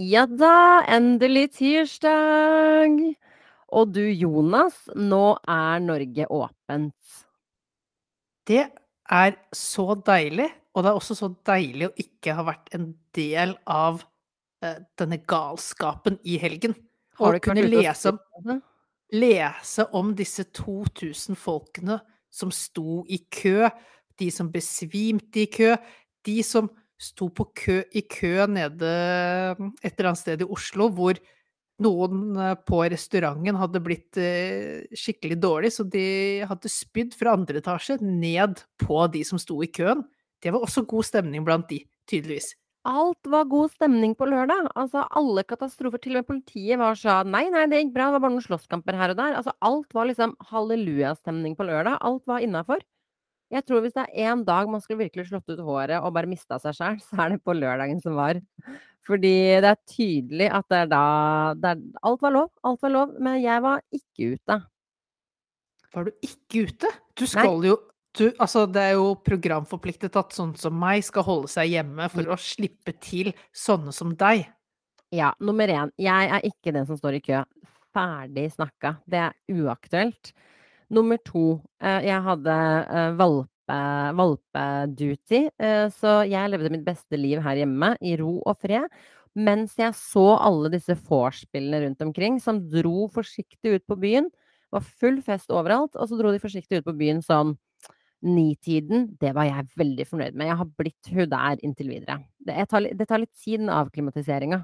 Ja 0.00 0.22
da, 0.24 0.80
endelig 0.88 1.50
tirsdag! 1.58 2.94
Og 3.68 3.90
du 3.92 4.00
Jonas, 4.00 4.78
nå 4.96 5.34
er 5.44 5.82
Norge 5.84 6.24
åpent. 6.32 7.18
Det 8.48 8.62
er 9.12 9.36
så 9.52 9.98
deilig, 10.06 10.46
og 10.72 10.86
det 10.86 10.88
er 10.88 11.02
også 11.02 11.18
så 11.18 11.28
deilig 11.44 11.90
å 11.90 11.92
ikke 12.00 12.38
ha 12.38 12.46
vært 12.48 12.72
en 12.78 12.88
del 13.18 13.52
av 13.68 14.00
eh, 14.64 14.80
denne 14.96 15.20
galskapen 15.28 16.16
i 16.24 16.40
helgen. 16.40 16.78
Har 17.20 17.36
du 17.36 17.44
kunne 17.44 17.68
lese 17.68 18.14
om, 18.14 18.64
lese 19.12 19.88
om 20.00 20.16
disse 20.16 20.48
2000 20.48 21.36
folkene 21.36 22.00
som 22.32 22.54
sto 22.54 23.02
i 23.04 23.20
kø, 23.28 23.68
de 24.16 24.32
som 24.32 24.48
besvimte 24.48 25.44
i 25.44 25.50
kø, 25.52 25.74
de 26.24 26.40
som 26.46 26.72
sto 27.00 27.30
kø, 27.32 27.80
i 27.96 28.02
kø 28.04 28.46
nede 28.50 28.90
et 29.80 29.94
eller 29.94 30.10
annet 30.12 30.20
sted 30.20 30.44
i 30.44 30.48
Oslo, 30.48 30.90
hvor 30.92 31.20
noen 31.80 32.36
eh, 32.36 32.56
på 32.68 32.82
restauranten 32.92 33.58
hadde 33.58 33.82
blitt 33.84 34.20
eh, 34.20 34.86
skikkelig 34.92 35.40
dårlig, 35.40 35.72
så 35.74 35.86
de 35.88 36.44
hadde 36.48 36.72
spydd 36.72 37.16
fra 37.16 37.34
andre 37.38 37.62
etasje 37.62 37.98
ned 38.04 38.62
på 38.82 39.02
de 39.14 39.24
som 39.26 39.40
sto 39.40 39.58
i 39.64 39.70
køen. 39.72 40.04
Det 40.40 40.52
var 40.52 40.64
også 40.64 40.86
god 40.88 41.08
stemning 41.08 41.44
blant 41.46 41.68
de, 41.72 41.82
tydeligvis. 42.08 42.54
Alt 42.88 43.28
var 43.28 43.44
god 43.44 43.72
stemning 43.74 44.14
på 44.16 44.24
lørdag. 44.24 44.70
Altså, 44.72 45.02
alle 45.12 45.44
katastrofer. 45.44 46.00
Til 46.00 46.16
og 46.16 46.22
med 46.22 46.28
politiet 46.30 46.80
var 46.80 46.96
sa 46.96 47.18
Nei, 47.28 47.44
nei, 47.52 47.66
det 47.68 47.82
gikk 47.82 47.90
bra. 47.92 48.06
Det 48.08 48.16
var 48.16 48.24
bare 48.24 48.34
noen 48.38 48.46
slåsskamper 48.46 48.96
her 48.96 49.12
og 49.12 49.18
der. 49.18 49.36
Altså, 49.36 49.52
alt 49.60 49.92
var 49.96 50.08
liksom 50.08 50.32
hallelujastemning 50.48 51.58
på 51.58 51.66
lørdag. 51.68 51.98
Alt 52.00 52.24
var 52.30 52.40
innafor. 52.40 52.80
Jeg 53.50 53.66
tror 53.66 53.82
hvis 53.82 53.96
det 53.96 54.04
er 54.06 54.30
én 54.30 54.44
dag 54.46 54.70
man 54.70 54.82
skulle 54.82 55.02
virkelig 55.02 55.26
slått 55.30 55.50
ut 55.50 55.62
håret 55.66 55.98
og 55.98 56.14
bare 56.14 56.30
mista 56.30 56.60
seg 56.62 56.76
sjøl, 56.76 57.00
så 57.08 57.24
er 57.24 57.34
det 57.34 57.42
på 57.44 57.56
lørdagen 57.56 58.02
som 58.04 58.18
var. 58.18 58.40
Fordi 59.06 59.34
det 59.64 59.70
er 59.70 59.80
tydelig 59.88 60.50
at 60.54 60.66
det 60.70 60.82
er 60.84 60.90
da 60.90 61.04
det 61.58 61.70
er, 61.72 61.86
Alt 62.06 62.20
var 62.22 62.34
lov. 62.36 62.50
Alt 62.68 62.82
var 62.84 62.92
lov. 62.94 63.14
Men 63.18 63.40
jeg 63.42 63.64
var 63.64 63.80
ikke 63.96 64.34
ute. 64.36 64.58
Var 65.90 66.06
du 66.06 66.26
ikke 66.26 66.66
ute? 66.68 66.90
Du 67.18 67.24
skal 67.26 67.64
jo 67.66 67.78
du, 68.18 68.24
altså 68.42 68.64
det 68.66 68.82
er 68.82 68.96
jo 68.98 69.12
programforpliktet 69.22 70.16
at 70.18 70.34
sånn 70.34 70.56
som 70.58 70.74
meg 70.74 71.04
skal 71.06 71.22
holde 71.22 71.50
seg 71.52 71.70
hjemme 71.70 72.08
for 72.10 72.26
å 72.26 72.38
slippe 72.42 72.96
til 72.98 73.30
sånne 73.54 73.94
som 73.94 74.16
deg. 74.18 74.48
Ja, 75.14 75.30
nummer 75.42 75.70
én. 75.70 75.92
Jeg 75.98 76.30
er 76.34 76.46
ikke 76.46 76.74
den 76.74 76.88
som 76.88 76.98
står 76.98 77.20
i 77.20 77.22
kø. 77.22 77.42
Ferdig 77.94 78.48
snakka. 78.54 78.96
Det 79.06 79.22
er 79.28 79.36
uaktuelt. 79.54 80.32
Nummer 80.90 81.18
to. 81.24 81.60
eh, 81.80 82.02
Jeg 82.08 82.22
hadde 82.26 82.56
eh, 82.90 83.12
valpe, 83.18 83.78
valpeduty, 84.18 85.44
eh, 85.62 85.86
så 85.94 86.20
jeg 86.26 86.50
levde 86.50 86.72
mitt 86.74 86.84
beste 86.86 87.16
liv 87.18 87.38
her 87.44 87.60
hjemme 87.62 87.94
i 88.02 88.16
ro 88.18 88.40
og 88.42 88.58
fred. 88.58 88.88
Mens 89.38 89.76
jeg 89.78 89.94
så 89.94 90.24
alle 90.42 90.72
disse 90.72 90.96
vorspielene 91.06 91.84
rundt 91.84 92.02
omkring 92.02 92.40
som 92.42 92.58
dro 92.72 93.06
forsiktig 93.14 93.76
ut 93.76 93.84
på 93.86 93.96
byen. 94.02 94.26
Det 94.26 94.74
var 94.74 94.88
full 95.02 95.20
fest 95.22 95.50
overalt, 95.54 95.94
og 95.94 96.08
så 96.10 96.18
dro 96.18 96.32
de 96.34 96.42
forsiktig 96.42 96.80
ut 96.80 96.88
på 96.88 96.96
byen 96.98 97.22
sånn 97.22 97.56
Nitiden, 98.20 99.06
det 99.16 99.30
var 99.32 99.46
jeg 99.48 99.70
veldig 99.80 100.04
fornøyd 100.04 100.34
med. 100.36 100.50
Jeg 100.50 100.56
har 100.60 100.66
blitt 100.76 101.08
hun 101.08 101.30
der 101.30 101.62
inntil 101.64 101.88
videre. 101.88 102.18
Det, 102.36 102.52
tar, 102.68 102.84
det 102.92 103.06
tar 103.08 103.22
litt 103.22 103.32
tid, 103.32 103.62
den 103.62 103.70
avklimatiseringa. 103.72 104.58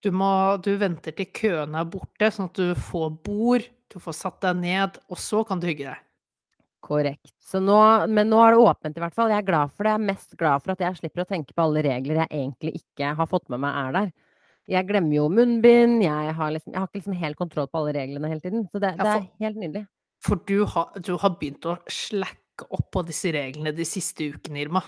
Du, 0.00 0.10
må, 0.16 0.30
du 0.64 0.72
venter 0.80 1.12
til 1.16 1.28
køene 1.36 1.82
er 1.82 1.88
borte, 1.92 2.30
sånn 2.32 2.48
at 2.48 2.56
du 2.56 2.72
får 2.88 3.10
bord, 3.26 3.66
du 3.92 3.98
får 4.00 4.16
satt 4.16 4.38
deg 4.46 4.62
ned, 4.62 4.96
og 5.12 5.20
så 5.20 5.42
kan 5.44 5.60
du 5.60 5.68
hygge 5.68 5.90
deg. 5.90 6.06
Korrekt. 6.80 7.34
Så 7.44 7.60
nå, 7.60 7.76
men 8.08 8.30
nå 8.32 8.38
er 8.40 8.54
det 8.54 8.64
åpent, 8.64 8.96
i 8.96 9.02
hvert 9.02 9.14
fall. 9.16 9.30
Jeg 9.32 9.42
er 9.42 9.48
glad 9.50 9.72
for 9.74 9.84
det. 9.84 9.92
Jeg 9.92 10.00
er 10.00 10.08
mest 10.08 10.36
glad 10.40 10.64
for 10.64 10.72
at 10.72 10.84
jeg 10.86 10.96
slipper 10.96 11.24
å 11.24 11.28
tenke 11.28 11.52
på 11.52 11.66
alle 11.66 11.82
regler 11.84 12.22
jeg 12.22 12.32
egentlig 12.32 12.80
ikke 12.80 13.12
har 13.18 13.28
fått 13.28 13.50
med 13.52 13.60
meg 13.66 13.76
er 13.82 13.96
der. 13.98 14.12
Jeg 14.70 14.86
glemmer 14.86 15.16
jo 15.16 15.26
munnbind, 15.34 15.98
jeg 16.04 16.34
har, 16.38 16.52
liksom, 16.54 16.72
jeg 16.72 16.78
har 16.78 16.88
ikke 16.88 17.00
liksom 17.00 17.16
helt 17.20 17.38
kontroll 17.40 17.66
på 17.68 17.80
alle 17.80 17.94
reglene 17.96 18.30
hele 18.30 18.44
tiden. 18.44 18.64
Så 18.70 18.80
det, 18.80 18.94
det 19.00 19.08
er 19.12 19.26
helt 19.42 19.58
nydelig. 19.60 19.84
For 20.24 20.40
du 20.46 20.62
har, 20.68 20.94
du 21.00 21.16
har 21.20 21.34
begynt 21.40 21.66
å 21.68 21.76
slakke 21.90 22.68
opp 22.68 22.90
på 22.94 23.02
disse 23.08 23.32
reglene 23.34 23.74
de 23.76 23.86
siste 23.88 24.30
ukene, 24.30 24.62
Irma. 24.62 24.84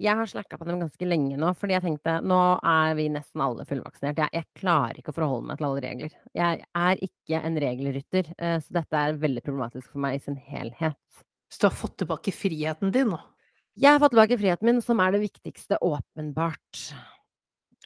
Jeg 0.00 0.18
har 0.18 0.26
snakka 0.26 0.58
på 0.58 0.66
dem 0.66 0.80
ganske 0.82 1.06
lenge 1.06 1.36
nå, 1.38 1.52
fordi 1.54 1.76
jeg 1.76 1.84
tenkte 1.84 2.16
nå 2.26 2.38
er 2.66 2.96
vi 2.98 3.06
nesten 3.14 3.42
alle 3.44 3.66
fullvaksinert. 3.68 4.18
Jeg, 4.24 4.32
jeg 4.40 4.58
klarer 4.58 4.98
ikke 4.98 5.12
å 5.12 5.18
forholde 5.20 5.46
meg 5.50 5.60
til 5.60 5.68
alle 5.68 5.84
regler. 5.84 6.16
Jeg 6.34 6.64
er 6.80 7.04
ikke 7.06 7.42
en 7.46 7.60
regelrytter, 7.62 8.32
eh, 8.34 8.56
så 8.64 8.78
dette 8.80 9.04
er 9.04 9.20
veldig 9.22 9.44
problematisk 9.46 9.92
for 9.92 10.02
meg 10.02 10.18
i 10.18 10.24
sin 10.24 10.40
helhet. 10.50 11.22
Så 11.46 11.62
du 11.62 11.68
har 11.68 11.76
fått 11.78 12.00
tilbake 12.02 12.34
friheten 12.34 12.90
din 12.94 13.12
nå. 13.14 13.20
Jeg 13.78 13.94
har 13.94 14.02
fått 14.02 14.16
tilbake 14.16 14.38
friheten 14.40 14.70
min, 14.70 14.82
som 14.82 15.02
er 15.02 15.14
det 15.14 15.22
viktigste, 15.28 15.78
åpenbart. 15.78 16.82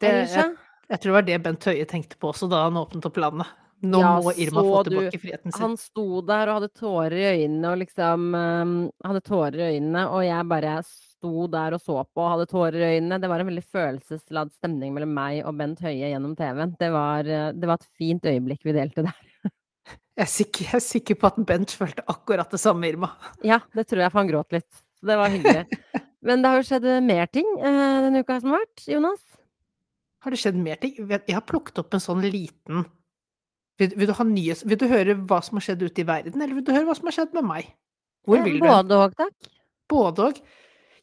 Det, 0.00 0.14
jeg, 0.32 0.50
jeg 0.88 1.00
tror 1.02 1.10
det 1.12 1.18
var 1.18 1.28
det 1.28 1.38
Bent 1.44 1.68
Høie 1.68 1.88
tenkte 1.88 2.16
på 2.20 2.32
også 2.32 2.48
da 2.48 2.64
han 2.66 2.80
åpnet 2.80 3.08
opp 3.08 3.20
landet. 3.20 3.52
Nå 3.82 3.98
Ja, 4.02 4.14
må 4.24 4.32
Irma 4.34 4.62
få 4.62 4.70
få 4.72 4.78
du- 4.84 4.90
tilbake 4.90 5.18
friheten 5.22 5.52
sin. 5.52 5.62
Han 5.62 5.76
sto 5.78 6.20
der 6.26 6.48
og 6.50 6.56
hadde 6.58 6.72
tårer 6.74 7.14
i 7.14 7.26
øynene 7.44 7.70
og 7.70 7.78
liksom 7.78 8.24
um, 8.34 8.72
Hadde 9.04 9.20
tårer 9.22 9.58
i 9.60 9.68
øynene, 9.76 10.02
og 10.10 10.24
jeg 10.26 10.48
bare 10.50 10.72
sto 10.82 11.46
der 11.52 11.76
og 11.76 11.80
så 11.82 12.00
på 12.02 12.24
og 12.24 12.32
hadde 12.32 12.46
tårer 12.50 12.80
i 12.82 12.90
øynene. 12.98 13.20
Det 13.22 13.30
var 13.30 13.40
en 13.44 13.50
veldig 13.52 13.64
følelsesladd 13.70 14.50
stemning 14.56 14.92
mellom 14.94 15.14
meg 15.14 15.44
og 15.46 15.54
Bent 15.58 15.80
Høie 15.86 16.10
gjennom 16.10 16.34
TV-en. 16.38 16.74
Det 16.80 16.90
var, 16.94 17.20
uh, 17.30 17.52
det 17.54 17.70
var 17.70 17.78
et 17.78 17.88
fint 17.98 18.22
øyeblikk 18.26 18.66
vi 18.66 18.74
delte 18.74 19.06
der. 19.06 19.24
Jeg 20.18 20.24
er, 20.26 20.30
sikker, 20.34 20.64
jeg 20.66 20.74
er 20.74 20.82
sikker 20.82 21.14
på 21.14 21.28
at 21.30 21.36
Bent 21.46 21.70
følte 21.78 22.02
akkurat 22.10 22.50
det 22.50 22.58
samme, 22.58 22.88
Irma. 22.90 23.12
Ja, 23.46 23.60
det 23.78 23.86
tror 23.86 24.00
jeg, 24.02 24.10
for 24.10 24.18
han 24.18 24.30
gråt 24.32 24.50
litt. 24.56 24.66
Så 24.98 25.06
det 25.06 25.14
var 25.20 25.30
hyggelig. 25.30 25.78
Men 26.26 26.42
det 26.42 26.50
har 26.50 26.58
jo 26.58 26.66
skjedd 26.66 26.86
mer 27.06 27.28
ting 27.30 27.46
uh, 27.62 28.00
denne 28.02 28.24
uka 28.26 28.40
som 28.42 28.50
har 28.56 28.64
vært, 28.64 28.82
Jonas. 28.90 29.22
Har 30.26 30.34
det 30.34 30.40
skjedd 30.42 30.58
mer 30.58 30.80
ting? 30.82 30.96
Jeg 30.98 31.22
har 31.30 31.44
plukket 31.46 31.78
opp 31.78 31.94
en 31.94 32.02
sånn 32.02 32.24
liten 32.26 32.82
vil, 33.78 33.92
vil, 33.94 34.08
du 34.10 34.14
ha 34.18 34.26
nyhets... 34.26 34.64
vil 34.66 34.78
du 34.80 34.86
høre 34.90 35.16
hva 35.28 35.40
som 35.44 35.58
har 35.58 35.68
skjedd 35.68 35.84
ute 35.86 36.02
i 36.02 36.08
verden, 36.08 36.40
eller 36.40 36.58
vil 36.58 36.66
du 36.66 36.72
høre 36.74 36.88
hva 36.88 36.96
som 36.98 37.10
har 37.10 37.18
skjedd 37.18 37.36
med 37.36 37.46
meg? 37.46 37.68
Hvor 38.28 38.42
vil 38.44 38.58
du? 38.58 38.64
Både 38.66 39.02
òg, 39.04 39.18
takk. 39.18 39.52
Både 39.88 40.30
og. 40.30 40.40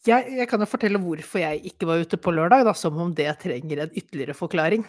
Jeg, 0.06 0.28
jeg 0.38 0.46
kan 0.46 0.62
jo 0.62 0.68
fortelle 0.69 1.00
hvorfor 1.02 1.41
jeg 1.41 1.63
ikke 1.72 1.88
var 1.90 2.03
ute 2.06 2.18
på 2.22 2.34
lørdag, 2.36 2.62
da, 2.68 2.75
som 2.78 2.97
om 3.02 3.13
det 3.18 3.25
trenger 3.41 3.81
en 3.81 3.96
ytterligere 3.97 4.36
forklaring. 4.38 4.84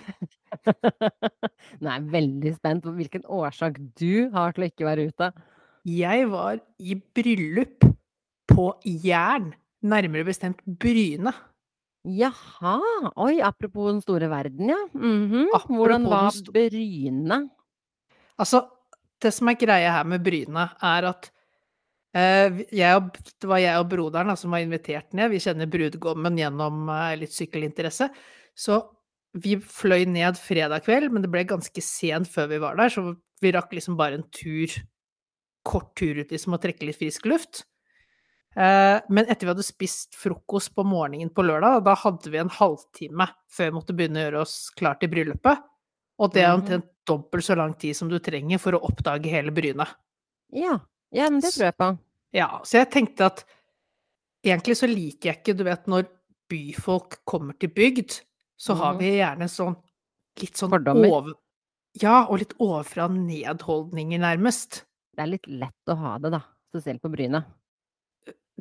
Nå 0.66 1.88
er 1.88 1.94
jeg 1.94 2.08
veldig 2.12 2.52
spent 2.58 2.84
på 2.84 2.92
hvilken 2.98 3.24
årsak 3.38 3.78
du 3.97 4.28
har 4.34 4.53
til 4.53 4.66
å 4.66 4.68
ikke 4.68 4.88
være 4.88 5.06
ute. 5.08 5.30
Jeg 5.88 6.28
var 6.28 6.60
i 6.82 6.98
bryllup 7.16 7.86
på 8.50 8.68
Jæren, 8.84 9.54
nærmere 9.86 10.26
bestemt 10.28 10.60
Bryne. 10.66 11.32
Jaha. 12.06 12.76
Oi, 13.16 13.41
apropos 13.42 13.88
den 13.88 14.04
store 14.04 14.28
verden, 14.30 14.68
ja. 14.74 14.82
Mhm. 14.92 15.48
Hvordan 15.70 16.10
var 16.12 16.36
Bryne? 16.53 17.47
Altså, 18.42 18.66
det 19.22 19.32
som 19.32 19.48
er 19.48 19.58
greia 19.60 19.92
her 19.94 20.08
med 20.08 20.24
Bryne, 20.24 20.66
er 20.84 21.08
at 21.08 21.30
eh, 22.16 22.58
og, 22.97 23.12
det 23.16 23.48
var 23.48 23.62
jeg 23.62 23.80
og 23.80 23.88
broderen 23.92 24.32
da, 24.32 24.36
som 24.36 24.52
var 24.52 24.64
invitert 24.64 25.14
ned. 25.16 25.30
Vi 25.32 25.41
kjenner 25.44 25.70
brudgommen 25.70 26.36
gjennom 26.41 26.88
eh, 26.92 27.14
litt 27.22 27.32
sykkelinteresse. 27.36 28.10
Så 28.56 28.80
vi 29.36 29.56
fløy 29.60 30.06
ned 30.08 30.38
fredag 30.41 30.84
kveld, 30.86 31.10
men 31.12 31.24
det 31.24 31.30
ble 31.32 31.44
ganske 31.48 31.82
sent 31.84 32.28
før 32.32 32.50
vi 32.54 32.60
var 32.62 32.76
der, 32.80 32.92
så 32.92 33.10
vi 33.44 33.52
rakk 33.52 33.74
liksom 33.76 33.97
bare 33.98 34.16
en 34.20 34.28
tur, 34.32 34.72
kort 35.66 35.91
tur 35.98 36.16
ut 36.22 36.30
liksom, 36.32 36.54
og 36.56 36.62
trekke 36.62 36.86
litt 36.88 36.97
frisk 37.00 37.26
luft. 37.28 37.64
Eh, 38.56 38.97
men 39.12 39.26
etter 39.28 39.44
vi 39.44 39.53
hadde 39.53 39.66
spist 39.66 40.16
frokost 40.16 40.72
på 40.76 40.84
morgenen 40.88 41.28
på 41.36 41.44
lørdag, 41.44 41.82
da 41.84 41.92
hadde 42.00 42.32
vi 42.32 42.41
en 42.41 42.53
halvtime 42.53 43.26
før 43.53 43.68
vi 43.68 43.76
måtte 43.76 43.97
begynne 43.97 44.22
å 44.22 44.24
gjøre 44.28 44.44
oss 44.47 44.56
klar 44.78 44.97
til 45.00 45.12
bryllupet. 45.12 45.60
Og 46.16 46.32
det 46.32 46.42
er 46.47 46.53
Mhm. 46.54 46.62
omtrent 46.62 46.86
dobbelt 47.06 47.44
så 47.46 47.56
lang 47.58 47.74
tid 47.78 47.96
som 47.96 48.08
du 48.10 48.18
trenger 48.22 48.58
for 48.62 48.76
å 48.76 48.82
oppdage 48.88 49.30
hele 49.32 49.52
brynet. 49.54 49.88
Ja. 50.54 50.78
ja, 51.14 51.28
men 51.30 51.40
det 51.42 51.52
tror 51.54 51.68
jeg 51.70 51.76
på. 51.80 51.88
Ja, 52.36 52.48
så 52.66 52.80
jeg 52.82 52.90
tenkte 52.94 53.26
at 53.30 53.44
egentlig 54.46 54.76
så 54.78 54.86
liker 54.90 55.30
jeg 55.32 55.40
ikke, 55.40 55.56
du 55.58 55.64
vet, 55.66 55.86
når 55.91 56.06
byfolk 56.50 57.20
kommer 57.26 57.56
til 57.58 57.70
bygd, 57.74 58.20
så 58.58 58.76
har 58.78 58.94
Mhm. 58.94 58.98
vi 59.00 59.10
gjerne 59.18 59.48
sånn 59.50 59.76
litt 60.41 60.54
sånn 60.56 60.70
Fordommer. 60.70 61.08
over... 61.10 61.34
Ja, 62.00 62.26
og 62.28 62.38
litt 62.42 62.53
overfra 62.60 63.09
nedholdninger, 63.09 64.20
nærmest. 64.20 64.82
Det 65.16 65.22
er 65.24 65.26
litt 65.32 65.47
lett 65.48 65.88
å 65.88 65.97
ha 65.97 66.18
det, 66.18 66.30
da. 66.30 66.42
Spesielt 66.70 67.00
på 67.00 67.10
Bryne. 67.10 67.44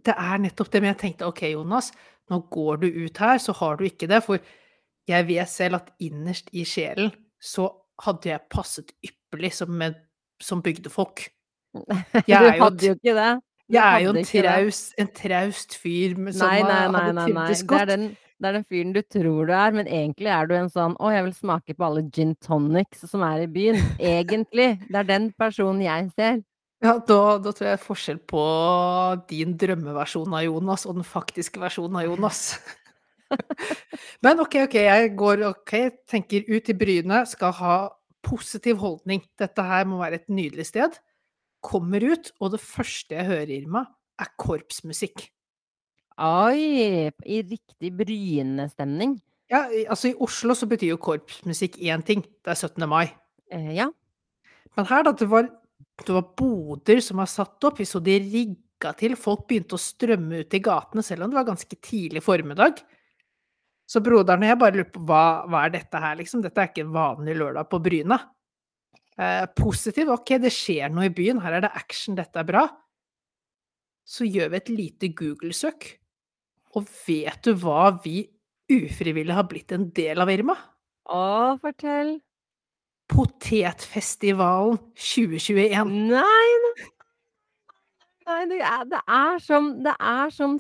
Det 0.06 0.14
er 0.16 0.38
nettopp 0.40 0.70
det, 0.72 0.82
men 0.82 0.94
jeg 0.94 1.02
tenkte 1.02 1.28
ok, 1.28 1.42
Jonas, 1.52 1.92
nå 2.32 2.40
går 2.50 2.80
du 2.82 2.88
ut 3.06 3.18
her, 3.18 3.38
så 3.38 3.54
har 3.56 3.78
du 3.78 3.84
ikke 3.86 4.08
det, 4.08 4.24
for 4.24 4.40
jeg 5.08 5.28
vet 5.28 5.50
selv 5.50 5.76
at 5.82 5.92
innerst 6.00 6.48
i 6.54 6.64
sjelen 6.64 7.12
så 7.42 7.68
hadde 8.04 8.32
jeg 8.32 8.44
passet 8.52 8.92
ypperlig 9.06 9.54
som, 9.56 9.72
med, 9.72 9.98
som 10.44 10.64
bygdefolk. 10.66 11.28
Jeg 12.26 12.40
du 12.40 12.46
er 12.48 12.56
jo 12.56 12.64
hadde 12.64 12.88
jo 12.88 12.96
ikke 12.96 13.16
det. 13.18 13.32
Du 13.66 13.74
Jeg 13.76 13.84
er 13.84 14.04
jo 14.04 14.12
en, 14.14 14.28
traust, 14.30 14.94
en 15.02 15.10
traust 15.12 15.76
fyr 15.82 16.14
som 16.32 16.46
Nei, 16.46 16.60
nei, 16.62 16.84
nei, 16.94 17.02
hadde 17.02 17.26
trivdes 17.26 17.64
godt. 17.66 17.72
Det 17.72 17.82
er, 17.82 17.90
den, 17.92 18.06
det 18.40 18.50
er 18.50 18.58
den 18.60 18.66
fyren 18.70 18.94
du 18.96 19.02
tror 19.02 19.50
du 19.50 19.54
er, 19.58 19.76
men 19.76 19.90
egentlig 19.90 20.32
er 20.32 20.48
du 20.48 20.54
en 20.56 20.70
sånn 20.72 20.94
'Å, 20.96 21.12
jeg 21.16 21.26
vil 21.26 21.34
smake 21.40 21.76
på 21.76 21.88
alle 21.88 22.06
gin 22.14 22.36
tonics 22.46 23.08
som 23.10 23.26
er 23.26 23.44
i 23.44 23.50
byen'. 23.52 23.82
Egentlig. 24.00 24.70
Det 24.86 25.02
er 25.02 25.10
den 25.10 25.32
personen 25.34 25.82
jeg 25.84 26.12
ser. 26.16 26.44
Ja, 26.84 27.00
da, 27.00 27.20
da 27.42 27.52
tror 27.56 27.72
jeg 27.72 27.82
forskjell 27.82 28.20
på 28.30 28.46
din 29.32 29.56
drømmeversjon 29.58 30.34
av 30.36 30.46
Jonas 30.46 30.86
og 30.86 31.00
den 31.00 31.08
faktiske 31.08 31.60
versjonen 31.60 31.98
av 32.04 32.10
Jonas. 32.12 32.60
Men 34.26 34.42
OK, 34.44 34.58
OK, 34.66 34.78
jeg 34.88 35.12
går 35.20 35.44
OK, 35.50 35.74
tenker 36.10 36.48
ut 36.50 36.72
i 36.72 36.78
Bryne, 36.78 37.24
skal 37.30 37.54
ha 37.60 37.76
positiv 38.26 38.80
holdning. 38.82 39.24
Dette 39.40 39.66
her 39.66 39.86
må 39.90 40.00
være 40.02 40.22
et 40.22 40.32
nydelig 40.34 40.68
sted. 40.72 40.98
Kommer 41.66 42.04
ut, 42.06 42.32
og 42.40 42.56
det 42.56 42.62
første 42.64 43.18
jeg 43.18 43.30
hører, 43.30 43.54
Irma, 43.60 43.86
er 44.22 44.32
korpsmusikk. 44.42 45.28
Oi! 46.22 47.12
I 47.12 47.42
riktig 47.44 47.92
Bryne-stemning. 47.98 49.18
Ja, 49.52 49.66
altså 49.92 50.10
i 50.10 50.18
Oslo 50.26 50.56
så 50.58 50.68
betyr 50.70 50.96
jo 50.96 51.02
korpsmusikk 51.02 51.78
én 51.84 52.02
ting, 52.06 52.24
det 52.24 52.56
er 52.56 52.58
17. 52.58 52.88
mai. 52.90 53.12
Eh, 53.54 53.76
ja. 53.78 53.92
Men 54.76 54.88
her 54.90 55.06
da, 55.06 55.14
det 55.14 55.28
var 55.30 55.52
det 56.04 56.12
var 56.12 56.28
boder 56.38 57.00
som 57.04 57.22
var 57.22 57.30
satt 57.32 57.64
opp, 57.68 57.80
vi 57.80 57.88
så 57.88 58.02
de 58.04 58.18
rigga 58.20 58.92
til, 59.00 59.16
folk 59.20 59.46
begynte 59.48 59.78
å 59.78 59.82
strømme 59.82 60.44
ut 60.44 60.56
i 60.58 60.62
gatene 60.64 61.04
selv 61.06 61.26
om 61.26 61.32
det 61.32 61.40
var 61.40 61.48
ganske 61.48 61.78
tidlig 61.80 62.24
formiddag. 62.26 62.82
Så 63.86 64.02
broderen 64.02 64.42
og 64.42 64.50
jeg 64.50 64.60
bare 64.62 64.78
lurer 64.80 64.94
på 64.94 65.04
hva, 65.06 65.26
hva 65.50 65.66
er 65.66 65.76
dette 65.76 66.00
her, 66.02 66.16
liksom? 66.18 66.42
Dette 66.42 66.62
er 66.62 66.72
ikke 66.72 66.86
en 66.88 66.96
vanlig 66.96 67.36
lørdag 67.38 67.70
på 67.70 67.80
Bryna. 67.86 68.18
Eh, 69.16 69.46
positiv, 69.56 70.10
ok, 70.12 70.36
det 70.44 70.52
skjer 70.52 70.90
noe 70.92 71.08
i 71.08 71.14
byen, 71.14 71.40
her 71.44 71.60
er 71.60 71.68
det 71.68 71.76
action, 71.78 72.18
dette 72.18 72.42
er 72.42 72.48
bra. 72.50 72.66
Så 74.06 74.28
gjør 74.28 74.52
vi 74.52 74.60
et 74.60 74.72
lite 74.74 75.12
Google-søk, 75.18 75.88
og 76.76 76.90
vet 77.06 77.46
du 77.46 77.54
hva 77.62 77.94
vi 78.04 78.26
ufrivillig 78.74 79.38
har 79.38 79.48
blitt 79.50 79.72
en 79.76 79.88
del 79.96 80.20
av, 80.22 80.34
Irma? 80.34 80.58
Å, 81.06 81.56
fortell. 81.62 82.18
Potetfestivalen 83.14 84.82
2021. 84.98 85.94
Nei, 86.10 86.50
nei. 86.66 86.90
Nei, 88.26 88.42
det 88.50 88.58
er, 88.66 88.86
det 88.90 89.00
er 89.06 89.36
som 89.44 89.68
Det 89.86 89.94
er 90.02 90.32
som 90.34 90.56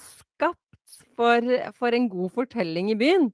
for, 1.17 1.57
for 1.77 1.95
en 1.95 2.07
god 2.11 2.33
fortelling 2.35 2.91
i 2.93 2.99
byen. 2.99 3.29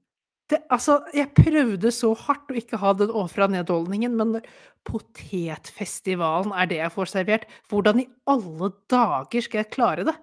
Det, 0.50 0.58
altså, 0.74 0.98
jeg 1.16 1.30
prøvde 1.36 1.92
så 1.94 2.10
hardt 2.26 2.50
å 2.52 2.58
ikke 2.58 2.80
ha 2.82 2.92
den 2.98 3.12
ovenfra-ned-holdningen, 3.12 4.14
men 4.18 4.34
når 4.36 4.48
potetfestivalen 4.88 6.52
er 6.58 6.68
det 6.68 6.80
jeg 6.82 6.92
får 6.92 7.12
servert, 7.12 7.46
hvordan 7.70 8.02
i 8.02 8.08
alle 8.28 8.72
dager 8.90 9.46
skal 9.46 9.62
jeg 9.62 9.72
klare 9.72 10.06
det? 10.08 10.16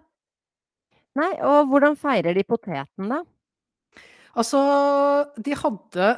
Nei, 1.18 1.32
og 1.42 1.72
hvordan 1.72 1.98
feirer 2.00 2.36
de 2.38 2.46
poteten, 2.48 3.10
da? 3.10 3.24
Altså, 4.38 4.60
de 5.42 5.56
hadde 5.58 6.12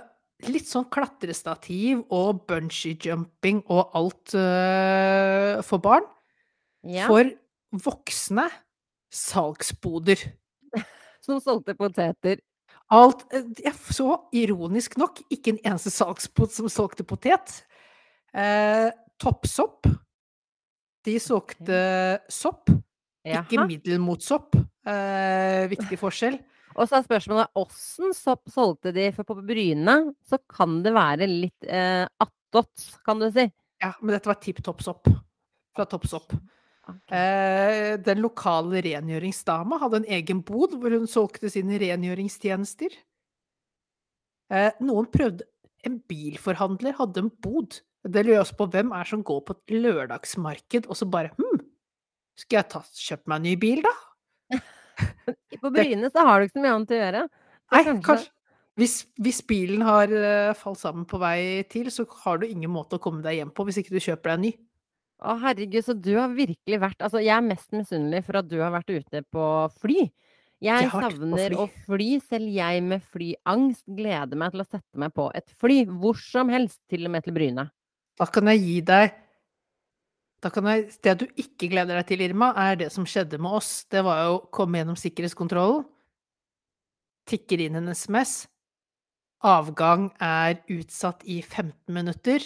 litt 0.49 0.67
sånn 0.67 0.89
klatrestativ 0.91 2.01
og 2.13 2.43
bungee-jumping 2.49 3.61
og 3.71 3.95
alt 3.97 4.35
øh, 4.37 5.61
for 5.65 5.83
barn. 5.83 6.07
Ja. 6.81 7.07
For 7.09 7.29
voksne 7.85 8.47
salgsboder. 9.13 10.23
Som 11.21 11.41
solgte 11.43 11.75
poteter. 11.77 12.41
Alt 12.91 13.25
eh, 13.33 13.45
Jeg 13.63 13.75
så 13.93 14.15
ironisk 14.35 14.97
nok 14.99 15.21
ikke 15.31 15.55
en 15.55 15.61
eneste 15.63 15.93
salgspot 15.93 16.53
som 16.53 16.69
solgte 16.71 17.05
potet. 17.07 17.61
Eh, 18.33 18.89
Toppsopp. 19.21 19.89
De 21.05 21.15
solgte 21.21 21.77
sopp, 22.29 22.69
ikke 23.25 23.57
Jaha. 23.57 23.65
middelmotsopp. 23.69 24.55
Eh, 24.85 25.67
viktig 25.71 25.97
forskjell. 26.01 26.37
Og 26.77 26.87
så 26.87 26.99
er 26.99 27.05
spørsmålet 27.05 27.57
åssen 27.59 28.13
sopp 28.15 28.49
solgte 28.53 28.93
de? 28.95 29.09
For 29.15 29.27
på 29.27 29.35
Bryne 29.45 29.95
så 30.29 30.39
kan 30.49 30.79
det 30.85 30.93
være 30.95 31.27
litt 31.29 31.67
eh, 31.67 32.05
attåt, 32.21 32.85
kan 33.05 33.19
du 33.21 33.27
si. 33.33 33.47
Ja, 33.81 33.91
men 34.01 34.13
dette 34.15 34.29
var 34.29 34.39
Tipp 34.41 34.61
Topp 34.63 34.81
Sopp. 34.85 35.09
Fra 35.75 35.87
Toppsopp. 35.89 36.33
Ok. 36.89 37.11
Eh, 37.13 37.97
den 38.01 38.21
lokale 38.23 38.81
rengjøringsdama 38.81 39.77
hadde 39.83 40.01
en 40.01 40.07
egen 40.17 40.41
bod 40.47 40.73
hvor 40.81 40.95
hun 40.95 41.05
solgte 41.09 41.51
sine 41.53 41.77
rengjøringstjenester. 41.81 42.95
Eh, 44.51 44.71
noen 44.83 45.07
prøvde 45.13 45.45
En 45.85 45.95
bilforhandler 46.09 46.93
hadde 46.99 47.23
en 47.23 47.29
bod. 47.41 47.79
Det 48.05 48.21
lurer 48.25 48.35
jeg 48.35 48.43
også 48.43 48.57
på 48.59 48.67
hvem 48.73 48.91
er 48.93 49.07
som 49.09 49.23
går 49.25 49.39
på 49.47 49.55
et 49.55 49.71
lørdagsmarked 49.81 50.85
og 50.89 50.97
så 50.99 51.07
bare 51.09 51.31
Hm, 51.39 51.61
skal 52.37 52.59
jeg 52.59 52.67
ta, 52.69 52.81
kjøpe 52.97 53.29
meg 53.31 53.39
en 53.39 53.47
ny 53.47 53.55
bil, 53.61 53.81
da? 53.85 53.93
På 55.61 55.71
Bryne 55.73 56.09
så 56.13 56.25
har 56.27 56.39
du 56.41 56.45
ikke 56.47 56.59
så 56.59 56.63
mye 56.65 56.75
annet 56.75 56.93
å 56.93 56.99
gjøre. 56.99 57.23
Så 57.31 57.73
Nei, 57.77 57.81
kanskje- 57.87 58.05
kanskje 58.05 58.31
hvis, 58.79 58.93
hvis 59.21 59.41
bilen 59.45 59.81
har 59.85 60.13
eh, 60.15 60.53
falt 60.57 60.79
sammen 60.79 61.03
på 61.09 61.17
vei 61.21 61.61
til, 61.69 61.89
så 61.93 62.05
har 62.23 62.39
du 62.41 62.45
ingen 62.47 62.71
måte 62.71 62.97
å 62.97 63.01
komme 63.03 63.21
deg 63.25 63.35
hjem 63.39 63.51
på 63.53 63.65
hvis 63.67 63.81
ikke 63.81 63.93
du 63.97 63.99
kjøper 64.01 64.31
deg 64.31 64.37
en 64.37 64.45
ny. 64.47 64.51
Å 65.21 65.35
herregud, 65.43 65.83
så 65.85 65.93
du 65.93 66.15
har 66.17 66.31
virkelig 66.33 66.79
vært 66.81 67.03
Altså, 67.05 67.21
jeg 67.21 67.35
er 67.35 67.45
mest 67.45 67.69
misunnelig 67.75 68.23
for 68.25 68.39
at 68.41 68.47
du 68.49 68.57
har 68.61 68.73
vært 68.73 68.89
ute 68.89 69.21
på 69.29 69.47
fly. 69.81 70.07
Jeg 70.61 70.85
Jeg 70.85 70.91
savner 70.93 71.53
fly. 71.53 71.57
å 71.57 71.65
fly, 71.87 72.09
selv 72.29 72.49
jeg 72.53 72.83
med 72.85 73.01
flyangst 73.13 73.85
gleder 73.97 74.37
meg 74.37 74.53
til 74.53 74.61
å 74.61 74.67
sette 74.69 75.01
meg 75.01 75.13
på 75.17 75.27
et 75.37 75.49
fly. 75.61 75.85
Hvor 75.89 76.17
som 76.21 76.49
helst, 76.53 76.79
til 76.89 77.05
og 77.05 77.13
med 77.15 77.25
til 77.25 77.33
Bryne. 77.37 77.69
Da 78.17 78.27
kan 78.29 78.49
jeg 78.51 78.61
gi 78.61 78.79
deg 78.81 79.13
da 80.41 80.49
kan 80.49 80.65
jeg, 80.65 80.87
Det 81.05 81.13
du 81.19 81.25
ikke 81.37 81.69
gleder 81.69 81.99
deg 81.99 82.07
til, 82.09 82.21
Irma, 82.25 82.51
er 82.57 82.75
det 82.75 82.91
som 82.91 83.05
skjedde 83.05 83.37
med 83.37 83.51
oss. 83.59 83.85
Det 83.85 84.01
var 84.03 84.23
jo 84.25 84.37
å 84.39 84.45
komme 84.49 84.79
gjennom 84.79 84.97
sikkerhetskontrollen. 84.97 85.85
Tikker 87.29 87.61
inn 87.61 87.77
en 87.77 87.91
SMS. 87.93 88.47
Avgang 89.45 90.09
er 90.21 90.57
utsatt 90.69 91.21
i 91.29 91.41
15 91.41 91.93
minutter. 91.93 92.41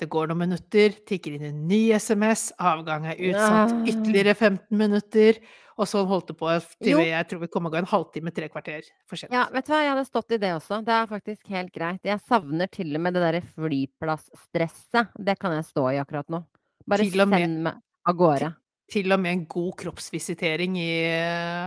Det 0.00 0.08
går 0.08 0.30
noen 0.30 0.46
minutter, 0.46 0.94
tikker 1.04 1.34
inn 1.36 1.42
en 1.50 1.64
ny 1.68 1.90
SMS. 1.92 2.46
Avgang 2.56 3.04
er 3.10 3.18
utsatt 3.30 3.74
ytterligere 3.84 4.32
15 4.32 4.78
minutter. 4.80 5.40
Og 5.80 5.88
sånn 5.88 6.08
holdt 6.08 6.28
det 6.28 6.36
på 6.36 6.48
til 6.80 6.90
Jo. 6.92 7.02
jeg 7.04 7.26
tror 7.28 7.40
vi 7.40 7.48
kom 7.52 7.66
og 7.68 7.72
gå 7.72 7.78
en 7.80 7.88
halvtime, 7.88 8.32
tre 8.36 8.48
kvarter 8.52 8.84
for 9.08 9.16
sent. 9.20 9.32
Ja, 9.32 9.46
vet 9.52 9.64
du 9.64 9.72
hva, 9.72 9.80
jeg 9.84 9.92
hadde 9.94 10.04
stått 10.08 10.32
i 10.36 10.38
det 10.40 10.50
også. 10.56 10.80
Det 10.84 10.92
er 10.92 11.08
faktisk 11.08 11.52
helt 11.52 11.72
greit. 11.72 12.00
Jeg 12.04 12.20
savner 12.28 12.68
til 12.72 12.96
og 12.96 13.00
med 13.04 13.16
det 13.16 13.22
derre 13.24 13.40
flyplassstresset. 13.56 15.12
Det 15.16 15.36
kan 15.40 15.56
jeg 15.56 15.64
stå 15.68 15.86
i 15.94 16.00
akkurat 16.02 16.28
nå. 16.32 16.42
Bare 16.88 17.04
Til 17.06 17.24
send 17.24 17.62
meg 17.64 17.80
av 18.08 18.16
gårde. 18.16 18.50
Til 18.90 19.12
og 19.14 19.20
med 19.22 19.32
en 19.36 19.44
god 19.46 19.72
kroppsvisitering 19.84 20.76
i, 20.80 20.92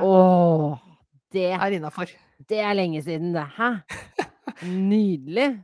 Åh, 0.04 0.74
det, 1.32 1.52
er 1.56 1.78
innafor. 1.78 2.10
det 2.50 2.60
er 2.60 2.74
lenge 2.78 3.02
siden, 3.06 3.32
det. 3.34 3.46
Hæ? 3.58 3.70
Nydelig. 4.68 5.64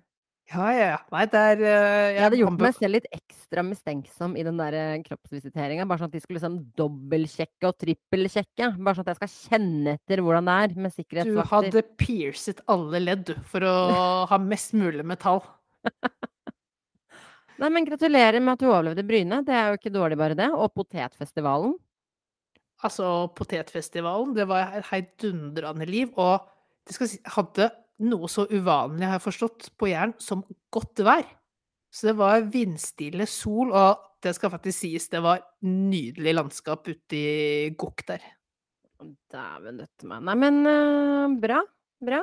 Ja, 0.50 0.68
ja, 0.74 0.86
ja. 0.96 1.00
Nei, 1.14 1.26
det 1.30 1.40
er 1.52 1.60
eh, 1.62 2.08
Jeg 2.16 2.24
hadde 2.24 2.38
gjort 2.40 2.62
meg 2.64 2.74
selv 2.74 2.96
litt 2.96 3.08
ekstra 3.14 3.62
mistenksom 3.66 4.34
i 4.40 4.46
den 4.48 4.58
der 4.58 4.78
eh, 4.78 5.02
kroppsvisiteringa. 5.06 5.86
Bare 5.90 6.02
sånn 6.02 6.10
at 6.10 6.16
de 6.16 6.22
skulle 6.24 6.40
liksom 6.40 6.56
dobbeltsjekke 6.80 7.70
og 7.70 7.78
trippelsjekke. 7.84 8.72
Bare 8.80 8.98
sånn 8.98 9.06
at 9.06 9.12
jeg 9.14 9.20
skal 9.20 9.34
kjenne 9.36 9.94
etter 10.00 10.24
hvordan 10.26 10.50
det 10.50 10.56
er 10.64 10.74
med 10.88 11.28
Du 11.30 11.38
hadde 11.52 11.84
piercet 12.02 12.64
alle 12.72 13.02
ledd, 13.04 13.28
du, 13.30 13.36
for 13.52 13.68
å 13.68 13.76
ha 14.32 14.40
mest 14.42 14.74
mulig 14.74 15.06
metall. 15.06 15.44
Nei, 17.60 17.70
men 17.70 17.86
gratulerer 17.86 18.42
med 18.42 18.56
at 18.56 18.64
du 18.64 18.72
overlevde 18.72 19.06
Bryne. 19.06 19.44
Det 19.46 19.54
er 19.54 19.70
jo 19.70 19.78
ikke 19.78 19.94
dårlig, 19.94 20.18
bare 20.18 20.38
det. 20.40 20.50
Og 20.56 20.74
potetfestivalen. 20.74 21.76
Altså, 22.88 23.28
potetfestivalen, 23.36 24.34
det 24.38 24.48
var 24.50 24.74
et 24.80 24.88
heidundrende 24.90 25.86
liv, 25.86 26.14
og 26.16 26.48
det 26.88 26.96
skal 26.96 27.10
si, 27.12 27.20
hadde 27.36 27.68
noe 28.06 28.30
så 28.32 28.46
uvanlig, 28.50 29.06
har 29.08 29.18
jeg 29.18 29.26
forstått, 29.28 29.70
på 29.80 29.90
Jæren 29.92 30.16
som 30.22 30.46
godt 30.74 31.04
vær. 31.06 31.28
Så 31.92 32.12
det 32.12 32.16
var 32.20 32.46
vindstille, 32.54 33.26
sol, 33.30 33.72
og 33.74 34.04
det 34.24 34.36
skal 34.38 34.52
faktisk 34.54 34.84
sies, 34.84 35.08
det 35.10 35.22
var 35.26 35.42
nydelig 35.66 36.36
landskap 36.36 36.88
ute 36.88 37.18
i 37.18 37.70
Gokk 37.80 38.06
der. 38.08 38.26
Dæven 39.32 39.80
døtte 39.80 40.10
meg. 40.10 40.26
Nei, 40.28 40.36
men 40.42 40.60
uh, 40.68 41.38
bra. 41.40 41.62
Bra. 42.04 42.20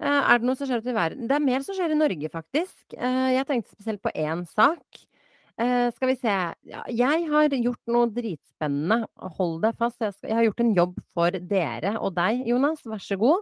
Uh, 0.00 0.22
er 0.22 0.40
det 0.40 0.48
noe 0.48 0.56
som 0.56 0.68
skjer 0.68 0.80
ute 0.80 0.92
i 0.92 0.96
verden? 0.96 1.28
Det 1.28 1.36
er 1.36 1.44
mer 1.44 1.64
som 1.64 1.76
skjer 1.76 1.92
i 1.92 1.98
Norge, 1.98 2.30
faktisk. 2.32 2.80
Uh, 2.96 3.28
jeg 3.36 3.46
tenkte 3.48 3.76
spesielt 3.76 4.02
på 4.04 4.14
én 4.16 4.46
sak. 4.54 5.04
Skal 5.56 6.10
vi 6.10 6.14
se. 6.20 6.32
Ja, 6.68 6.82
jeg 6.92 7.22
har 7.30 7.54
gjort 7.56 7.88
noe 7.88 8.10
dritspennende. 8.12 9.06
Hold 9.38 9.62
deg 9.62 9.78
fast. 9.80 9.96
Jeg, 10.04 10.12
skal, 10.12 10.28
jeg 10.28 10.36
har 10.36 10.44
gjort 10.50 10.58
en 10.60 10.72
jobb 10.76 10.98
for 11.16 11.38
dere 11.48 11.94
og 11.96 12.12
deg, 12.18 12.42
Jonas. 12.44 12.82
Vær 12.84 13.00
så 13.00 13.16
god. 13.16 13.40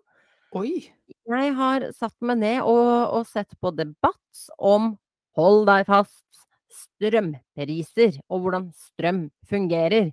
Oi! 0.55 0.85
Jeg 1.27 1.55
har 1.59 1.89
satt 1.97 2.15
meg 2.23 2.39
ned 2.39 2.61
og, 2.63 2.91
og 3.19 3.25
sett 3.27 3.57
på 3.59 3.73
debatt 3.75 4.43
om, 4.63 4.93
hold 5.35 5.65
deg 5.67 5.89
fast, 5.89 6.21
strømpriser 6.75 8.21
og 8.29 8.45
hvordan 8.45 8.69
strøm 8.79 9.27
fungerer. 9.51 10.13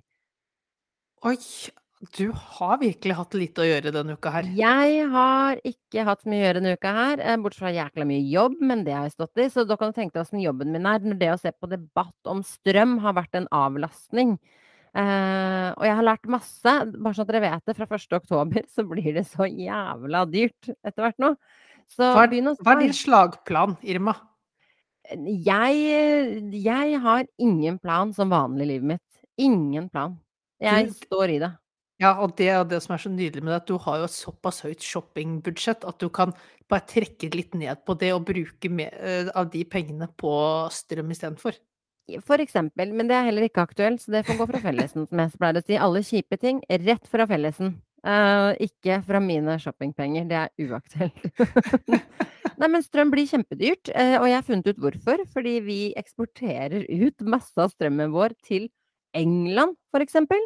Oi! 1.28 1.36
Du 2.18 2.32
har 2.34 2.80
virkelig 2.80 3.14
hatt 3.14 3.34
lite 3.38 3.62
å 3.62 3.66
gjøre 3.68 3.92
denne 3.94 4.16
uka 4.18 4.32
her. 4.34 4.48
Jeg 4.58 5.04
har 5.12 5.60
ikke 5.68 6.02
hatt 6.08 6.24
mye 6.26 6.40
å 6.40 6.46
gjøre 6.48 6.58
denne 6.58 6.72
uka 6.74 6.94
her, 6.96 7.20
eh, 7.22 7.36
bortsett 7.38 7.62
fra 7.62 7.70
jækla 7.76 8.06
mye 8.08 8.24
jobb, 8.26 8.56
men 8.58 8.82
det 8.82 8.96
har 8.96 9.06
jeg 9.06 9.14
stått 9.14 9.38
i. 9.38 9.46
Så 9.54 9.62
da 9.68 9.76
kan 9.78 9.92
du 9.92 10.00
tenke 10.00 10.16
deg 10.16 10.24
åssen 10.24 10.42
jobben 10.42 10.74
min 10.74 10.88
er, 10.90 11.06
når 11.06 11.20
det 11.20 11.30
å 11.30 11.38
se 11.38 11.54
på 11.54 11.70
debatt 11.70 12.32
om 12.32 12.42
strøm 12.42 12.96
har 13.04 13.14
vært 13.20 13.38
en 13.38 13.46
avlastning. 13.54 14.34
Eh, 14.92 15.68
og 15.72 15.86
jeg 15.88 15.96
har 15.96 16.04
lært 16.04 16.28
masse. 16.30 16.74
Bare 16.92 17.16
sånn 17.16 17.24
at 17.24 17.30
dere 17.32 17.44
vet 17.46 17.68
det, 17.68 17.76
fra 17.78 17.88
1. 17.88 18.18
oktober 18.18 18.66
så 18.72 18.84
blir 18.88 19.14
det 19.16 19.24
så 19.30 19.48
jævla 19.48 20.26
dyrt 20.28 20.72
etter 20.74 21.06
hvert 21.06 21.22
nå. 21.22 21.32
Så 21.92 22.12
Hva 22.14 22.26
er, 22.28 22.52
hva 22.62 22.76
er 22.76 22.84
din 22.84 22.94
slagplan, 22.96 23.78
Irma? 23.84 24.14
Jeg, 25.12 26.44
jeg 26.54 27.00
har 27.02 27.24
ingen 27.42 27.80
plan 27.82 28.12
som 28.16 28.30
vanlig 28.32 28.68
i 28.68 28.70
livet 28.74 28.90
mitt. 28.94 29.24
Ingen 29.40 29.88
plan. 29.92 30.14
Jeg 30.62 30.92
står 30.94 31.34
i 31.34 31.40
det. 31.42 31.50
Ja, 32.02 32.16
og 32.22 32.34
det 32.38 32.48
er 32.50 32.62
det 32.66 32.80
som 32.82 32.96
er 32.96 33.02
så 33.02 33.10
nydelig 33.12 33.44
med 33.44 33.52
det, 33.52 33.60
at 33.60 33.68
du 33.68 33.76
har 33.82 34.00
jo 34.00 34.06
et 34.08 34.14
såpass 34.14 34.62
høyt 34.64 34.82
shoppingbudsjett 34.82 35.84
at 35.86 36.00
du 36.02 36.08
kan 36.14 36.32
bare 36.70 36.86
trekke 36.88 37.30
litt 37.34 37.54
ned 37.58 37.84
på 37.86 37.94
det 38.00 38.10
og 38.14 38.24
bruke 38.26 38.70
me 38.72 38.88
eh, 38.90 39.28
av 39.38 39.50
de 39.52 39.62
pengene 39.68 40.08
på 40.18 40.32
strøm 40.74 41.12
istedenfor. 41.14 41.58
For 42.26 42.42
eksempel, 42.42 42.90
men 42.92 43.08
det 43.08 43.16
er 43.16 43.28
heller 43.28 43.46
ikke 43.46 43.62
aktuelt, 43.62 44.02
så 44.02 44.12
det 44.16 44.24
får 44.26 44.40
gå 44.40 44.46
fra 44.50 44.60
fellesen, 44.64 45.06
som 45.08 45.22
jeg 45.22 45.32
pleier 45.38 45.60
å 45.60 45.64
si. 45.64 45.78
Alle 45.78 46.02
kjipe 46.04 46.38
ting 46.40 46.60
rett 46.82 47.08
fra 47.08 47.26
fellesen. 47.30 47.76
Uh, 48.02 48.50
ikke 48.58 48.96
fra 49.06 49.20
mine 49.22 49.54
shoppingpenger. 49.62 50.26
Det 50.26 50.38
er 50.40 50.66
uaktuelt. 50.66 51.28
Nei, 52.60 52.68
men 52.68 52.82
strøm 52.82 53.12
blir 53.14 53.28
kjempedyrt, 53.30 53.92
uh, 53.94 54.16
og 54.18 54.26
jeg 54.26 54.36
har 54.36 54.48
funnet 54.48 54.72
ut 54.72 54.80
hvorfor. 54.82 55.22
Fordi 55.32 55.54
vi 55.62 55.78
eksporterer 55.98 56.88
ut 56.90 57.22
masse 57.22 57.54
av 57.62 57.70
strømmen 57.70 58.10
vår 58.14 58.34
til 58.42 58.66
England, 59.14 59.78
eksempel. 60.02 60.42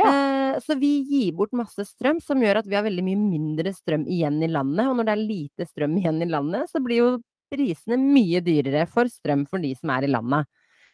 Ja. 0.00 0.08
Uh, 0.08 0.54
så 0.64 0.78
vi 0.80 0.94
gir 1.04 1.34
bort 1.36 1.52
masse 1.56 1.84
strøm, 1.84 2.22
som 2.24 2.40
gjør 2.40 2.62
at 2.62 2.70
vi 2.70 2.78
har 2.78 2.86
veldig 2.86 3.04
mye 3.04 3.20
mindre 3.20 3.74
strøm 3.76 4.08
igjen 4.08 4.40
i 4.40 4.48
landet. 4.48 4.88
Og 4.88 4.96
når 4.96 5.10
det 5.10 5.16
er 5.18 5.26
lite 5.26 5.68
strøm 5.68 6.00
igjen 6.00 6.24
i 6.24 6.30
landet, 6.32 6.72
så 6.72 6.80
blir 6.80 7.02
jo 7.02 7.10
prisene 7.52 7.98
mye 8.00 8.40
dyrere 8.46 8.86
for 8.88 9.10
strøm 9.10 9.44
for 9.50 9.60
de 9.60 9.74
som 9.76 9.92
er 9.92 10.06
i 10.06 10.12
landet. 10.14 10.48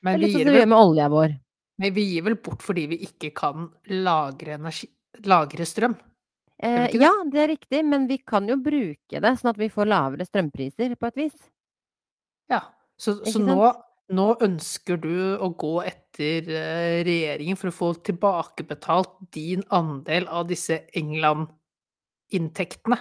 Men 0.04 0.20
vi 0.20 0.32
gir 0.32 0.50
vel. 0.50 1.36
Men 1.76 1.94
vi 1.94 2.04
gir 2.10 2.26
vel 2.26 2.36
bort 2.40 2.64
fordi 2.64 2.86
vi 2.92 3.00
ikke 3.06 3.32
kan 3.36 3.70
lagre 3.92 4.56
energi 4.56 4.88
lagre 5.24 5.64
strøm? 5.64 5.94
Eh, 6.58 6.92
det? 6.92 7.00
ja, 7.00 7.12
det 7.32 7.40
er 7.40 7.48
riktig, 7.52 7.84
men 7.84 8.06
vi 8.08 8.18
kan 8.18 8.48
jo 8.48 8.56
bruke 8.60 9.20
det 9.20 9.38
sånn 9.40 9.52
at 9.52 9.58
vi 9.60 9.68
får 9.72 9.86
lavere 9.88 10.24
strømpriser 10.28 10.96
på 10.96 11.06
et 11.10 11.16
vis. 11.24 11.36
Ja. 12.52 12.60
Så 12.96 13.18
så 13.28 13.38
nå 13.40 13.72
nå 14.14 14.36
ønsker 14.44 15.00
du 15.02 15.34
å 15.42 15.48
gå 15.58 15.80
etter, 15.82 16.46
eh, 16.46 17.02
regjeringen 17.06 17.56
for 17.58 17.68
å 17.72 17.74
få 17.74 17.88
tilbakebetalt 18.06 19.16
din 19.34 19.64
andel 19.74 20.28
av 20.30 20.46
disse 20.46 20.86
England-inntektene 20.94 22.98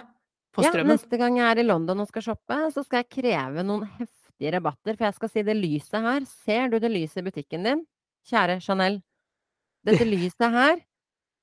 på 0.50 0.66
strømmen? 0.66 0.90
Ja, 0.90 0.98
neste 0.98 1.16
gang 1.20 1.38
jeg 1.38 1.46
er 1.46 1.58
i 1.62 1.68
London 1.68 2.02
og 2.02 2.10
skal 2.10 2.26
shoppe, 2.26 2.58
så 2.74 2.82
skal 2.82 3.04
jeg 3.04 3.14
kreve 3.20 3.62
noen 3.62 3.86
heftige 4.00 4.25
rabatter. 4.40 4.96
For 4.96 5.08
jeg 5.08 5.16
skal 5.16 5.32
si 5.32 5.44
det 5.46 5.56
lyset 5.58 6.06
her, 6.06 6.24
ser 6.46 6.72
du 6.72 6.78
det 6.82 6.92
lyset 6.92 7.22
i 7.22 7.26
butikken 7.28 7.66
din? 7.66 7.84
Kjære 8.28 8.60
Chanel. 8.64 9.00
Dette 9.86 10.06
lyset 10.14 10.48
her, 10.52 10.80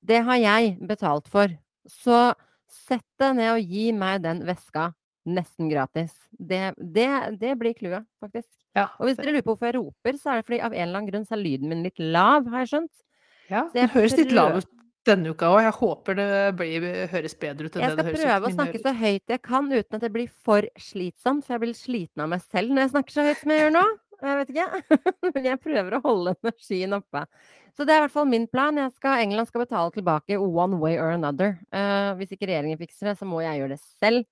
det 0.03 0.23
har 0.27 0.41
jeg 0.41 0.75
betalt 0.87 1.29
for. 1.31 1.53
Så 1.89 2.33
sett 2.71 3.07
deg 3.21 3.39
ned 3.39 3.53
og 3.53 3.73
gi 3.73 3.87
meg 3.95 4.23
den 4.23 4.43
veska 4.47 4.91
nesten 5.23 5.69
gratis. 5.71 6.11
Det, 6.31 6.73
det, 6.77 7.09
det 7.39 7.55
blir 7.59 7.75
clouet, 7.77 8.05
faktisk. 8.23 8.51
Ja. 8.75 8.89
Og 8.99 9.07
hvis 9.07 9.19
dere 9.19 9.35
lurer 9.35 9.45
på 9.45 9.53
hvorfor 9.53 9.69
jeg 9.69 9.77
roper, 9.77 10.19
så 10.19 10.33
er 10.33 10.41
det 10.41 10.47
fordi 10.49 10.59
av 10.59 10.73
en 10.73 10.83
eller 10.83 10.99
annen 10.99 11.11
grunn 11.11 11.27
så 11.27 11.37
er 11.37 11.43
lyden 11.43 11.71
min 11.71 11.83
litt 11.85 12.01
lav, 12.01 12.49
har 12.51 12.65
jeg 12.65 12.73
skjønt. 12.73 13.03
Ja, 13.51 13.67
den 13.73 13.91
høres 13.91 14.15
litt 14.17 14.31
lav 14.35 14.57
ut 14.61 14.69
denne 15.07 15.33
uka 15.33 15.49
òg. 15.51 15.61
Jeg 15.65 15.75
håper 15.79 16.17
det 16.19 16.29
blir 16.59 16.85
høres 17.11 17.35
bedre 17.39 17.67
ut 17.67 17.75
enn 17.75 17.85
Jeg 17.85 17.91
det 17.91 17.97
det 17.97 18.03
skal 18.03 18.09
høres 18.09 18.19
ut 18.19 18.27
prøve 18.27 18.49
å 18.49 18.55
snakke 18.57 18.83
så 18.83 18.93
høyt 18.99 19.33
jeg 19.35 19.43
kan 19.43 19.67
uten 19.71 19.97
at 19.97 20.05
det 20.05 20.13
blir 20.13 20.31
for 20.45 20.69
slitsomt, 20.79 21.45
for 21.45 21.55
jeg 21.55 21.63
blir 21.65 21.75
sliten 21.77 22.23
av 22.25 22.31
meg 22.33 22.45
selv 22.47 22.73
når 22.73 22.85
jeg 22.85 22.93
snakker 22.95 23.17
så 23.17 23.27
høyt 23.27 23.43
som 23.43 23.53
jeg 23.53 23.65
gjør 23.65 23.75
nå. 23.77 23.83
Jeg 24.23 24.39
vet 24.39 24.53
ikke. 24.53 24.99
Men 25.35 25.47
jeg 25.49 25.61
prøver 25.63 25.97
å 25.97 26.03
holde 26.05 26.35
energien 26.37 26.95
oppe. 26.95 27.25
Så 27.73 27.87
det 27.87 27.95
er 27.95 27.99
i 27.99 28.03
hvert 28.05 28.13
fall 28.13 28.29
min 28.29 28.45
plan. 28.47 28.77
Jeg 28.77 28.93
skal, 28.93 29.23
England 29.23 29.49
skal 29.49 29.65
betale 29.65 29.91
tilbake 29.95 30.37
one 30.39 30.77
way 30.79 30.95
or 31.01 31.11
another. 31.11 31.57
Uh, 31.73 32.13
hvis 32.19 32.35
ikke 32.35 32.47
regjeringen 32.47 32.79
fikser 32.79 33.11
det, 33.11 33.17
så 33.19 33.27
må 33.27 33.41
jeg 33.43 33.59
gjøre 33.59 33.73
det 33.73 33.81
selv. 33.83 34.29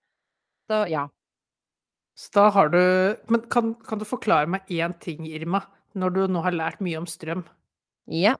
Så 0.69 0.85
ja. 0.91 1.07
Så 2.15 2.29
da 2.35 2.49
har 2.53 2.69
du 2.69 2.81
Men 3.31 3.43
kan 3.49 3.73
kan 3.87 3.99
du 3.99 4.05
forklare 4.05 4.47
meg 4.47 4.67
én 4.69 4.93
ting, 4.99 5.25
Irma, 5.25 5.63
når 5.95 6.15
du 6.15 6.21
nå 6.27 6.43
har 6.45 6.55
lært 6.55 6.83
mye 6.83 6.99
om 7.01 7.07
strøm? 7.09 7.43
Ja. 8.07 8.35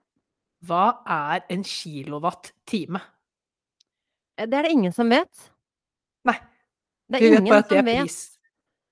Hva 0.65 1.01
er 1.09 1.43
en 1.49 1.63
kilowatt-time? 1.65 3.01
Eh, 4.37 4.45
Det 4.47 4.53
er 4.59 4.63
det 4.67 4.71
ingen 4.71 4.93
som 4.93 5.09
vet. 5.09 5.49
Nei, 6.25 6.37
Det 7.09 7.17
er 7.21 7.29
vet 7.29 7.39
ingen 7.39 7.49
bare 7.49 7.63
at 7.63 7.69
det 7.69 7.77
er 7.77 7.81
er 7.81 7.89
vet. 7.89 8.01
pris. 8.05 8.37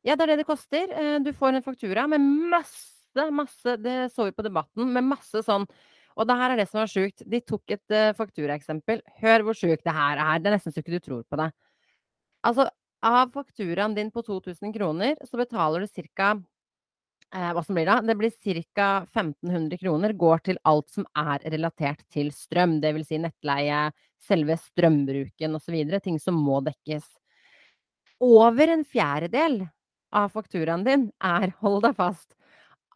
Ja, 0.03 0.15
det 0.15 0.23
er 0.23 0.27
det 0.33 0.38
det 0.39 0.47
koster. 0.47 0.89
Eh, 0.91 1.19
Du 1.19 1.31
får 1.33 1.55
en 1.55 1.63
faktura 1.63 2.07
med 2.09 2.19
masse, 2.21 3.31
masse 3.31 3.77
Det 3.81 4.11
så 4.13 4.25
vi 4.25 4.31
på 4.31 4.43
Debatten, 4.45 4.91
med 4.93 5.03
masse 5.03 5.43
sånn 5.43 5.67
Og 6.17 6.27
det 6.27 6.35
her 6.35 6.51
er 6.51 6.57
det 6.57 6.67
som 6.69 6.81
er 6.81 6.88
sjukt. 6.88 7.23
De 7.29 7.39
tok 7.39 7.63
et 7.71 7.91
uh, 7.95 8.11
fakturaeksempel. 8.13 9.01
Hør 9.21 9.39
hvor 9.45 9.53
sjukt 9.55 9.83
det 9.85 9.93
her 9.93 10.17
er. 10.17 10.39
Det 10.39 10.47
er 10.51 10.57
nesten 10.57 10.73
så 10.73 10.81
ikke 10.81 10.97
du 10.97 10.99
tror 10.99 11.23
på 11.23 11.38
det. 11.38 11.53
Altså, 12.43 12.65
av 13.01 13.31
fakturaen 13.31 13.95
din 13.95 14.11
på 14.11 14.19
2000 14.25 14.73
kroner, 14.75 15.15
så 15.23 15.38
betaler 15.39 15.79
du 15.79 15.88
ca. 15.88 16.33
Eh, 17.36 17.51
hva 17.53 17.62
som 17.63 17.77
blir 17.77 17.86
da? 17.86 18.00
Det 18.01 18.15
blir 18.17 18.31
ca. 18.74 19.05
1500 19.13 19.77
kroner 19.77 20.13
går 20.13 20.39
til 20.48 20.57
alt 20.65 20.89
som 20.89 21.05
er 21.17 21.43
relatert 21.53 22.01
til 22.09 22.31
strøm. 22.33 22.79
Vil 22.81 23.05
si 23.05 23.19
nettleie, 23.21 23.91
selve 24.25 24.57
strømbruken 24.57 25.55
osv. 25.55 25.77
Ting 26.01 26.19
som 26.19 26.39
må 26.41 26.62
dekkes. 26.65 27.05
Over 28.19 28.74
en 28.74 28.83
fjerdedel 28.83 29.62
av 30.12 30.33
fakturaen 30.33 30.83
din 30.83 31.09
er, 31.21 31.53
hold 31.62 31.83
deg 31.86 31.95
fast, 31.95 32.33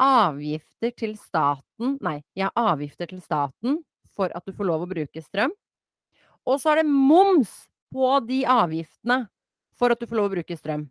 avgifter 0.01 0.91
til 0.97 1.13
staten 1.21 1.99
Nei, 2.01 2.21
ja, 2.39 2.49
avgifter 2.57 3.11
til 3.11 3.21
staten 3.21 3.77
for 4.15 4.33
at 4.33 4.45
du 4.45 4.53
får 4.55 4.67
lov 4.69 4.85
å 4.85 4.89
bruke 4.89 5.21
strøm. 5.21 5.53
Og 6.49 6.59
så 6.59 6.73
er 6.73 6.81
det 6.81 6.89
moms 6.89 7.51
på 7.93 8.09
de 8.25 8.43
avgiftene 8.49 9.23
for 9.77 9.93
at 9.93 10.01
du 10.01 10.09
får 10.09 10.19
lov 10.19 10.31
å 10.31 10.35
bruke 10.37 10.57
strøm. 10.57 10.87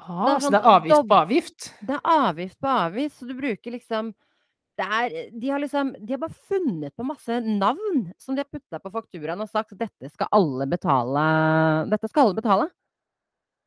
Ah, 0.00 0.38
så 0.38 0.46
sånn 0.46 0.56
det 0.56 0.60
er 0.60 0.72
avgift 0.72 1.06
på 1.10 1.20
avgift? 1.20 1.70
Det 1.86 1.96
er 1.96 2.10
avgift 2.14 2.58
på 2.60 2.72
avgift, 2.72 3.18
så 3.18 3.28
du 3.28 3.34
bruker 3.38 3.74
liksom 3.76 4.12
det 4.80 4.86
er, 4.86 5.14
de 5.36 5.48
har 5.52 5.60
liksom 5.60 5.90
De 5.98 6.14
har 6.14 6.20
bare 6.22 6.36
funnet 6.48 6.94
på 6.96 7.04
masse 7.04 7.40
navn 7.44 8.06
som 8.18 8.36
de 8.36 8.40
har 8.40 8.48
putta 8.48 8.80
på 8.80 8.92
fakturaen 8.94 9.42
og 9.44 9.50
sagt 9.50 9.74
at 9.74 9.82
dette 9.82 10.08
skal 10.12 10.30
alle 10.32 10.64
betale. 10.70 11.24
Dette 11.90 12.08
skal 12.08 12.30
alle 12.30 12.38
betale. 12.38 12.68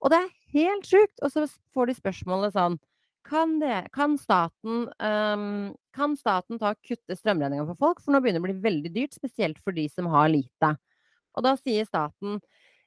Og 0.02 0.12
det 0.12 0.20
er 0.20 0.32
helt 0.56 0.90
sjukt! 0.90 1.20
Og 1.22 1.32
så 1.32 1.46
får 1.76 1.92
de 1.92 1.98
spørsmålet 2.00 2.56
sånn 2.58 2.80
Kan, 3.24 3.60
det, 3.62 3.86
kan, 3.96 4.18
staten, 4.20 4.88
um, 5.00 5.70
kan 5.96 6.18
staten 6.20 6.60
ta 6.60 6.74
og 6.74 6.82
kutte 6.84 7.16
strømregninga 7.16 7.64
for 7.70 7.80
folk? 7.80 8.02
For 8.04 8.12
nå 8.12 8.20
begynner 8.24 8.42
det 8.42 8.44
å 8.44 8.50
bli 8.50 8.66
veldig 8.66 8.92
dyrt, 8.98 9.16
spesielt 9.16 9.62
for 9.64 9.76
de 9.76 9.86
som 9.94 10.10
har 10.12 10.28
lite. 10.34 10.74
Og 11.38 11.46
da 11.46 11.56
sier 11.60 11.88
staten 11.88 12.42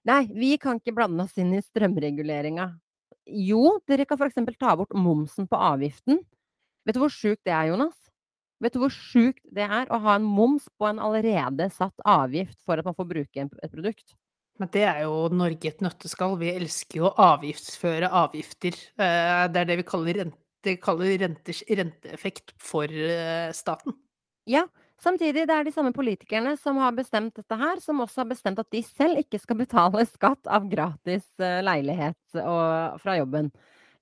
Nei, 0.07 0.21
vi 0.31 0.53
kan 0.62 0.79
ikke 0.79 0.95
blande 0.95 1.25
oss 1.25 1.35
inn 1.41 1.49
i 1.57 1.62
strømreguleringa. 1.65 2.69
Jo, 3.26 3.78
dere 3.88 4.06
kan 4.06 4.18
f.eks. 4.21 4.38
ta 4.59 4.76
bort 4.78 4.95
momsen 4.95 5.49
på 5.50 5.59
avgiften. 5.59 6.21
Vet 6.87 6.95
du 6.95 7.02
hvor 7.02 7.11
sjukt 7.12 7.42
det 7.47 7.52
er, 7.54 7.73
Jonas? 7.73 7.97
Vet 8.62 8.73
du 8.73 8.80
hvor 8.80 8.92
sjukt 8.95 9.42
det 9.52 9.66
er 9.66 9.90
å 9.92 9.99
ha 10.00 10.14
en 10.16 10.25
moms 10.25 10.68
på 10.78 10.87
en 10.88 11.00
allerede 11.02 11.66
satt 11.75 11.99
avgift 12.09 12.56
for 12.64 12.78
at 12.80 12.87
man 12.87 12.97
får 12.97 13.09
bruke 13.11 13.45
et 13.50 13.73
produkt? 13.75 14.14
Men 14.56 14.71
det 14.73 14.87
er 14.88 15.02
jo 15.04 15.26
Norge 15.37 15.68
et 15.68 15.83
nøtteskall. 15.85 16.38
Vi 16.40 16.54
elsker 16.54 17.02
jo 17.02 17.11
å 17.11 17.14
avgiftsføre 17.35 18.09
avgifter. 18.23 18.78
Eh, 18.97 19.45
Det 19.52 19.61
er 19.61 19.68
det 19.68 19.76
vi 19.83 19.88
kaller, 19.90 20.23
rente, 20.23 20.76
kaller 20.80 21.18
renters 21.21 21.61
renteeffekt 21.68 22.54
for 22.56 22.88
eh, 22.88 23.50
staten. 23.52 23.99
Ja, 24.49 24.64
samtidig 25.03 25.47
det 25.49 25.55
er 25.55 25.67
de 25.67 25.73
samme 25.75 25.93
politikerne 25.97 26.57
som 26.61 26.81
har 26.83 26.95
bestemt 26.97 27.37
dette 27.37 27.59
her, 27.61 27.81
som 27.83 28.03
også 28.05 28.23
har 28.23 28.31
bestemt 28.33 28.61
at 28.62 28.71
de 28.73 28.83
selv 28.87 29.23
ikke 29.23 29.41
skal 29.43 29.61
betale 29.62 30.05
skatt 30.17 30.50
av 30.50 30.69
gratis 30.71 31.26
eh, 31.41 31.62
leilighet 31.67 32.38
og, 32.43 33.00
fra 33.03 33.19
jobben. 33.21 33.50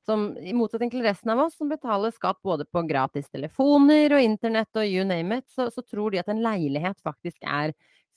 Som 0.04 0.34
i 0.36 0.52
motsetning 0.52 0.90
til 0.92 1.04
resten 1.06 1.32
av 1.32 1.46
oss 1.46 1.56
som 1.56 1.70
betaler 1.70 2.12
skatt 2.12 2.42
både 2.44 2.66
på 2.68 2.82
gratis 2.84 3.30
telefoner 3.32 4.12
og 4.12 4.24
internett 4.24 4.76
og 4.76 4.84
you 4.84 5.04
name 5.08 5.40
it, 5.40 5.48
så, 5.54 5.70
så 5.72 5.80
tror 5.80 6.12
de 6.12 6.20
at 6.20 6.28
en 6.28 6.42
leilighet 6.44 7.00
faktisk 7.04 7.40
er 7.48 7.72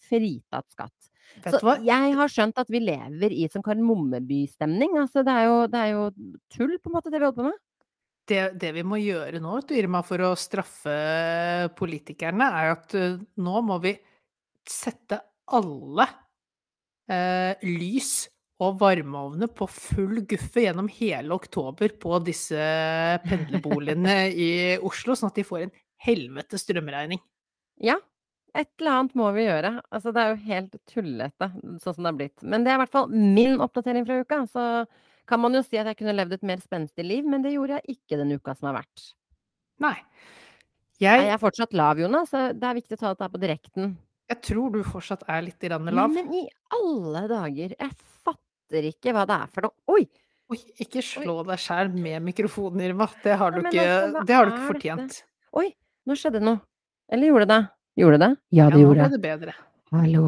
fritatt 0.10 0.68
skatt. 0.74 1.14
Så 1.48 1.78
jeg 1.86 2.12
har 2.18 2.32
skjønt 2.32 2.60
at 2.60 2.70
vi 2.72 2.82
lever 2.82 3.34
i 3.36 3.48
som 3.52 3.64
Karen 3.64 3.86
Mommeby-stemning. 3.86 4.96
Altså, 5.00 5.24
det, 5.28 5.36
det 5.74 5.80
er 5.80 5.94
jo 5.94 6.04
tull, 6.54 6.78
på 6.80 6.92
en 6.92 6.98
måte, 6.98 7.12
det 7.12 7.20
vi 7.20 7.28
holder 7.28 7.40
på 7.40 7.48
med. 7.50 7.58
Det, 8.28 8.42
det 8.60 8.74
vi 8.76 8.84
må 8.84 9.00
gjøre 9.00 9.40
nå, 9.40 9.60
Irma, 9.72 10.02
for 10.04 10.24
å 10.28 10.34
straffe 10.40 10.96
politikerne, 11.80 12.50
er 12.60 12.74
at 12.74 12.96
eh, 12.98 13.20
nå 13.40 13.62
må 13.64 13.78
vi 13.84 13.94
sette 14.68 15.22
alle 15.56 16.08
eh, 17.08 17.56
lys 17.64 18.28
og 18.64 18.80
varmeovner 18.82 19.52
på 19.54 19.68
full 19.70 20.24
guffe 20.28 20.66
gjennom 20.66 20.90
hele 20.92 21.36
oktober 21.38 21.94
på 22.02 22.20
disse 22.26 22.60
pendlerboligene 23.24 24.18
i 24.34 24.52
Oslo, 24.82 25.16
sånn 25.16 25.30
at 25.30 25.38
de 25.38 25.46
får 25.48 25.68
en 25.68 25.76
helvetes 26.08 26.66
strømregning. 26.66 27.22
Ja, 27.86 28.00
et 28.58 28.70
eller 28.80 28.96
annet 28.96 29.18
må 29.18 29.30
vi 29.36 29.46
gjøre. 29.46 29.76
Altså, 29.94 30.14
det 30.14 30.24
er 30.24 30.32
jo 30.32 30.48
helt 30.48 30.78
tullete 30.90 31.52
sånn 31.84 31.94
som 31.94 32.02
det 32.02 32.10
har 32.10 32.18
blitt. 32.18 32.42
Men 32.42 32.66
det 32.66 32.74
er 32.74 32.80
i 32.80 32.82
hvert 32.82 32.96
fall 32.96 33.12
min 33.14 33.62
oppdatering 33.62 34.08
fra 34.08 34.18
uka. 34.24 34.40
Så 34.50 34.64
kan 35.28 35.42
man 35.44 35.54
jo 35.58 35.62
si 35.66 35.78
at 35.80 35.90
jeg 35.92 35.98
kunne 36.00 36.16
levd 36.16 36.38
et 36.38 36.44
mer 36.48 36.62
spenstig 36.64 37.04
liv, 37.06 37.26
men 37.28 37.44
det 37.44 37.54
gjorde 37.54 37.78
jeg 37.82 37.98
ikke 37.98 38.18
den 38.22 38.32
uka 38.38 38.56
som 38.56 38.70
har 38.72 38.78
vært. 38.82 39.08
Nei. 39.84 39.96
Jeg, 40.98 41.22
jeg 41.22 41.30
er 41.36 41.42
fortsatt 41.42 41.74
lav, 41.78 42.00
Jonas, 42.02 42.32
det 42.34 42.64
er 42.66 42.78
viktig 42.80 42.96
å 42.98 43.02
ta 43.04 43.12
dette 43.14 43.28
på 43.36 43.42
direkten. 43.42 43.92
jeg 44.32 44.40
tror 44.44 44.72
du 44.74 44.80
fortsatt 44.84 45.22
er 45.30 45.44
litt 45.46 45.62
i 45.64 45.70
grann 45.70 45.86
lav. 45.94 46.10
Men 46.16 46.32
i 46.34 46.48
alle 46.74 47.26
dager, 47.30 47.76
jeg 47.78 47.92
fatter 48.26 48.88
ikke 48.90 49.14
hva 49.14 49.28
det 49.30 49.38
er 49.44 49.52
for 49.54 49.68
noe. 49.68 49.76
Oi! 49.94 50.08
Oi, 50.50 50.58
ikke 50.80 51.04
slå 51.04 51.42
deg 51.46 51.60
sjæl 51.60 51.90
med 51.92 52.24
mikrofonen, 52.24 52.80
Irma. 52.88 53.10
Det 53.24 53.36
har 53.38 53.52
du 53.52 53.60
Nei, 53.62 53.70
ikke, 53.76 53.86
altså, 54.00 54.22
det 54.30 54.36
har 54.38 54.46
du 54.48 54.52
ikke 54.56 54.68
fortjent. 54.72 55.18
fortjent. 55.20 55.54
Oi, 55.60 55.68
nå 56.08 56.16
skjedde 56.16 56.40
noe. 56.42 56.62
Eller 57.12 57.28
gjorde 57.34 57.48
det? 57.52 57.60
Gjorde 58.00 58.20
det? 58.24 58.30
Ja, 58.56 58.64
Ja, 58.64 58.70
det 58.72 58.78
nå 58.80 58.84
gjorde 58.86 59.10
det. 59.12 59.22
bedre. 59.28 59.54
Hallo. 59.92 60.24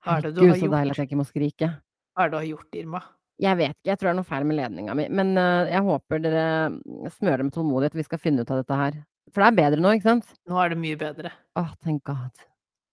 Hva 0.00 0.16
er 0.16 0.22
det 0.24 0.30
du 0.34 0.40
Herregud, 0.40 0.48
har 0.48 0.60
så 0.64 0.70
deilig 0.74 0.94
at 0.96 1.00
jeg 1.02 1.08
ikke 1.10 1.18
må 1.20 1.26
skrike. 1.28 1.68
Hva 2.16 2.24
er 2.24 2.30
det 2.30 2.32
du 2.32 2.38
har 2.40 2.48
gjort, 2.50 2.78
Irma? 2.80 3.02
Jeg 3.40 3.56
vet 3.56 3.72
ikke, 3.72 3.88
jeg 3.88 3.98
tror 3.98 4.08
det 4.08 4.12
er 4.12 4.18
noe 4.18 4.28
feil 4.28 4.44
med 4.48 4.58
ledninga 4.58 4.94
mi, 4.98 5.06
men 5.16 5.32
eh, 5.40 5.70
jeg 5.72 5.84
håper 5.86 6.20
dere 6.20 6.44
mm, 6.74 7.08
smører 7.16 7.46
med 7.46 7.54
tålmodighet, 7.56 7.96
vi 7.96 8.04
skal 8.04 8.20
finne 8.20 8.44
ut 8.44 8.52
av 8.52 8.60
dette 8.60 8.80
her. 8.82 8.98
For 9.30 9.42
det 9.44 9.48
er 9.48 9.58
bedre 9.62 9.82
nå, 9.84 9.92
ikke 9.96 10.08
sant? 10.10 10.32
Nå 10.50 10.58
er 10.60 10.72
det 10.72 10.80
mye 10.82 10.98
bedre. 11.00 11.30
Åh, 11.60 11.70
thank 11.84 12.02
god. 12.10 12.42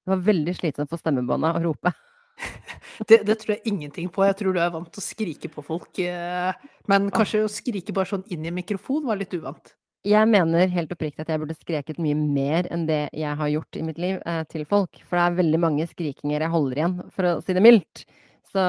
Det 0.07 0.13
var 0.13 0.21
veldig 0.29 0.53
slitsomt 0.55 0.91
for 0.91 1.01
stemmebåndet 1.01 1.57
å 1.59 1.63
rope. 1.67 1.91
Det, 3.09 3.19
det 3.25 3.35
tror 3.41 3.55
jeg 3.55 3.69
ingenting 3.69 4.07
på. 4.13 4.23
Jeg 4.25 4.35
tror 4.39 4.55
du 4.55 4.59
er 4.61 4.71
vant 4.73 4.87
til 4.93 5.01
å 5.01 5.05
skrike 5.05 5.49
på 5.53 5.61
folk. 5.65 5.99
eh, 6.01 6.69
Men 6.89 7.09
kanskje 7.13 7.43
å 7.45 7.49
skrike 7.51 7.93
bare 7.93 8.09
sånn 8.09 8.23
inn 8.33 8.45
i 8.45 8.49
en 8.49 8.57
mikrofon 8.57 9.05
var 9.05 9.19
litt 9.19 9.33
uvant. 9.37 9.73
Jeg 10.07 10.29
mener 10.29 10.69
helt 10.71 10.93
oppriktig 10.93 11.23
at 11.25 11.31
jeg 11.33 11.41
burde 11.41 11.57
skreket 11.57 11.99
mye 12.01 12.15
mer 12.17 12.69
enn 12.73 12.85
det 12.89 13.07
jeg 13.17 13.37
har 13.41 13.49
gjort 13.51 13.77
i 13.79 13.83
mitt 13.85 13.99
liv 14.01 14.21
eh, 14.21 14.43
til 14.49 14.63
folk. 14.69 15.01
For 15.05 15.17
det 15.19 15.25
er 15.25 15.37
veldig 15.41 15.61
mange 15.61 15.87
skrikinger 15.89 16.45
jeg 16.45 16.53
holder 16.53 16.81
igjen, 16.81 16.95
for 17.13 17.29
å 17.29 17.33
si 17.43 17.57
det 17.57 17.65
mildt. 17.65 18.05
Så 18.47 18.63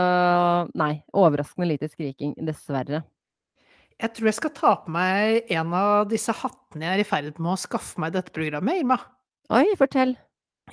nei, 0.78 0.92
overraskende 1.14 1.68
lite 1.70 1.88
skriking, 1.92 2.34
dessverre. 2.42 3.04
Jeg 3.98 4.12
tror 4.14 4.28
jeg 4.30 4.36
skal 4.38 4.52
ta 4.54 4.72
på 4.84 4.92
meg 4.94 5.48
en 5.54 5.72
av 5.74 6.04
disse 6.10 6.34
hattene 6.34 6.86
jeg 6.86 6.98
er 6.98 7.02
i 7.02 7.06
ferd 7.08 7.38
med 7.42 7.54
å 7.54 7.58
skaffe 7.58 7.98
meg 7.98 8.12
i 8.12 8.18
dette 8.18 8.34
programmet, 8.34 8.82
Irma. 8.82 8.98
Oi, 9.54 9.64
fortell. 9.78 10.14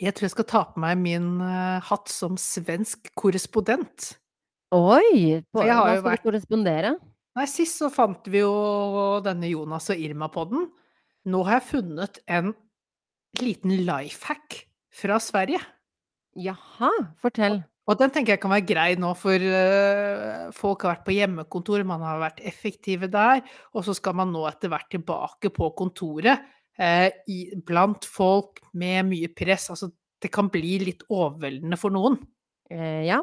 Jeg 0.02 0.14
tror 0.14 0.28
jeg 0.28 0.34
skal 0.36 0.48
ta 0.50 0.62
på 0.74 0.82
meg 0.84 1.00
min 1.00 1.28
uh, 1.42 1.80
hatt 1.88 2.12
som 2.12 2.36
svensk 2.38 3.10
korrespondent. 3.18 4.12
Oi! 4.76 5.42
På, 5.54 5.64
hva 5.64 5.80
skal 5.96 6.04
vært- 6.06 6.26
du 6.26 6.30
korrespondere? 6.30 6.96
Nei, 7.36 7.46
sist 7.52 7.82
så 7.82 7.90
fant 7.92 8.28
vi 8.32 8.40
jo 8.44 8.52
denne 9.26 9.50
Jonas 9.50 9.90
og 9.92 10.00
Irma 10.00 10.30
på 10.32 10.46
den. 10.52 10.70
Nå 11.28 11.42
har 11.48 11.58
jeg 11.60 11.70
funnet 11.72 12.20
en 12.32 12.54
liten 13.42 13.74
life 13.88 14.24
hack 14.30 14.62
fra 14.96 15.18
Sverige. 15.20 15.60
Jaha, 16.40 16.92
fortell. 17.20 17.64
Og 17.86 18.00
den 18.00 18.10
tenker 18.13 18.34
jeg 18.34 18.42
kan 18.42 18.54
være 18.54 18.65
grei 18.65 18.88
nå, 18.98 19.12
for 19.20 19.38
uh, 19.38 20.50
folk 20.58 20.86
har 20.86 20.96
vært 20.96 21.06
på 21.06 21.13
hjemmekontor, 21.13 21.84
man 21.86 22.01
har 22.06 22.22
vært 22.24 22.42
effektive 22.50 23.10
der, 23.13 23.44
og 23.77 23.86
så 23.86 23.94
skal 23.98 24.18
man 24.18 24.34
nå 24.34 24.42
etter 24.50 24.72
hvert 24.74 24.89
tilbake 24.94 25.51
på 25.54 25.70
kontoret 25.77 26.48
uh, 26.82 27.10
i, 27.30 27.39
blant 27.68 28.08
folk 28.10 28.63
med 28.74 29.06
mye 29.12 29.30
press. 29.38 29.70
Altså, 29.74 29.92
det 30.22 30.34
kan 30.34 30.50
bli 30.50 30.80
litt 30.82 31.06
overveldende 31.13 31.77
for 31.77 31.94
noen. 31.94 32.18
Uh, 32.74 33.06
ja. 33.06 33.22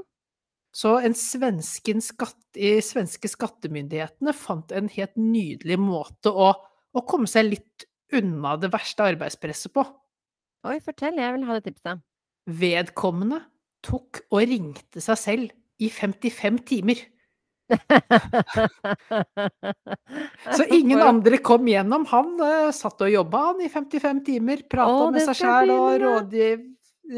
Så 0.73 0.95
skatt, 1.03 2.39
i 2.57 2.77
svenske 2.81 3.29
skattemyndighetene 3.29 4.33
fant 4.33 4.73
en 4.73 4.89
helt 4.95 5.19
nydelig 5.19 5.77
måte 5.83 6.31
å, 6.33 6.53
å 6.57 7.03
komme 7.05 7.29
seg 7.29 7.51
litt 7.51 7.89
unna 8.15 8.55
det 8.61 8.71
verste 8.73 9.11
arbeidspresset 9.11 9.75
på. 9.75 9.85
Oi, 10.71 10.79
fortell. 10.85 11.19
Jeg 11.19 11.35
vil 11.35 11.49
ha 11.49 11.59
det 11.59 11.67
tipset. 11.67 12.01
Vedkommende 12.47 13.43
tok 13.83 14.23
og 14.31 14.47
ringte 14.49 15.03
seg 15.03 15.19
selv 15.21 15.51
i 15.83 15.91
55 15.91 16.63
timer. 16.69 17.03
Så 20.57 20.65
ingen 20.69 21.03
andre 21.03 21.39
kom 21.45 21.69
gjennom. 21.69 22.07
Han 22.13 22.41
uh, 22.41 22.71
satt 22.75 23.03
og 23.03 23.11
jobba 23.13 23.39
han 23.51 23.61
i 23.65 23.69
55 23.73 24.25
timer, 24.27 24.59
prata 24.71 25.11
med 25.15 25.23
seg 25.29 25.37
sjæl 25.41 25.69
og 25.75 26.01
rådgiv, 26.03 26.59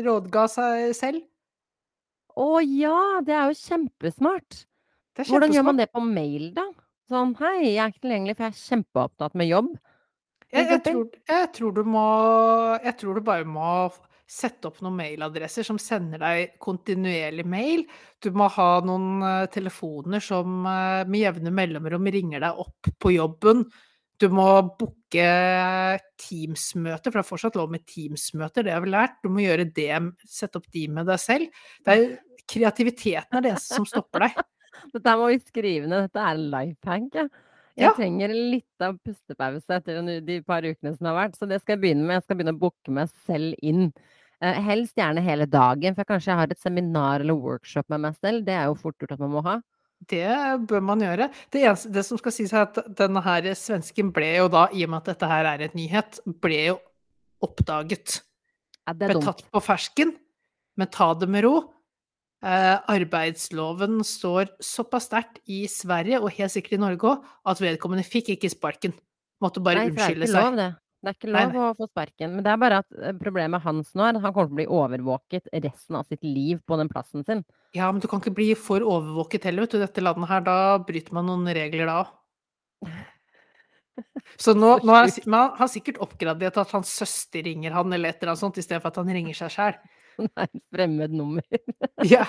rådga 0.07 0.43
seg 0.53 0.75
selv. 0.99 1.21
Å 2.35 2.61
ja, 2.67 3.21
det 3.27 3.35
er 3.35 3.45
jo 3.51 3.55
kjempesmart. 3.61 4.51
Det 5.15 5.21
er 5.23 5.29
Hvordan 5.31 5.53
gjør 5.55 5.67
man 5.69 5.79
det 5.79 5.95
på 5.95 6.01
mail, 6.03 6.45
da? 6.57 6.67
Sånn 7.11 7.33
hei, 7.39 7.77
jeg 7.77 7.83
er 7.83 7.91
ikke 7.93 8.05
tilgjengelig, 8.07 8.35
for 8.39 8.45
jeg 8.47 8.55
er 8.55 8.65
kjempeopptatt 8.65 9.35
med 9.39 9.47
jobb. 9.51 9.71
Jeg, 10.55 10.65
jeg, 10.71 10.81
tror, 10.87 11.05
jeg, 11.29 11.47
tror 11.57 11.71
du 11.75 11.83
må, 11.87 12.09
jeg 12.85 12.95
tror 13.01 13.13
du 13.19 13.23
bare 13.27 13.47
må 13.47 13.91
sette 14.31 14.69
opp 14.71 14.79
noen 14.83 14.97
mailadresser 14.99 15.67
som 15.67 15.79
sender 15.81 16.19
deg 16.23 16.55
kontinuerlig 16.65 17.45
mail. 17.47 17.83
Du 18.25 18.31
må 18.33 18.47
ha 18.55 18.69
noen 18.87 19.23
eh, 19.23 19.47
telefoner 19.53 20.23
som 20.25 20.65
eh, 20.67 21.03
med 21.09 21.21
jevne 21.27 21.53
mellomrom 21.55 22.09
ringer 22.15 22.41
deg 22.47 22.63
opp 22.65 22.91
på 23.03 23.13
jobben. 23.17 23.65
Du 24.23 24.29
må 24.31 24.47
booke 24.79 25.25
Teams-møter, 26.23 27.11
for 27.11 27.19
det 27.19 27.25
er 27.25 27.29
fortsatt 27.29 27.57
lov 27.59 27.73
med 27.75 27.85
Teams-møter, 27.91 28.65
det 28.67 28.75
har 28.75 28.85
vi 28.85 28.93
lært. 28.95 29.17
Du 29.25 29.31
må 29.33 29.43
gjøre 29.45 29.67
det, 29.75 29.91
sette 30.31 30.61
opp 30.61 30.69
de 30.75 30.87
med 30.95 31.09
deg 31.11 31.21
selv. 31.23 31.63
Det 31.85 31.97
er, 31.97 32.05
kreativiteten 32.51 33.39
er 33.39 33.45
det 33.45 33.55
eneste 33.55 33.79
som 33.81 33.89
stopper 33.89 34.27
deg. 34.27 34.39
Dette 34.95 35.17
må 35.19 35.31
vi 35.33 35.41
skrive 35.43 35.89
ned. 35.91 36.09
Dette 36.09 36.23
er 36.23 36.39
en 36.39 36.47
life 36.53 36.91
hack. 36.91 37.11
Ja. 37.19 37.27
Jeg 37.75 37.89
Ja. 37.89 37.91
trenger 37.97 38.31
litt 38.31 38.83
av 38.87 39.01
pustepause 39.03 39.75
etter 39.81 39.97
de 40.23 40.37
par 40.47 40.63
ukene 40.63 40.93
som 40.95 41.09
har 41.11 41.17
vært, 41.17 41.35
så 41.41 41.49
det 41.51 41.57
skal 41.63 41.75
jeg 41.75 41.81
begynne 41.83 42.05
med. 42.07 42.21
Jeg 42.21 42.23
skal 42.29 42.37
begynne 42.39 42.53
å 42.55 42.61
booke 42.61 42.93
meg 42.95 43.11
selv 43.27 43.57
inn. 43.67 43.89
Eh, 44.43 44.59
helst 44.67 44.97
gjerne 44.99 45.23
hele 45.25 45.47
dagen, 45.47 45.95
for 45.95 46.05
kanskje 46.09 46.33
jeg 46.33 46.41
har 46.41 46.51
et 46.51 46.61
seminar 46.61 47.21
eller 47.21 47.39
workshop 47.39 47.89
med 47.93 48.01
meg 48.01 48.17
selv. 48.21 48.45
Det 48.47 48.55
er 48.57 48.67
jo 48.71 48.75
fort 48.81 48.99
gjort 48.99 49.13
at 49.17 49.23
man 49.23 49.35
må 49.37 49.43
ha. 49.47 49.61
Det 50.11 50.27
bør 50.69 50.83
man 50.85 51.01
gjøre. 51.01 51.31
Det, 51.55 51.63
eneste, 51.63 51.93
det 51.95 52.03
som 52.05 52.19
skal 52.21 52.35
sies 52.35 52.53
er 52.53 52.67
at 52.67 52.81
denne 52.99 53.23
her 53.25 53.47
svensken 53.57 54.11
ble 54.13 54.35
jo 54.37 54.49
da, 54.53 54.67
i 54.75 54.83
og 54.85 54.91
med 54.93 55.01
at 55.05 55.13
dette 55.15 55.31
her 55.31 55.49
er 55.55 55.65
et 55.65 55.77
nyhet, 55.79 56.19
ble 56.43 56.59
jo 56.73 56.75
oppdaget. 57.45 58.19
Ja, 58.85 58.93
det 58.93 59.09
Ble 59.09 59.17
dumt. 59.21 59.25
tatt 59.31 59.47
på 59.55 59.63
fersken. 59.65 60.13
Men 60.77 60.91
ta 60.91 61.13
det 61.15 61.29
med 61.31 61.45
ro. 61.47 61.55
Eh, 62.45 62.77
arbeidsloven 62.93 64.03
står 64.05 64.51
såpass 64.61 65.07
sterkt 65.09 65.39
i 65.49 65.63
Sverige, 65.71 66.19
og 66.21 66.35
helt 66.37 66.53
sikkert 66.53 66.77
i 66.77 66.83
Norge 66.83 67.15
òg, 67.15 67.29
at 67.49 67.63
vedkommende 67.63 68.05
fikk 68.05 68.35
ikke 68.35 68.51
sparken. 68.53 68.93
Måtte 69.41 69.63
bare 69.65 69.87
Nei, 69.87 69.93
unnskylde 69.95 70.29
seg. 70.29 70.43
lov, 70.43 70.59
det. 70.59 70.69
Det 71.05 71.11
er 71.11 71.17
ikke 71.19 71.33
Nei, 71.35 71.45
lov 71.53 71.67
å 71.69 71.77
få 71.77 71.87
sparken. 71.91 72.31
Men 72.33 72.45
det 72.47 72.53
er 72.55 72.61
bare 72.63 72.81
at 72.81 72.95
eh, 72.97 73.13
problemet 73.21 73.61
hans 73.61 73.91
nå 73.93 74.07
er 74.07 74.17
at 74.17 74.25
han 74.25 74.33
kommer 74.33 74.49
til 74.49 74.55
å 74.55 74.61
bli 74.61 74.69
overvåket 74.81 75.51
resten 75.53 75.99
av 75.99 76.09
sitt 76.09 76.25
liv 76.25 76.63
på 76.65 76.79
den 76.81 76.89
plassen 76.89 77.27
sin. 77.29 77.43
Ja, 77.77 77.91
men 77.93 78.01
du 78.01 78.09
kan 78.09 78.23
ikke 78.23 78.33
bli 78.39 78.55
for 78.57 78.81
overvåket 78.81 79.45
heller, 79.51 79.67
vet 79.67 79.77
du. 79.77 79.83
Dette 79.83 80.05
landet 80.05 80.31
her, 80.31 80.47
da 80.47 80.57
bryter 80.81 81.17
man 81.17 81.29
noen 81.29 81.51
regler 81.57 81.91
da 81.91 81.99
òg. 82.05 82.15
Så 84.41 84.57
nå, 84.57 84.73
nå 84.83 84.95
er, 84.97 85.13
han 85.29 85.53
har 85.59 85.69
sikkert 85.71 86.01
oppgradert 86.03 86.57
at 86.59 86.73
hans 86.75 86.91
søster 86.99 87.45
ringer 87.47 87.77
han, 87.77 87.93
eller 87.95 88.11
et 88.11 88.23
eller 88.23 88.33
annet 88.33 88.43
sånt, 88.43 88.59
istedenfor 88.59 88.91
at 88.91 88.99
han 89.03 89.13
ringer 89.15 89.37
seg 89.39 89.53
sjæl. 89.55 89.77
Et 90.47 90.61
fremmed 90.75 91.15
nummer. 91.15 91.45
Ja. 92.15 92.27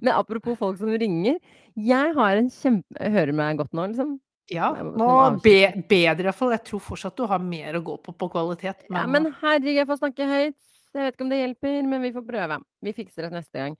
Men 0.00 0.14
apropos 0.16 0.56
folk 0.58 0.80
som 0.80 0.90
ringer. 0.90 1.36
Jeg 1.78 2.14
har 2.16 2.38
en 2.38 2.50
kjempe 2.52 3.10
Hører 3.14 3.36
meg 3.36 3.58
godt 3.60 3.74
nå, 3.76 3.86
liksom? 3.92 4.16
Ja. 4.52 4.70
Nå 4.82 5.08
be, 5.44 5.56
bedre 5.88 6.28
iallfall. 6.28 6.54
Jeg 6.56 6.64
tror 6.68 6.82
fortsatt 6.84 7.16
du 7.16 7.24
har 7.30 7.42
mer 7.42 7.78
å 7.78 7.82
gå 7.84 7.96
på 8.04 8.12
på 8.12 8.28
kvalitet, 8.32 8.86
men, 8.88 9.00
Ja, 9.00 9.06
men 9.08 9.30
herregud, 9.40 9.74
jeg 9.78 9.88
får 9.88 10.00
snakke 10.02 10.30
høyt. 10.30 10.58
Jeg 10.94 11.02
vet 11.02 11.16
ikke 11.16 11.24
om 11.26 11.30
det 11.32 11.40
hjelper, 11.40 11.78
men 11.90 12.02
vi 12.04 12.12
får 12.14 12.26
prøve. 12.28 12.58
Vi 12.86 12.92
fikser 12.94 13.26
det 13.26 13.32
neste 13.34 13.58
gang. 13.58 13.76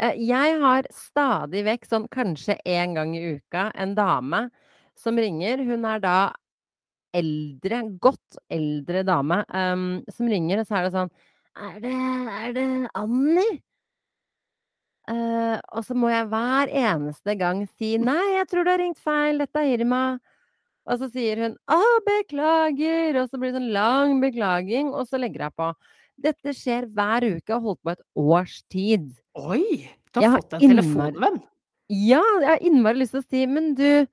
Eh, 0.00 0.16
Jeg 0.18 0.58
har 0.60 0.88
stadig 0.90 1.64
vekk, 1.68 1.86
sånn 1.86 2.08
kanskje 2.10 2.56
én 2.66 2.96
gang 2.96 3.14
i 3.14 3.36
uka, 3.36 3.70
en 3.74 3.94
dame 3.94 4.48
som 4.98 5.16
ringer. 5.16 5.62
Hun 5.64 5.84
er 5.84 6.00
da 6.02 6.32
eldre, 7.14 7.82
godt 8.00 8.38
eldre 8.50 9.02
dame, 9.06 9.44
um, 9.50 10.02
som 10.10 10.28
ringer, 10.30 10.60
og 10.62 10.68
så 10.68 10.78
er 10.78 10.86
det 10.86 10.92
sånn 10.94 11.10
Er 11.58 11.80
det, 11.82 11.94
er 12.30 12.52
det 12.54 12.66
Annie? 12.94 13.60
Eh, 15.08 15.56
og 15.72 15.84
så 15.86 15.94
må 15.96 16.10
jeg 16.12 16.26
hver 16.30 16.70
eneste 16.76 17.34
gang 17.40 17.62
si 17.78 17.94
nei, 17.98 18.36
jeg 18.36 18.48
tror 18.50 18.66
du 18.66 18.70
har 18.70 18.78
ringt 18.82 19.00
feil, 19.00 19.40
dette 19.40 19.62
er 19.62 19.78
Irma. 19.78 20.02
Og 20.90 20.98
så 21.00 21.08
sier 21.12 21.36
hun 21.44 21.56
'Å, 21.68 21.80
beklager', 22.06 23.16
og 23.22 23.30
så 23.30 23.38
blir 23.38 23.52
det 23.52 23.60
sånn 23.60 23.72
lang 23.72 24.20
beklaging, 24.20 24.92
og 24.94 25.06
så 25.08 25.18
legger 25.20 25.46
jeg 25.48 25.56
på. 25.56 25.74
Dette 26.20 26.52
skjer 26.56 26.86
hver 26.92 27.24
uke 27.36 27.52
og 27.54 27.56
har 27.56 27.66
holdt 27.66 27.82
på 27.84 27.90
et 27.92 28.02
års 28.16 28.62
tid. 28.70 29.10
Oi! 29.36 29.88
Du 30.12 30.20
har 30.20 30.30
har 30.30 30.40
fått 30.40 30.54
en 30.54 30.60
innmari- 30.60 30.82
telefonvenn. 30.82 31.42
Ja, 31.90 32.22
jeg 32.40 32.48
har 32.48 32.58
innmari 32.60 32.98
lyst 33.02 33.12
til 33.12 33.22
å 33.22 33.28
si 33.28 33.46
'Men 33.46 33.74
du, 33.74 34.06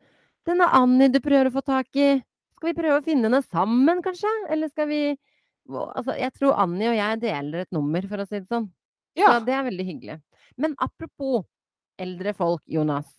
denne 0.45 0.67
Annie 0.71 1.09
du 1.09 1.19
prøver 1.19 1.47
å 1.49 1.53
få 1.53 1.63
tak 1.65 1.87
i, 1.95 2.23
skal 2.55 2.73
vi 2.73 2.81
prøve 2.81 3.01
å 3.01 3.03
finne 3.03 3.23
henne 3.29 3.43
sammen, 3.43 4.01
kanskje?' 4.01 4.49
Eller 4.49 4.69
skal 4.69 4.87
vi 4.87 5.17
Altså, 5.69 6.17
jeg 6.17 6.31
tror 6.33 6.53
Annie 6.57 6.87
og 6.87 6.95
jeg 6.95 7.19
deler 7.19 7.59
et 7.59 7.71
nummer, 7.73 8.01
for 8.07 8.17
å 8.17 8.25
si 8.25 8.39
det 8.39 8.47
sånn. 8.47 8.69
Ja. 9.17 9.33
Så 9.33 9.45
det 9.45 9.53
er 9.53 9.63
veldig 9.63 9.85
hyggelig. 9.85 10.21
Men 10.57 10.75
apropos 10.83 11.45
eldre 12.01 12.33
folk, 12.37 12.63
Jonas. 12.69 13.09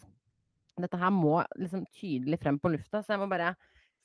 Dette 0.78 0.98
her 1.00 1.10
må 1.10 1.40
liksom 1.58 1.82
tydelig 1.98 2.38
frem 2.42 2.58
på 2.62 2.70
lufta, 2.70 3.02
så 3.02 3.14
jeg 3.14 3.22
må 3.22 3.26
bare 3.30 3.54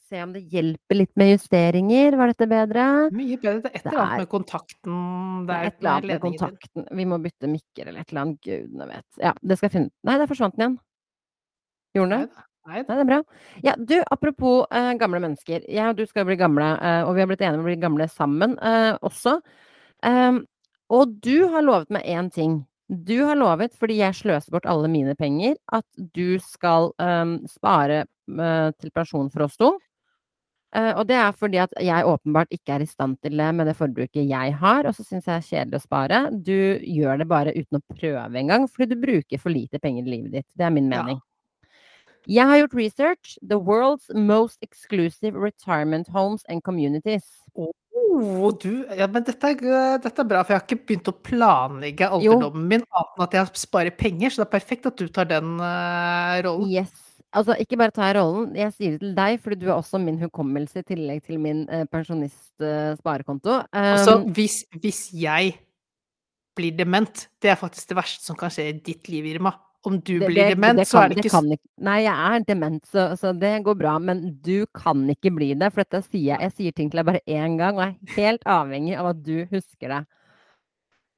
se 0.10 0.22
om 0.24 0.32
det 0.34 0.44
hjelper 0.52 0.98
litt 0.98 1.12
med 1.20 1.34
justeringer. 1.34 2.18
Var 2.20 2.32
dette 2.34 2.48
bedre? 2.50 2.86
Mye 3.14 3.38
bedre. 3.42 3.60
Det 3.66 3.74
er 3.74 3.78
et 3.78 3.92
eller 3.92 4.02
annet 4.04 4.24
med 4.24 4.32
kontakten 4.32 4.96
Det 5.48 5.58
er 5.58 5.70
et 5.70 5.78
eller 5.78 5.92
annet 5.92 6.10
med 6.12 6.24
kontakten. 6.24 6.88
Vi 7.00 7.06
må 7.10 7.20
bytte 7.24 7.52
mikker 7.52 7.90
eller 7.90 8.02
et 8.02 8.14
eller 8.14 8.26
annet. 8.26 8.42
Gudene 8.48 8.90
vet. 8.90 9.22
Ja, 9.22 9.36
det 9.42 9.60
skal 9.60 9.70
jeg 9.70 9.76
finne 9.78 10.10
Nei, 10.10 10.18
der 10.22 10.32
forsvant 10.32 10.58
den 10.58 10.66
igjen. 10.66 10.82
Gjorde 11.94 12.18
den 12.18 12.26
det? 12.26 12.34
Neida. 12.64 12.88
Nei, 12.88 12.96
det 12.96 13.04
er 13.04 13.08
bra. 13.10 13.20
Ja, 13.66 13.74
du, 13.76 13.98
apropos 14.14 14.70
eh, 14.72 14.94
gamle 15.00 15.20
mennesker. 15.20 15.66
Jeg 15.68 15.84
og 15.90 15.98
du 16.00 16.06
skal 16.08 16.24
bli 16.30 16.38
gamle, 16.40 16.70
eh, 16.80 17.02
og 17.04 17.18
vi 17.18 17.24
har 17.24 17.28
blitt 17.28 17.44
enige 17.44 17.60
om 17.60 17.66
å 17.66 17.68
bli 17.68 17.80
gamle 17.82 18.08
sammen 18.12 18.56
eh, 18.64 18.94
også. 19.04 19.36
Ehm, 20.08 20.46
og 20.94 21.18
du 21.26 21.50
har 21.52 21.66
lovet 21.66 21.92
meg 21.92 22.08
én 22.08 22.30
ting. 22.32 22.62
Du 22.90 23.16
har 23.24 23.36
lovet, 23.40 23.74
fordi 23.80 23.98
jeg 24.02 24.16
sløser 24.18 24.52
bort 24.52 24.68
alle 24.70 24.90
mine 24.92 25.16
penger, 25.16 25.56
at 25.72 25.86
du 26.16 26.38
skal 26.44 26.92
um, 27.00 27.38
spare 27.50 28.04
uh, 28.36 28.70
til 28.80 28.92
pensjon 28.92 29.32
for 29.32 29.46
oss 29.48 29.58
to. 29.58 29.72
Uh, 30.74 30.90
og 30.98 31.06
det 31.08 31.16
er 31.16 31.32
fordi 31.38 31.60
at 31.62 31.74
jeg 31.86 32.06
åpenbart 32.10 32.50
ikke 32.52 32.74
er 32.76 32.84
i 32.84 32.90
stand 32.90 33.20
til 33.22 33.38
det 33.38 33.50
med 33.56 33.70
det 33.70 33.76
forbruket 33.78 34.26
jeg 34.26 34.56
har, 34.58 34.88
og 34.90 34.96
så 34.98 35.06
syns 35.06 35.28
jeg 35.28 35.30
det 35.30 35.36
er 35.38 35.50
kjedelig 35.50 35.80
å 35.80 35.86
spare. 35.86 36.22
Du 36.44 36.56
gjør 36.82 37.22
det 37.22 37.30
bare 37.30 37.54
uten 37.54 37.78
å 37.80 37.84
prøve 37.94 38.42
engang, 38.42 38.66
fordi 38.68 38.90
du 38.96 39.02
bruker 39.06 39.40
for 39.40 39.54
lite 39.54 39.80
penger 39.80 40.04
i 40.08 40.16
livet 40.18 40.32
ditt. 40.40 40.50
Det 40.58 40.66
er 40.66 40.74
min 40.74 40.92
Ja. 40.92 41.04
mening. 41.04 41.22
Jeg 42.28 42.48
har 42.48 42.58
gjort 42.58 42.74
research. 42.74 43.38
The 43.42 43.60
world's 43.60 44.10
most 44.16 44.58
exclusive 44.62 45.36
retirement 45.36 46.08
homes 46.08 46.44
and 46.48 46.64
communities. 46.64 47.43
Oh, 47.54 48.52
du 48.58 48.84
Ja, 48.98 49.08
men 49.10 49.26
dette 49.26 49.54
er, 49.54 49.98
dette 50.02 50.22
er 50.22 50.28
bra, 50.28 50.44
for 50.44 50.54
jeg 50.54 50.60
har 50.60 50.68
ikke 50.68 50.86
begynt 50.90 51.10
å 51.10 51.16
planlegge 51.26 52.10
alderdommen 52.10 52.68
min 52.70 52.86
annet 52.86 53.16
enn 53.18 53.26
at 53.26 53.38
jeg 53.38 53.64
sparer 53.64 53.96
penger, 53.98 54.34
så 54.34 54.42
det 54.42 54.48
er 54.48 54.54
perfekt 54.54 54.90
at 54.90 55.00
du 55.00 55.10
tar 55.14 55.30
den 55.30 55.56
uh, 55.62 56.38
rollen. 56.46 56.70
Yes. 56.74 56.94
Altså, 57.34 57.56
ikke 57.58 57.80
bare 57.82 57.94
tar 57.94 58.12
jeg 58.12 58.20
rollen, 58.20 58.52
jeg 58.58 58.74
sier 58.76 58.96
det 58.96 59.02
til 59.02 59.14
deg, 59.18 59.40
fordi 59.42 59.58
du 59.64 59.68
er 59.72 59.76
også 59.76 59.98
min 60.02 60.20
hukommelse 60.22 60.84
i 60.84 60.86
tillegg 60.86 61.24
til 61.26 61.40
min 61.42 61.64
eh, 61.66 61.86
pensjonist-sparekonto. 61.90 63.56
Altså, 63.74 64.20
Um, 64.20 64.28
hvis, 64.38 64.60
hvis 64.78 65.08
jeg 65.18 65.56
blir 66.54 66.78
dement, 66.78 67.26
det 67.42 67.50
er 67.50 67.58
faktisk 67.58 67.90
det 67.90 67.98
verste 67.98 68.28
som 68.28 68.38
kan 68.38 68.54
skje 68.54 68.68
i 68.70 68.76
ditt 68.86 69.10
liv, 69.10 69.26
Irma. 69.32 69.56
Om 69.84 69.98
du 70.00 70.14
det, 70.20 70.28
blir 70.30 70.54
dement, 70.54 70.80
det 70.80 70.86
så 70.88 70.98
kan, 70.98 71.04
er 71.04 71.12
det 71.12 71.16
det 71.18 71.24
ikke 71.26 71.34
sånn. 71.34 71.52
ikke 71.58 71.84
Nei, 71.84 71.98
jeg 72.06 72.16
er 72.16 72.44
dement, 72.48 72.86
så, 72.88 73.06
så 73.20 73.34
det 73.36 73.52
går 73.66 73.76
bra. 73.80 73.98
Men 74.00 74.22
du 74.46 74.66
kan 74.72 75.04
ikke 75.12 75.34
bli 75.36 75.52
det, 75.60 75.74
for 75.76 75.84
dette 75.84 76.00
sier 76.06 76.30
jeg. 76.34 76.40
Jeg 76.48 76.56
sier 76.58 76.78
ting 76.78 76.92
til 76.92 77.02
deg 77.02 77.10
bare 77.10 77.24
én 77.28 77.58
gang, 77.60 77.76
og 77.76 77.84
jeg 77.84 77.96
er 77.96 78.20
helt 78.22 78.48
avhengig 78.56 78.96
av 79.00 79.12
at 79.12 79.24
du 79.26 79.36
husker 79.52 79.98
det. 79.98 80.04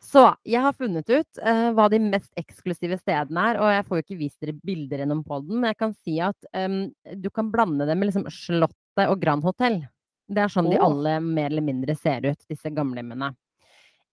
Så 0.06 0.26
jeg 0.46 0.62
har 0.62 0.76
funnet 0.78 1.10
ut 1.10 1.40
uh, 1.42 1.70
hva 1.78 1.88
de 1.90 2.00
mest 2.04 2.30
eksklusive 2.38 2.98
stedene 3.00 3.46
er, 3.52 3.62
og 3.62 3.72
jeg 3.74 3.86
får 3.88 3.98
jo 3.98 4.04
ikke 4.06 4.20
vist 4.20 4.44
dere 4.44 4.58
bilder 4.66 5.02
gjennom 5.02 5.24
podden, 5.26 5.62
men 5.62 5.72
jeg 5.72 5.80
kan 5.82 5.96
si 6.06 6.20
at 6.22 6.50
um, 6.58 6.84
du 7.22 7.30
kan 7.34 7.50
blande 7.54 7.88
det 7.90 7.96
med 7.98 8.12
liksom 8.12 8.28
Slottet 8.34 9.10
og 9.10 9.18
Grand 9.22 9.46
Hotell. 9.46 9.82
Det 10.26 10.42
er 10.42 10.52
sånn 10.52 10.70
de 10.72 10.82
alle 10.82 11.18
mer 11.22 11.52
eller 11.52 11.66
mindre 11.66 11.94
ser 11.98 12.26
ut, 12.26 12.40
disse 12.50 12.70
gamlehjemmene. 12.74 13.32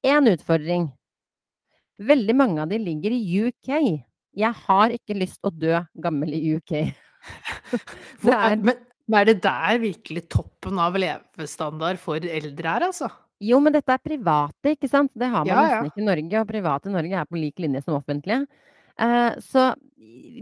Én 0.05 0.29
utfordring. 0.29 0.91
Veldig 2.03 2.35
mange 2.37 2.65
av 2.65 2.73
de 2.73 2.81
ligger 2.81 3.15
i 3.15 3.23
UK. 3.49 3.71
Jeg 4.39 4.57
har 4.65 4.95
ikke 4.95 5.17
lyst 5.19 5.43
å 5.45 5.53
dø 5.53 5.77
gammel 6.03 6.33
i 6.37 6.57
UK. 6.57 6.73
Det 8.25 8.33
er, 8.35 8.57
men, 8.59 8.81
men 9.07 9.19
er 9.21 9.29
det 9.29 9.43
der 9.45 9.77
virkelig 9.83 10.25
toppen 10.33 10.81
av 10.83 10.97
levestandard 10.99 12.01
for 12.03 12.19
eldre 12.19 12.73
er, 12.73 12.89
altså? 12.89 13.11
Jo, 13.43 13.59
men 13.63 13.75
dette 13.75 13.95
er 13.95 14.03
private, 14.03 14.75
ikke 14.77 14.91
sant? 14.91 15.11
Det 15.19 15.27
har 15.27 15.43
man 15.45 15.51
Ja, 15.51 15.63
ja. 15.63 15.79
nesten 15.83 15.91
ikke 15.91 16.03
i 16.03 16.09
Norge, 16.09 16.43
og 16.43 16.51
private 16.51 16.91
i 16.91 16.95
Norge 16.95 17.17
er 17.19 17.31
på 17.31 17.41
lik 17.41 17.63
linje 17.63 17.83
som 17.83 17.97
offentlige. 17.99 18.45
Eh, 19.03 19.39
så 19.43 19.73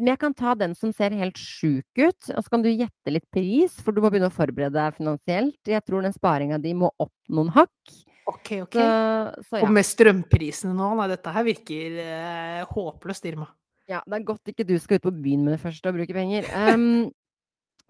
jeg 0.00 0.18
kan 0.20 0.34
ta 0.36 0.54
den 0.58 0.74
som 0.76 0.92
ser 0.96 1.14
helt 1.16 1.38
sjuk 1.40 2.00
ut, 2.00 2.30
og 2.34 2.44
så 2.44 2.52
kan 2.52 2.64
du 2.64 2.70
gjette 2.70 3.12
litt 3.12 3.26
pris, 3.32 3.74
for 3.80 3.96
du 3.96 4.02
må 4.04 4.10
begynne 4.12 4.30
å 4.30 4.34
forberede 4.34 4.76
deg 4.76 4.96
finansielt. 4.98 5.58
Jeg 5.68 5.84
tror 5.86 6.04
den 6.04 6.16
sparinga 6.16 6.60
di 6.62 6.74
må 6.76 6.90
opp 7.00 7.14
noen 7.32 7.52
hakk. 7.56 7.94
Ok, 8.30 8.52
ok. 8.66 8.76
Så, 8.76 9.46
så 9.48 9.62
Og 9.64 9.72
med 9.74 9.86
strømprisene 9.86 10.74
nå, 10.76 10.92
nei, 10.98 11.08
dette 11.10 11.32
her 11.34 11.46
virker 11.46 11.96
eh, 12.04 12.60
håpløst, 12.70 13.26
Irma. 13.30 13.48
Ja. 13.90 14.00
Det 14.06 14.18
er 14.18 14.26
godt 14.28 14.52
ikke 14.52 14.66
du 14.68 14.76
skal 14.80 15.00
ut 15.00 15.08
på 15.08 15.16
byen 15.22 15.44
med 15.44 15.56
det 15.56 15.62
første 15.64 15.90
og 15.90 15.98
bruke 15.98 16.16
penger. 16.16 16.46
Um, 16.54 17.10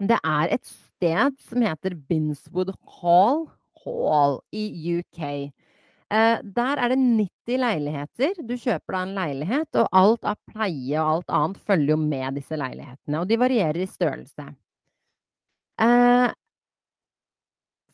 det 0.00 0.18
er 0.24 0.54
et 0.56 0.66
sted 0.66 1.36
som 1.44 1.64
heter 1.64 1.96
Binswood 2.08 2.72
Hall, 3.00 3.46
Hall 3.84 4.38
i 4.56 4.64
UK. 4.98 5.52
Uh, 6.10 6.40
der 6.56 6.80
er 6.82 6.90
det 6.90 6.98
90 6.98 7.60
leiligheter. 7.62 8.42
Du 8.48 8.56
kjøper 8.56 8.96
da 8.96 9.02
en 9.04 9.14
leilighet, 9.18 9.70
og 9.78 9.88
alt 9.92 10.26
av 10.26 10.40
pleie 10.50 10.98
og 10.98 11.14
alt 11.14 11.34
annet 11.38 11.64
følger 11.68 11.94
jo 11.94 12.00
med 12.02 12.40
disse 12.40 12.58
leilighetene. 12.58 13.20
Og 13.20 13.30
de 13.30 13.40
varierer 13.40 13.84
i 13.84 13.90
størrelse. 13.90 14.48
Uh, 15.80 16.28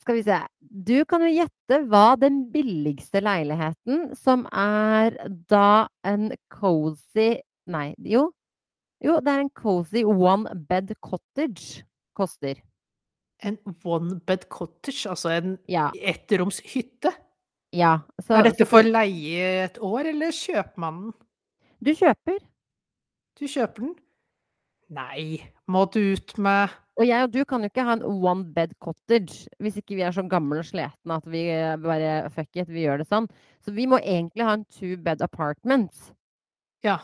skal 0.06 0.18
vi 0.18 0.22
se 0.26 0.38
Du 0.86 0.96
kan 1.10 1.22
jo 1.22 1.32
gjette 1.34 1.82
hva 1.90 2.14
den 2.18 2.44
billigste 2.54 3.20
leiligheten, 3.22 4.14
som 4.14 4.46
er 4.54 5.18
da 5.50 5.88
en 6.06 6.30
cozy 6.52 7.34
Nei, 7.66 7.94
jo. 7.98 8.30
Jo, 9.04 9.18
det 9.20 9.28
er 9.34 9.40
en 9.44 9.50
cozy 9.50 10.04
one 10.04 10.48
bed 10.68 10.94
cottage 11.04 11.82
koster. 12.16 12.54
En 13.44 13.58
one 13.84 14.20
bed 14.26 14.46
cottage, 14.48 15.04
altså 15.10 15.28
en 15.36 15.58
Ja. 15.68 15.90
ettroms 15.94 16.60
hytte. 16.64 17.12
ja 17.72 17.98
så, 18.22 18.34
Er 18.38 18.42
dette 18.44 18.64
for 18.66 18.82
leie 18.82 19.64
et 19.66 19.78
år, 19.82 20.06
eller 20.14 20.30
kjøper 20.32 20.78
man 20.78 20.94
den? 21.02 21.12
du 21.84 21.90
kjøper. 21.92 22.38
Du 23.38 23.44
kjøper 23.46 23.80
den? 23.82 23.94
Nei, 24.88 25.42
må 25.68 25.84
du 25.92 25.98
ut 26.14 26.38
med 26.38 26.70
Og 26.98 27.06
jeg 27.06 27.22
og 27.24 27.32
du 27.32 27.44
kan 27.44 27.60
jo 27.60 27.66
ikke 27.68 27.84
ha 27.84 27.92
en 27.92 28.02
one 28.24 28.44
bed 28.54 28.70
cottage 28.80 29.48
hvis 29.60 29.76
ikke 29.76 29.96
vi 29.96 30.00
er 30.06 30.12
så 30.12 30.22
gamle 30.30 30.60
og 30.62 30.64
sletne 30.64 31.16
at 31.18 31.26
vi 31.28 31.42
eh, 31.50 31.76
bare 31.76 32.30
fuck 32.30 32.56
it, 32.56 32.68
vi 32.68 32.86
gjør 32.86 33.02
det 33.02 33.08
sånn. 33.10 33.26
Så 33.60 33.74
vi 33.74 33.84
må 33.86 33.98
egentlig 34.00 34.44
ha 34.46 34.54
en 34.54 34.64
two 34.64 34.96
bed 34.96 35.20
apartment. 35.20 35.92
Ja. 36.82 36.96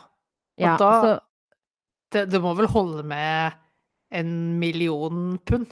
Ja, 0.61 0.75
da 0.77 0.89
så 1.01 1.13
det, 2.13 2.27
det 2.29 2.41
må 2.43 2.53
vel 2.57 2.69
holde 2.69 3.03
med 3.09 3.55
en 4.13 4.33
million 4.61 5.39
pund? 5.49 5.71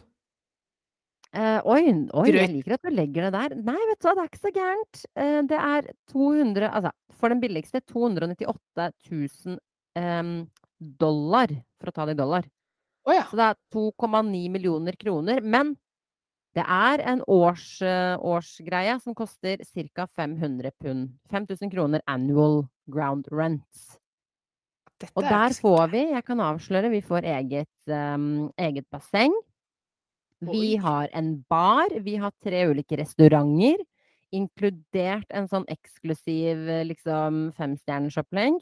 Uh, 1.32 1.62
Oi, 1.72 1.86
oi, 2.12 2.26
jeg 2.34 2.50
liker 2.52 2.76
at 2.76 2.84
du 2.84 2.92
legger 2.92 3.30
det 3.30 3.36
der. 3.38 3.54
Nei, 3.64 3.78
vet 3.88 4.02
du 4.02 4.08
hva, 4.10 4.16
det 4.18 4.24
er 4.24 4.32
ikke 4.32 4.42
så 4.42 4.52
gærent. 4.56 5.04
Uh, 5.16 5.38
det 5.48 5.60
er 5.60 5.86
200 6.12 6.68
Altså, 6.68 6.92
for 7.22 7.32
den 7.32 7.44
billigste 7.44 7.80
298 7.88 8.90
000 9.08 9.56
um, 10.02 10.34
dollar, 10.80 11.54
for 11.80 11.92
å 11.92 11.96
ta 11.96 12.10
det 12.10 12.18
i 12.18 12.20
dollar. 12.20 12.50
Oh, 13.08 13.14
ja. 13.16 13.24
Så 13.30 13.40
det 13.40 13.48
er 13.48 13.62
2,9 13.72 14.44
millioner 14.52 14.98
kroner. 15.00 15.40
Men 15.40 15.72
det 16.58 16.66
er 16.68 17.06
en 17.14 17.24
års, 17.32 17.78
uh, 17.80 18.20
årsgreie 18.20 18.98
som 19.00 19.16
koster 19.16 19.64
ca. 19.96 20.10
500 20.12 20.76
pund. 20.84 21.14
5000 21.32 21.72
kroner 21.72 22.04
annual 22.12 22.66
ground 22.92 23.32
rent. 23.32 24.01
Dette 25.02 25.18
Og 25.18 25.26
er 25.26 25.34
der 25.34 25.56
får 25.58 25.88
vi, 25.94 26.04
jeg 26.14 26.26
kan 26.28 26.44
avsløre, 26.46 26.92
vi 26.94 27.02
får 27.06 27.28
eget, 27.36 27.72
um, 27.90 28.52
eget 28.62 28.86
basseng. 28.94 29.34
Vi 30.42 30.76
har 30.82 31.10
en 31.14 31.36
bar. 31.50 31.94
Vi 32.02 32.16
har 32.18 32.34
tre 32.42 32.66
ulike 32.70 32.98
restauranter. 32.98 33.82
Inkludert 34.34 35.28
en 35.36 35.50
sånn 35.52 35.68
eksklusiv 35.70 36.70
eh, 36.72 36.86
liksom 36.88 37.50
femstjerners 37.58 38.18
opplegg. 38.22 38.58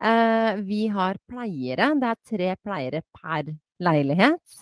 Uh, 0.00 0.60
vi 0.64 0.86
har 0.92 1.18
pleiere. 1.28 1.90
Det 1.98 2.10
er 2.10 2.20
tre 2.30 2.50
pleiere 2.62 3.02
per 3.16 3.50
leilighet. 3.82 4.60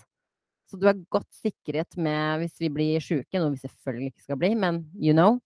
Så 0.69 0.79
du 0.81 0.87
er 0.89 1.01
godt 1.13 1.29
sikret 1.37 1.97
med 1.97 2.43
hvis 2.43 2.57
vi 2.61 2.71
blir 2.73 3.05
sjuke, 3.05 3.41
noe 3.41 3.55
vi 3.55 3.63
selvfølgelig 3.63 4.13
ikke 4.13 4.27
skal 4.27 4.41
bli, 4.41 4.55
men 4.59 4.83
you 4.95 5.15
know. 5.17 5.39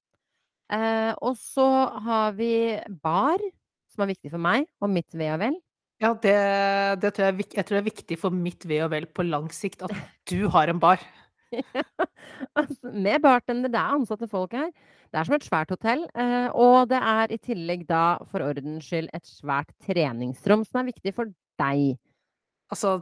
Uh, 0.72 1.12
og 1.20 1.36
så 1.38 1.66
har 2.06 2.32
vi 2.38 2.78
bar, 3.02 3.42
som 3.92 4.04
er 4.04 4.12
viktig 4.14 4.32
for 4.32 4.42
meg 4.42 4.66
og 4.82 4.90
mitt 4.92 5.12
ve 5.16 5.30
og 5.34 5.42
vel. 5.44 5.58
Ja, 6.02 6.12
det, 6.18 6.34
det 7.02 7.12
tror 7.14 7.28
jeg, 7.28 7.46
jeg 7.54 7.64
tror 7.66 7.76
det 7.76 7.82
er 7.82 7.90
viktig 7.90 8.18
for 8.18 8.34
mitt 8.34 8.66
ve 8.66 8.80
og 8.82 8.90
vel 8.90 9.06
på 9.06 9.26
lang 9.26 9.46
sikt 9.54 9.84
at 9.86 9.94
du 10.30 10.48
har 10.52 10.72
en 10.72 10.82
bar. 10.82 11.02
Altså, 12.56 12.90
med 12.92 13.20
bartender, 13.20 13.68
det 13.68 13.76
er 13.76 13.96
ansatte 13.96 14.26
folk 14.28 14.54
her. 14.56 14.70
Det 15.12 15.18
er 15.20 15.26
som 15.28 15.34
et 15.36 15.44
svært 15.44 15.72
hotell. 15.72 16.06
eh, 16.16 16.48
og 16.56 16.88
det 16.88 16.96
er 16.96 17.32
i 17.34 17.38
tillegg 17.40 17.84
da, 17.88 18.18
for 18.30 18.44
ordens 18.44 18.88
skyld, 18.88 19.10
et 19.12 19.28
svært 19.28 19.68
treningsrom 19.84 20.64
som 20.64 20.80
er 20.80 20.88
viktig 20.88 21.12
for 21.16 21.32
deg. 21.60 21.98
Altså, 22.72 22.94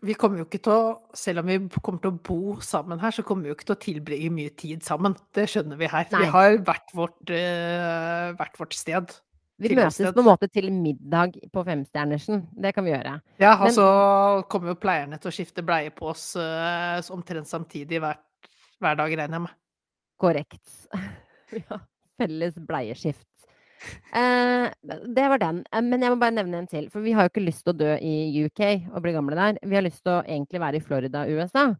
vi 0.00 0.16
kommer 0.16 0.40
jo 0.40 0.46
ikke 0.46 0.62
til 0.64 0.72
å 0.72 0.84
Selv 1.12 1.42
om 1.42 1.50
vi 1.50 1.58
kommer 1.84 2.00
til 2.00 2.14
å 2.14 2.20
bo 2.24 2.54
sammen 2.64 3.00
her, 3.02 3.12
så 3.12 3.24
kommer 3.26 3.44
vi 3.44 3.52
jo 3.52 3.56
ikke 3.58 3.68
til 3.68 3.76
å 3.76 3.82
tilbringe 3.84 4.30
mye 4.32 4.52
tid 4.56 4.84
sammen. 4.86 5.16
Det 5.36 5.44
skjønner 5.52 5.76
vi 5.80 5.90
her. 5.92 6.06
Nei. 6.14 6.22
Vi 6.24 6.32
har 6.32 6.56
hvert 6.64 6.94
vårt, 6.96 7.20
eh, 7.28 8.30
hvert 8.38 8.56
vårt 8.60 8.76
sted. 8.78 9.12
Vi 9.60 9.76
møtes 9.76 10.00
på 10.00 10.22
en 10.22 10.26
måte 10.26 10.48
til 10.48 10.70
middag 10.72 11.36
på 11.52 11.64
Femstjernersen. 11.66 12.46
Det 12.56 12.72
kan 12.74 12.86
vi 12.86 12.94
gjøre. 12.94 13.18
Ja, 13.42 13.56
Men- 13.58 13.68
altså 13.68 13.86
kommer 14.48 14.72
jo 14.72 14.80
pleierne 14.80 15.18
til 15.20 15.30
å 15.30 15.34
skifte 15.34 15.64
bleie 15.66 15.92
på 15.92 16.08
oss 16.14 16.34
uh, 16.36 17.00
omtrent 17.12 17.48
samtidig 17.48 18.00
hver, 18.00 18.16
hver 18.80 18.96
dag, 18.96 19.10
regner 19.12 19.36
jeg 19.36 19.44
med. 19.48 19.58
Korrekt. 20.20 20.64
ja, 21.60 21.80
felles 22.20 22.56
bleieskift. 22.56 23.26
Uh, 24.12 24.68
det 25.08 25.28
var 25.32 25.40
den. 25.40 25.62
Uh, 25.72 25.80
Men 25.84 26.02
jeg 26.04 26.12
må 26.12 26.18
bare 26.20 26.36
nevne 26.36 26.64
en 26.64 26.70
til. 26.70 26.88
For 26.92 27.04
vi 27.04 27.12
har 27.16 27.28
jo 27.28 27.32
ikke 27.34 27.44
lyst 27.44 27.64
til 27.64 27.74
å 27.74 27.80
dø 27.80 27.94
i 28.00 28.44
UK 28.46 28.64
og 28.94 29.04
bli 29.04 29.14
gamle 29.16 29.36
der. 29.36 29.60
Vi 29.64 29.76
har 29.76 29.84
lyst 29.84 30.02
til 30.04 30.16
å 30.18 30.24
egentlig 30.24 30.60
være 30.60 30.80
i 30.80 30.84
Florida, 30.84 31.26
USA. 31.28 31.70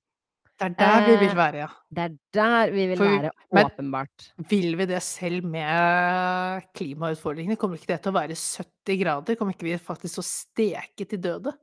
Det 0.60 0.66
er 0.68 0.74
der 0.76 1.06
vi 1.06 1.14
vil 1.22 1.30
Eh, 1.30 1.36
være, 1.38 1.54
ja. 1.62 1.68
Det 1.90 2.02
er 2.04 2.16
der 2.36 2.70
vi 2.74 2.86
vil 2.90 2.98
vi- 2.98 3.04
være, 3.08 3.30
men- 3.56 3.64
åpenbart. 3.70 4.26
Vil 4.50 4.76
vi 4.76 4.84
det 4.86 5.02
selv 5.02 5.42
med 5.44 6.62
klimautfordringene? 6.76 7.56
Kommer 7.56 7.78
ikke 7.80 7.86
det 7.94 8.02
til 8.04 8.12
å 8.12 8.18
være 8.18 8.36
70 8.36 8.98
grader? 9.02 9.36
Kommer 9.40 9.54
ikke 9.56 9.68
vi 9.70 9.76
faktisk 9.78 10.18
til 10.18 10.22
å 10.24 10.28
steke 10.28 11.08
til 11.08 11.18
døde? 11.18 11.54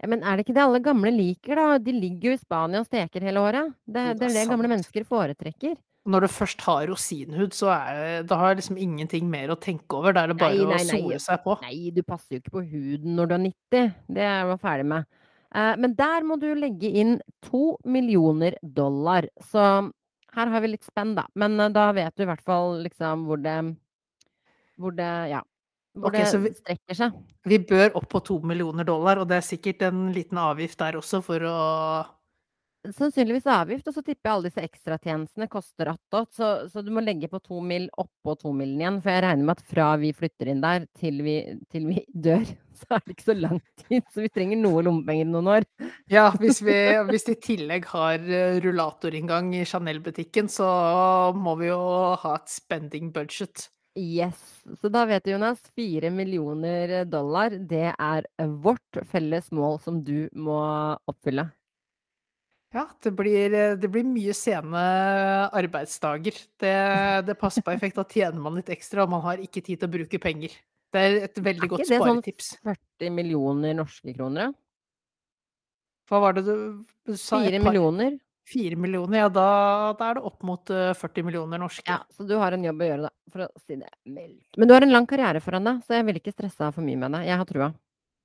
Ja, 0.00 0.06
men 0.08 0.22
er 0.22 0.36
det 0.38 0.46
ikke 0.46 0.54
det 0.54 0.62
alle 0.62 0.80
gamle 0.80 1.10
liker, 1.10 1.56
da? 1.58 1.78
De 1.82 1.92
ligger 1.92 2.30
jo 2.30 2.32
i 2.32 2.38
Spania 2.40 2.80
og 2.80 2.86
steker 2.86 3.20
hele 3.20 3.42
året. 3.42 3.74
Det, 3.84 3.94
det 3.94 4.18
det 4.18 4.22
er 4.22 4.28
det 4.28 4.34
det 4.38 4.48
gamle 4.48 4.68
mennesker 4.70 5.04
foretrekker. 5.04 5.76
Når 6.08 6.20
du 6.24 6.28
først 6.28 6.60
har 6.64 6.86
rosinhud, 6.88 7.50
så 7.52 7.68
er 7.74 8.22
det, 8.22 8.30
har 8.38 8.54
liksom 8.54 8.78
ingenting 8.80 9.28
mer 9.28 9.48
å 9.52 9.58
tenke 9.60 9.92
over. 9.98 10.12
Da 10.14 10.22
er 10.22 10.28
det 10.28 10.38
bare 10.38 10.54
Nei, 10.54 10.64
nei, 10.64 10.64
å 10.64 10.86
nei. 10.86 11.00
sole 11.02 11.18
seg 11.20 11.42
på. 11.44 11.58
Nei, 11.60 11.90
du 11.92 12.02
passer 12.02 12.38
jo 12.38 12.40
ikke 12.40 12.54
på 12.54 12.62
huden 12.70 13.16
når 13.18 13.28
du 13.28 13.34
er 13.34 13.42
90. 13.44 13.94
Det 14.08 14.22
er 14.24 14.46
man 14.46 14.58
ferdig 14.62 14.86
med. 14.86 15.04
Eh, 15.54 15.74
men 15.80 15.94
der 15.96 16.26
må 16.28 16.36
du 16.40 16.50
legge 16.54 16.90
inn 17.00 17.18
to 17.46 17.76
millioner 17.84 18.56
dollar. 18.62 19.28
Så 19.40 19.62
her 20.36 20.50
har 20.52 20.60
vi 20.60 20.72
litt 20.74 20.84
spenn, 20.84 21.14
da. 21.16 21.24
Men 21.34 21.58
eh, 21.60 21.70
da 21.72 21.90
vet 21.96 22.16
du 22.16 22.24
i 22.26 22.28
hvert 22.28 22.44
fall 22.44 22.82
liksom 22.84 23.24
hvor 23.28 23.40
det 23.42 23.58
Hvor 24.78 24.92
det 24.94 25.12
Ja. 25.32 25.42
Hvor 25.98 26.12
Ok, 26.12 26.20
så 26.30 26.38
vi 26.38 26.52
strekker 26.54 26.94
seg. 26.94 27.14
vi 27.48 27.58
bør 27.58 27.96
opp 27.98 28.08
på 28.12 28.20
to 28.22 28.36
millioner 28.46 28.84
dollar, 28.86 29.18
og 29.18 29.26
det 29.26 29.38
er 29.40 29.46
sikkert 29.46 29.82
en 29.82 30.12
liten 30.14 30.38
avgift 30.38 30.78
der 30.78 30.94
også 31.00 31.18
for 31.24 31.42
å 31.42 31.56
Sannsynligvis 32.86 33.46
avgift, 33.50 33.88
og 33.90 33.96
så 33.96 34.02
tipper 34.06 34.28
jeg 34.28 34.34
alle 34.34 34.48
disse 34.48 34.62
ekstratjenestene 34.62 35.48
koster 35.50 35.90
attåt. 35.90 36.30
Så, 36.36 36.48
så 36.70 36.82
du 36.84 36.92
må 36.94 37.02
legge 37.02 37.28
på 37.30 37.40
to 37.42 37.58
mil 37.64 37.88
oppå 37.98 38.36
to 38.38 38.52
milen 38.54 38.78
igjen. 38.80 39.00
For 39.02 39.12
jeg 39.12 39.24
regner 39.24 39.48
med 39.48 39.58
at 39.58 39.72
fra 39.72 39.88
vi 40.00 40.12
flytter 40.16 40.52
inn 40.52 40.62
der 40.62 40.86
til 40.98 41.18
vi, 41.26 41.36
til 41.72 41.88
vi 41.90 42.04
dør, 42.28 42.46
så 42.78 42.94
er 42.96 43.02
det 43.02 43.16
ikke 43.16 43.26
så 43.26 43.36
lang 43.38 43.58
tid. 43.82 44.06
Så 44.14 44.22
vi 44.24 44.30
trenger 44.32 44.62
noe 44.62 44.84
lommepenger 44.86 45.26
i 45.26 45.32
noen 45.32 45.50
år. 45.56 45.66
Ja, 46.12 46.28
hvis 46.38 46.62
vi 46.64 46.76
hvis 47.10 47.26
vi 47.28 47.34
i 47.34 47.42
tillegg 47.48 47.90
har 47.90 48.22
rullatorinngang 48.64 49.50
i 49.58 49.66
Chanel-butikken, 49.68 50.48
så 50.52 50.68
må 51.34 51.58
vi 51.60 51.72
jo 51.72 51.82
ha 52.22 52.38
et 52.38 52.54
spending 52.54 53.10
budget. 53.12 53.68
Yes. 53.98 54.38
Så 54.78 54.88
da 54.94 55.02
vet 55.10 55.24
du, 55.26 55.32
Jonas. 55.32 55.58
Fire 55.74 56.12
millioner 56.14 57.02
dollar, 57.10 57.50
det 57.50 57.90
er 57.90 58.28
vårt 58.62 59.02
felles 59.10 59.50
mål 59.50 59.80
som 59.82 60.04
du 60.06 60.28
må 60.38 60.60
oppfylle. 61.10 61.48
Ja, 62.74 62.84
det 63.00 63.14
blir, 63.16 63.54
eh, 63.56 63.76
det 63.80 63.88
blir 63.88 64.04
mye 64.04 64.34
sene 64.36 64.80
arbeidsdager. 65.56 66.36
Det, 66.60 66.74
det 67.24 67.36
passer 67.40 67.64
perfekt. 67.64 67.96
Da 67.96 68.04
tjener 68.04 68.40
man 68.44 68.58
litt 68.60 68.68
ekstra, 68.74 69.06
og 69.06 69.14
man 69.14 69.24
har 69.24 69.40
ikke 69.40 69.62
tid 69.64 69.80
til 69.80 69.88
å 69.88 69.94
bruke 69.94 70.20
penger. 70.20 70.52
Det 70.92 71.00
er 71.00 71.16
et 71.28 71.36
veldig 71.36 71.40
Er 71.40 71.44
veldig 71.44 71.64
ikke 71.64 71.74
godt 71.74 71.88
det 71.88 72.00
sånn 72.00 72.22
40 73.00 73.14
millioner 73.16 73.76
norske 73.76 74.14
kroner, 74.16 74.48
da? 74.48 74.52
Hva 76.08 76.20
var 76.24 76.38
det 76.38 76.44
du 76.48 77.16
sa? 77.16 77.40
Fire 77.42 77.60
millioner? 77.60 78.16
Fire 78.48 78.76
millioner, 78.80 79.18
ja 79.18 79.28
da, 79.28 79.48
da 79.98 80.06
er 80.08 80.16
det 80.16 80.22
opp 80.24 80.44
mot 80.48 80.70
eh, 80.72 80.94
40 80.96 81.26
millioner 81.26 81.60
norske. 81.60 81.84
Ja, 81.84 81.98
så 82.16 82.24
du 82.24 82.32
har 82.40 82.56
en 82.56 82.64
jobb 82.64 82.80
å 82.80 82.88
gjøre, 82.88 83.08
da, 83.08 83.32
for 83.32 83.44
å 83.44 83.48
si 83.60 83.76
det 83.76 83.90
mildt. 84.08 84.56
Men 84.56 84.70
du 84.70 84.72
har 84.72 84.86
en 84.86 84.94
lang 84.94 85.08
karriere 85.08 85.42
foran 85.44 85.68
deg, 85.68 85.82
så 85.84 85.98
jeg 85.98 86.06
vil 86.08 86.20
ikke 86.22 86.32
stresse 86.32 86.70
for 86.72 86.84
mye 86.86 87.00
med 87.00 87.12
deg. 87.16 87.26
Jeg 87.28 87.40
har 87.42 87.48
trua. 87.48 87.68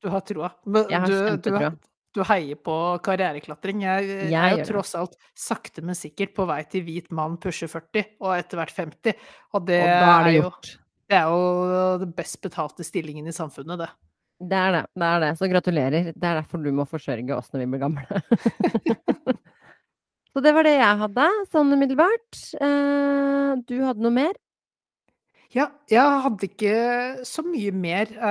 Du 0.03 0.07
har 0.11 0.23
troa. 0.27 0.53
Men 0.63 0.87
Jeg 0.91 1.03
har 1.03 1.11
du, 1.11 1.15
du, 1.15 1.19
kjempetrua. 1.27 1.73
Du 2.13 2.21
heier 2.27 2.59
på 2.61 2.75
karriereklatring. 3.05 3.81
Jeg, 3.85 4.07
jeg 4.07 4.31
Jeg 4.33 4.53
er 4.53 4.61
jo 4.61 4.67
tross 4.69 4.93
alt 4.99 5.17
sakte, 5.37 5.81
men 5.85 5.97
sikkert 5.97 6.35
på 6.37 6.45
vei 6.49 6.61
til 6.69 6.85
hvit 6.85 7.09
mann 7.15 7.39
pusher 7.41 7.71
40, 7.71 8.05
og 8.21 8.35
etter 8.37 8.61
hvert 8.61 8.75
50. 8.77 9.17
Og 9.57 9.67
det, 9.67 9.81
Og 9.81 10.07
er 10.13 10.27
det 10.27 10.33
jo, 10.35 10.43
gjort. 10.47 10.71
det 11.09 11.19
er 11.19 11.27
jo 11.33 11.99
den 12.05 12.13
best 12.17 12.39
betalte 12.45 12.85
stillingen 12.85 13.27
i 13.29 13.35
samfunnet, 13.35 13.81
det. 13.81 13.89
Det 14.43 14.59
er 14.59 14.71
det. 14.75 14.83
det 14.99 15.07
er 15.07 15.19
det. 15.23 15.31
Så 15.39 15.47
gratulerer. 15.51 16.07
Det 16.11 16.27
er 16.27 16.39
derfor 16.41 16.59
du 16.63 16.71
må 16.75 16.85
forsørge 16.89 17.37
oss 17.37 17.51
når 17.53 17.63
vi 17.63 17.67
blir 17.73 17.83
gamle. 17.85 18.23
så 20.33 20.41
det 20.43 20.53
var 20.55 20.67
det 20.67 20.73
jeg 20.79 21.01
hadde, 21.03 21.27
sånn 21.53 21.73
umiddelbart. 21.77 22.39
Eh, 22.59 23.51
du 23.69 23.77
hadde 23.85 24.03
noe 24.03 24.13
mer? 24.15 24.33
Ja, 25.53 25.67
jeg 25.91 26.21
hadde 26.23 26.47
ikke 26.47 26.77
så 27.29 27.43
mye 27.45 27.71
mer. 27.77 28.09
Å 28.17 28.29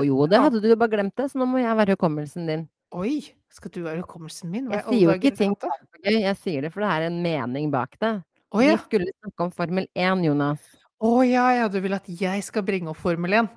eh, 0.00 0.06
jo, 0.08 0.22
det 0.30 0.40
hadde 0.40 0.62
du 0.64 0.70
bare 0.72 0.92
glemt 0.94 1.14
det, 1.20 1.26
så 1.28 1.40
nå 1.40 1.48
må 1.50 1.60
jeg 1.60 1.76
være 1.76 1.96
hukommelsen 1.98 2.48
din. 2.48 2.64
Oi, 2.96 3.20
skal 3.52 3.72
du 3.74 3.82
være 3.84 4.00
hukommelsen 4.00 4.48
min? 4.52 4.70
Hva 4.70 4.78
Jeg 4.78 4.86
sier 4.86 5.02
jo 5.04 5.16
ikke 5.18 5.34
ting 5.36 5.52
gøy, 5.58 6.16
jeg 6.22 6.36
sier 6.40 6.64
det 6.64 6.72
for 6.72 6.84
det 6.84 6.94
er 6.94 7.08
en 7.10 7.20
mening 7.24 7.68
bak 7.74 7.98
det. 8.00 8.14
Oh, 8.56 8.64
ja. 8.64 8.78
Vi 8.78 8.86
skulle 8.86 9.12
snakke 9.12 9.44
om 9.44 9.52
Formel 9.52 9.88
1, 9.92 10.24
Jonas. 10.24 10.64
Å 11.04 11.12
ja, 11.28 11.44
ja, 11.58 11.68
du 11.68 11.76
vil 11.84 11.94
at 11.98 12.08
jeg 12.08 12.44
skal 12.46 12.64
bringe 12.64 12.88
opp 12.94 13.02
Formel 13.02 13.36
1? 13.42 13.52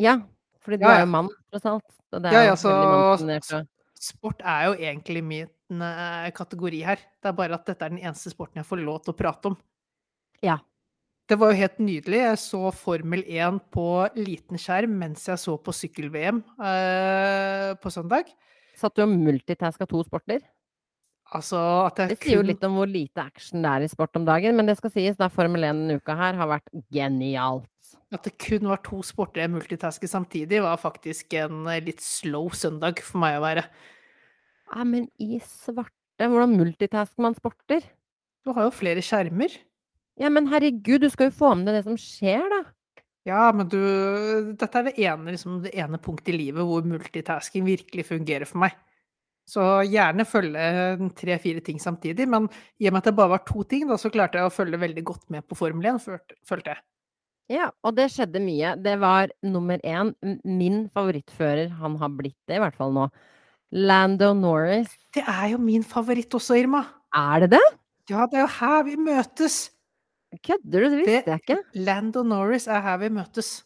Ja, 0.00 0.16
fordi 0.64 0.80
du 0.80 0.88
Ja, 0.88 0.96
er 0.96 1.04
jo 1.04 1.12
mann, 1.12 1.28
tross 1.52 1.68
alt. 1.68 1.98
Ja, 2.32 2.48
ja, 2.48 2.56
så 2.56 2.72
Sport 4.02 4.40
er 4.42 4.64
jo 4.66 4.72
egentlig 4.80 5.20
min 5.22 5.78
uh, 5.78 6.26
kategori 6.34 6.80
her. 6.82 7.04
Det 7.22 7.28
er 7.30 7.36
bare 7.38 7.54
at 7.54 7.68
dette 7.68 7.86
er 7.86 7.92
den 7.92 8.00
eneste 8.02 8.32
sporten 8.32 8.58
jeg 8.58 8.66
får 8.66 8.80
lov 8.82 9.04
til 9.04 9.12
å 9.12 9.18
prate 9.20 9.52
om. 9.52 9.60
Ja. 10.42 10.56
Det 11.30 11.38
var 11.38 11.52
jo 11.52 11.60
helt 11.60 11.78
nydelig. 11.78 12.18
Jeg 12.18 12.38
så 12.42 12.70
Formel 12.74 13.22
1 13.22 13.60
på 13.72 13.86
liten 14.18 14.58
skjerm 14.60 14.96
mens 15.00 15.28
jeg 15.28 15.38
så 15.40 15.54
på 15.56 15.74
sykkel-VM 15.76 16.42
eh, 16.58 17.68
på 17.78 17.92
søndag. 17.94 18.32
Satt 18.78 18.96
du 18.98 19.04
og 19.04 19.14
multitaska 19.14 19.86
to 19.88 20.02
sporter? 20.06 20.42
Altså 21.32 21.58
at 21.86 22.02
jeg 22.02 22.12
Det 22.12 22.18
sier 22.20 22.40
jo 22.40 22.44
litt 22.44 22.64
om 22.66 22.74
hvor 22.76 22.90
lite 22.90 23.22
action 23.22 23.62
det 23.64 23.70
er 23.70 23.86
i 23.86 23.88
sport 23.88 24.18
om 24.18 24.26
dagen, 24.28 24.56
men 24.58 24.68
det 24.68 24.76
skal 24.80 24.92
sies, 24.92 25.16
da 25.16 25.30
Formel 25.32 25.64
1 25.64 25.78
denne 25.78 26.00
uka 26.02 26.16
her 26.18 26.36
har 26.36 26.50
vært 26.50 26.68
genialt. 26.92 27.68
At 28.12 28.26
det 28.26 28.34
kun 28.42 28.68
var 28.68 28.82
to 28.84 29.00
sporter 29.06 29.44
jeg 29.44 29.52
multitasker 29.54 30.10
samtidig, 30.10 30.60
var 30.64 30.80
faktisk 30.80 31.32
en 31.40 31.64
eh, 31.70 31.80
litt 31.84 32.02
slow 32.04 32.50
søndag 32.56 33.00
for 33.04 33.22
meg 33.22 33.38
å 33.38 33.44
være. 33.46 33.64
Ja, 34.72 34.84
men 34.88 35.08
i 35.20 35.40
svarte, 35.44 36.26
hvordan 36.26 36.56
multitasker 36.58 37.24
man 37.24 37.36
sporter? 37.38 37.84
Du 38.44 38.52
har 38.56 38.66
jo 38.66 38.74
flere 38.74 39.04
skjermer. 39.04 39.54
Ja, 40.20 40.28
men 40.32 40.48
herregud, 40.50 41.02
du 41.02 41.10
skal 41.10 41.30
jo 41.30 41.36
få 41.38 41.54
med 41.56 41.68
deg 41.68 41.80
det 41.80 41.86
som 41.86 41.98
skjer, 41.98 42.44
da. 42.52 42.62
Ja, 43.28 43.42
men 43.54 43.68
du 43.70 43.78
Dette 44.58 44.80
er 44.80 44.88
det 44.88 44.96
ene, 44.98 45.34
liksom, 45.34 45.60
det 45.64 45.74
ene 45.78 46.00
punktet 46.02 46.32
i 46.34 46.38
livet 46.40 46.66
hvor 46.66 46.86
multitasking 46.86 47.64
virkelig 47.68 48.08
fungerer 48.08 48.48
for 48.48 48.64
meg. 48.64 48.74
Så 49.48 49.62
gjerne 49.88 50.26
følge 50.28 51.10
tre-fire 51.18 51.62
ting 51.64 51.80
samtidig, 51.82 52.28
men 52.30 52.46
i 52.78 52.86
og 52.88 52.94
med 52.94 53.02
at 53.02 53.10
det 53.10 53.16
bare 53.18 53.34
var 53.34 53.44
to 53.46 53.64
ting, 53.66 53.88
da, 53.90 53.98
så 53.98 54.10
klarte 54.12 54.38
jeg 54.38 54.48
å 54.48 54.54
følge 54.54 54.80
veldig 54.82 55.04
godt 55.06 55.24
med 55.34 55.46
på 55.48 55.58
Formel 55.58 55.94
1, 55.94 56.02
følte 56.04 56.38
følte 56.46 56.74
jeg. 56.74 56.84
Ja, 57.50 57.68
og 57.84 57.96
det 57.98 58.06
skjedde 58.14 58.40
mye. 58.40 58.76
Det 58.80 58.94
var 59.02 59.32
nummer 59.44 59.82
én, 59.84 60.12
min 60.46 60.86
favorittfører, 60.94 61.72
han 61.82 61.98
har 62.00 62.12
blitt 62.16 62.38
det 62.48 62.58
i 62.58 62.62
hvert 62.62 62.78
fall 62.78 62.94
nå. 62.94 63.08
Lando 63.72 64.30
Norris. 64.36 64.92
Det 65.16 65.24
er 65.26 65.52
jo 65.54 65.60
min 65.60 65.84
favoritt 65.84 66.32
også, 66.36 66.56
Irma. 66.60 66.84
Er 67.16 67.44
det 67.44 67.54
det? 67.56 67.64
Ja, 68.10 68.26
det 68.30 68.38
er 68.38 68.46
jo 68.46 68.52
her 68.60 68.82
vi 68.86 68.96
møtes. 69.00 69.62
Kødder 70.40 70.84
du? 70.84 70.88
Det 70.96 71.02
visste 71.02 71.34
jeg 71.34 71.42
ikke. 71.42 71.58
Lando 71.84 72.22
Norris 72.24 72.66
er 72.70 72.80
her 72.84 72.98
vi 73.02 73.12
møtes. 73.12 73.60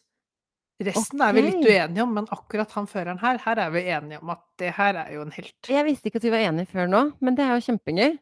Resten 0.83 1.21
er 1.25 1.33
vi 1.33 1.41
litt 1.41 1.63
uenige 1.63 2.03
om, 2.03 2.11
men 2.13 2.27
akkurat 2.29 2.73
han 2.77 2.85
føreren 2.89 3.17
her, 3.21 3.39
her 3.41 3.61
er 3.63 3.71
vi 3.73 3.81
enige 3.89 4.19
om 4.21 4.29
at 4.35 4.43
det 4.61 4.75
her 4.77 4.99
er 5.01 5.13
jo 5.15 5.23
en 5.25 5.33
helt. 5.33 5.55
Jeg 5.73 5.85
visste 5.87 6.09
ikke 6.09 6.21
at 6.21 6.27
vi 6.27 6.33
var 6.35 6.43
enige 6.45 6.69
før 6.69 6.91
nå, 6.91 7.01
men 7.23 7.37
det 7.37 7.47
er 7.47 7.55
jo 7.55 7.63
kjempegøy. 7.65 8.17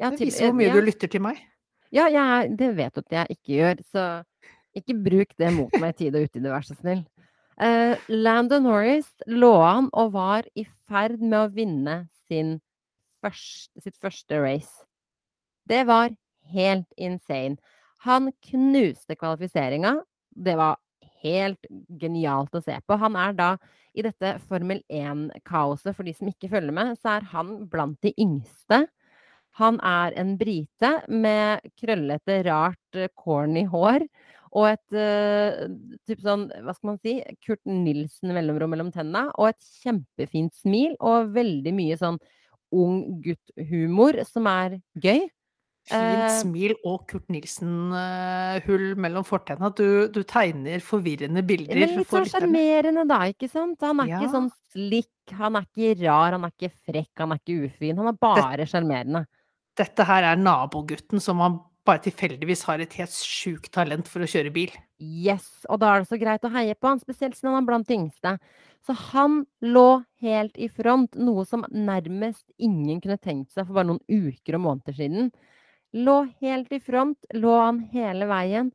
Jeg 0.00 0.16
Det 0.16 0.20
viser 0.24 0.48
hvor 0.48 0.56
mye 0.56 0.70
ja. 0.70 0.78
du 0.78 0.86
lytter 0.86 1.12
til 1.12 1.24
meg. 1.26 1.42
Ja, 1.92 2.06
jeg, 2.08 2.54
det 2.56 2.70
vet 2.78 2.94
du 2.94 3.02
at 3.02 3.16
jeg 3.18 3.36
ikke 3.36 3.52
gjør, 3.58 3.82
så 3.92 4.04
ikke 4.78 4.96
bruk 5.04 5.34
det 5.42 5.50
mot 5.52 5.74
meg 5.82 5.92
i 5.92 5.98
tide 5.98 6.22
og 6.22 6.30
utide, 6.30 6.52
vær 6.54 6.64
så 6.64 6.76
snill. 6.78 7.02
Eh, 7.60 7.98
Lando 8.08 8.60
Norris 8.64 9.10
lå 9.28 9.52
an 9.66 9.90
og 9.92 10.14
var 10.14 10.46
i 10.56 10.64
ferd 10.88 11.20
med 11.20 11.36
å 11.42 11.50
vinne 11.52 11.96
sin 12.30 12.56
første, 13.20 13.82
sitt 13.84 13.98
første 14.00 14.40
race. 14.40 14.86
Det 15.68 15.82
var 15.90 16.14
helt 16.54 16.88
insane. 16.96 17.58
Han 18.06 18.30
knuste 18.50 19.16
kvalifiseringa. 19.18 19.98
Det 20.30 20.56
var 20.56 20.78
helt 21.20 21.66
genialt 22.00 22.54
å 22.56 22.62
se 22.64 22.78
på. 22.86 22.96
Han 23.00 23.18
er 23.20 23.36
da 23.36 23.50
i 23.92 24.04
dette 24.06 24.36
Formel 24.48 24.80
1-kaoset, 24.86 25.92
for 25.96 26.06
de 26.06 26.14
som 26.16 26.30
ikke 26.30 26.50
følger 26.52 26.74
med, 26.74 26.94
så 27.00 27.16
er 27.18 27.28
han 27.32 27.56
blant 27.70 27.98
de 28.04 28.14
yngste. 28.22 28.84
Han 29.58 29.80
er 29.84 30.14
en 30.20 30.36
brite 30.40 30.92
med 31.10 31.64
krøllete, 31.80 32.40
rart, 32.46 32.80
eh, 32.94 33.10
corny 33.18 33.66
hår. 33.68 34.06
Og 34.50 34.66
et 34.66 34.96
uh, 34.98 35.68
typ 36.10 36.22
sånn, 36.24 36.48
hva 36.64 36.72
skal 36.74 36.88
man 36.88 36.96
si, 36.98 37.20
Kurt 37.44 37.60
Nilsen-mellomrom 37.70 38.72
mellom 38.72 38.90
tenna. 38.94 39.28
Og 39.38 39.52
et 39.52 39.68
kjempefint 39.82 40.54
smil, 40.58 40.96
og 40.98 41.34
veldig 41.36 41.74
mye 41.76 41.98
sånn 42.00 42.18
ung 42.74 43.20
gutt-humor 43.22 44.18
som 44.26 44.48
er 44.50 44.80
gøy. 45.02 45.28
Fint 45.90 46.22
Eh, 46.22 46.34
smil 46.40 46.74
og 46.86 47.06
Kurt 47.10 47.26
Nilsen-hull 47.32 48.94
mellom 49.00 49.24
fortenna. 49.26 49.70
Du, 49.74 50.06
du 50.12 50.20
tegner 50.28 50.82
forvirrende 50.84 51.42
bilder 51.46 51.80
Men 51.80 51.96
litt 51.98 52.10
sånn 52.10 52.28
sjarmerende, 52.30 53.06
da, 53.10 53.20
ikke 53.32 53.48
sant? 53.50 53.80
Han 53.82 54.00
er 54.04 54.12
ikke 54.12 54.28
Ja. 54.28 54.34
sånn 54.36 54.50
slick, 54.72 55.34
han 55.36 55.56
er 55.58 55.66
ikke 55.66 55.96
rar, 56.04 56.36
han 56.36 56.46
er 56.46 56.54
ikke 56.54 56.70
frekk, 56.86 57.10
han 57.18 57.32
er 57.34 57.40
ikke 57.42 57.66
ufin. 57.66 57.96
Han 57.98 58.12
er 58.12 58.18
bare 58.20 58.66
sjarmerende. 58.70 59.26
Dette 59.76 60.04
her 60.06 60.22
er 60.32 60.36
nabogutten 60.36 61.20
som 61.22 61.38
han 61.42 61.60
bare 61.86 62.02
tilfeldigvis 62.04 62.62
har 62.68 62.78
et 62.84 62.92
helt 63.00 63.10
sjukt 63.10 63.70
talent 63.72 64.06
for 64.06 64.20
å 64.22 64.28
kjøre 64.28 64.52
bil. 64.52 64.70
Yes, 65.00 65.64
og 65.68 65.80
da 65.80 65.94
er 65.94 66.02
det 66.04 66.10
så 66.10 66.18
greit 66.20 66.44
å 66.44 66.52
heie 66.52 66.74
på 66.76 66.90
han, 66.90 67.00
spesielt 67.00 67.34
siden 67.34 67.54
han 67.54 67.62
er 67.62 67.66
blant 67.66 67.88
de 67.88 67.96
yngste. 67.96 68.38
Så 68.86 68.94
han 69.12 69.46
lå 69.64 70.04
helt 70.22 70.56
i 70.60 70.68
front, 70.68 71.16
noe 71.16 71.44
som 71.48 71.64
nærmest 71.72 72.44
ingen 72.58 73.00
kunne 73.00 73.18
tenkt 73.20 73.52
seg 73.52 73.66
for 73.66 73.74
bare 73.80 73.90
noen 73.90 74.04
uker 74.08 74.56
og 74.58 74.64
måneder 74.68 74.96
siden. 74.96 75.32
Lå 75.92 76.16
helt 76.42 76.72
i 76.72 76.78
front, 76.80 77.18
lå 77.34 77.54
han 77.58 77.80
hele 77.90 78.28
veien, 78.30 78.70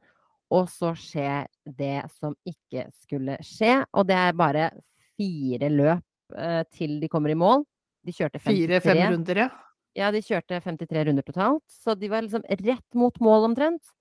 og 0.51 0.67
så 0.69 0.91
skjer 0.99 1.47
det 1.77 2.03
som 2.17 2.35
ikke 2.47 2.89
skulle 3.03 3.37
skje. 3.43 3.77
Og 3.95 4.07
det 4.09 4.17
er 4.19 4.35
bare 4.37 4.69
fire 5.15 5.69
løp 5.71 6.35
eh, 6.37 6.63
til 6.75 6.99
de 7.01 7.09
kommer 7.11 7.31
i 7.31 7.39
mål. 7.39 7.63
De 8.05 8.13
kjørte 8.13 8.41
53. 8.41 8.51
Fire-fem 8.51 9.01
runder, 9.13 9.45
ja. 9.45 9.49
Ja, 9.95 10.11
de 10.11 10.19
kjørte 10.19 10.59
53 10.59 11.05
runder 11.07 11.23
totalt, 11.23 11.63
så 11.71 11.95
de 11.95 12.09
var 12.11 12.25
liksom 12.25 12.43
rett 12.43 12.97
mot 12.99 13.15
mål 13.23 13.47
omtrent. 13.51 13.93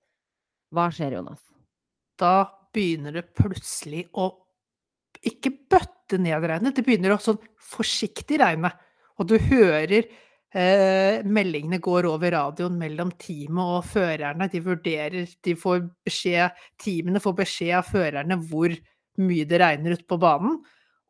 Hva 0.75 0.89
skjer, 0.91 1.15
Jonas? 1.15 1.39
Da 2.19 2.49
begynner 2.75 3.15
det 3.15 3.29
plutselig 3.37 4.03
å 4.11 4.27
ikke 5.25 5.53
bøtte 5.71 6.19
ned 6.19 6.43
regnet, 6.43 6.75
det 6.75 6.83
begynner 6.85 7.15
å 7.15 7.21
sånn 7.21 7.39
forsiktig 7.63 8.41
regne. 8.43 8.73
Og 9.15 9.29
du 9.31 9.37
hører 9.39 10.09
eh, 10.55 11.21
meldingene 11.27 11.79
går 11.83 12.07
over 12.09 12.33
radioen 12.35 12.77
mellom 12.79 13.11
teamet 13.19 13.75
og 13.77 13.87
førerne. 13.89 14.47
De 14.51 14.61
vurderer 14.63 15.31
De 15.43 15.55
får 15.59 15.83
beskjed 16.07 16.65
Teamene 16.81 17.21
får 17.23 17.37
beskjed 17.41 17.75
av 17.79 17.89
førerne 17.89 18.39
hvor 18.49 18.73
mye 19.21 19.47
det 19.47 19.61
regner 19.61 19.95
ute 19.95 20.07
på 20.07 20.19
banen. 20.21 20.59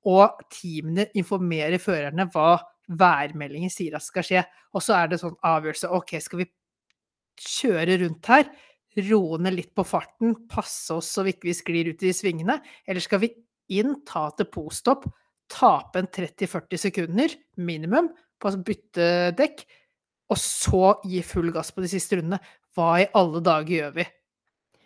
Og 0.06 0.46
teamene 0.54 1.08
informerer 1.18 1.82
førerne 1.82 2.28
hva 2.34 2.60
værmeldingen 2.86 3.72
sier 3.74 3.96
at 3.98 4.06
skal 4.06 4.26
skje. 4.26 4.46
Og 4.76 4.84
så 4.86 4.98
er 5.00 5.10
det 5.10 5.22
sånn 5.22 5.38
avgjørelse 5.46 5.90
OK, 5.98 6.18
skal 6.22 6.44
vi 6.44 6.52
kjøre 7.42 8.00
rundt 8.04 8.32
her? 8.32 8.50
Roe 9.10 9.40
ned 9.42 9.58
litt 9.58 9.74
på 9.76 9.84
farten, 9.84 10.36
passe 10.48 10.94
oss 10.96 11.10
så 11.18 11.26
vi 11.26 11.34
ikke 11.36 11.56
sklir 11.58 11.90
ut 11.92 12.04
i 12.06 12.14
svingene? 12.16 12.62
Eller 12.88 13.04
skal 13.04 13.26
vi 13.26 13.34
inn, 13.76 13.98
ta 14.08 14.30
til 14.38 14.48
postopp, 14.54 15.08
tape 15.52 16.00
en 16.00 16.08
30-40 16.08 16.80
sekunder 16.86 17.34
minimum 17.58 18.08
på 18.42 18.52
å 18.52 18.62
bytte 18.66 19.10
dekk, 19.38 19.66
og 20.32 20.40
så 20.42 20.96
gi 21.06 21.22
full 21.26 21.52
gass 21.54 21.72
på 21.74 21.84
de 21.84 21.92
siste 21.92 22.20
rundene? 22.20 22.42
Hva 22.76 22.96
i 23.04 23.10
alle 23.16 23.42
dager 23.46 23.76
gjør 23.80 24.00
vi? 24.00 24.08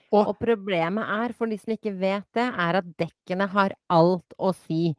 Og, 0.09 0.31
og 0.31 0.35
problemet 0.41 1.05
er, 1.21 1.33
for 1.37 1.49
de 1.49 1.57
som 1.61 1.73
ikke 1.75 1.93
vet 1.99 2.25
det, 2.37 2.49
er 2.49 2.79
at 2.81 2.91
dekkene 2.99 3.47
har 3.53 3.75
alt 3.93 4.37
å 4.41 4.51
si. 4.57 4.89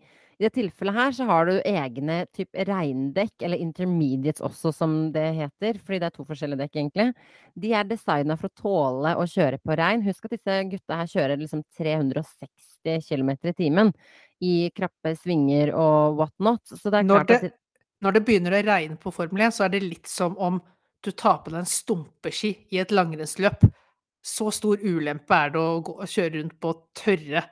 I 0.40 0.46
det 0.46 0.54
tilfellet 0.54 0.96
her 0.96 1.10
så 1.12 1.26
har 1.28 1.50
du 1.50 1.58
egne 1.68 2.22
typ 2.32 2.56
regndekk, 2.64 3.34
eller 3.44 3.60
intermediates 3.60 4.40
også 4.46 4.72
som 4.72 4.94
det 5.12 5.26
heter, 5.36 5.80
fordi 5.82 5.98
det 6.00 6.08
er 6.08 6.14
to 6.14 6.24
forskjellige 6.24 6.62
dekk 6.62 6.78
egentlig. 6.78 7.08
De 7.60 7.74
er 7.76 7.90
designa 7.90 8.38
for 8.40 8.48
å 8.48 8.62
tåle 8.62 9.12
å 9.20 9.26
kjøre 9.28 9.60
på 9.60 9.76
regn. 9.76 10.06
Husk 10.06 10.30
at 10.30 10.36
disse 10.38 10.56
gutta 10.70 11.02
her 11.02 11.10
kjører 11.12 11.42
liksom 11.42 11.66
360 11.76 13.04
km 13.10 13.34
i 13.36 13.56
timen 13.58 13.92
i 14.40 14.54
krappe 14.72 15.12
svinger 15.18 15.74
og 15.76 16.22
whatnot. 16.22 16.64
Så 16.72 16.88
det 16.88 17.02
er 17.02 17.10
klart 17.10 17.28
det, 17.28 17.40
at 17.50 17.59
når 18.00 18.16
det 18.16 18.24
begynner 18.26 18.56
å 18.56 18.62
regne 18.64 18.98
på 19.00 19.12
Formel 19.14 19.46
1, 19.46 19.56
så 19.56 19.66
er 19.66 19.74
det 19.74 19.82
litt 19.84 20.10
som 20.10 20.36
om 20.40 20.60
du 21.04 21.10
tar 21.12 21.40
på 21.44 21.52
deg 21.52 21.62
en 21.62 21.68
stumpeski 21.68 22.52
i 22.72 22.80
et 22.82 22.92
langrennsløp. 22.92 23.64
Så 24.20 24.50
stor 24.52 24.82
ulempe 24.82 25.36
er 25.36 25.54
det 25.54 25.60
å, 25.60 25.80
gå, 25.84 25.96
å 25.96 26.08
kjøre 26.08 26.34
rundt 26.36 26.56
på 26.60 26.74
tørre 26.96 27.42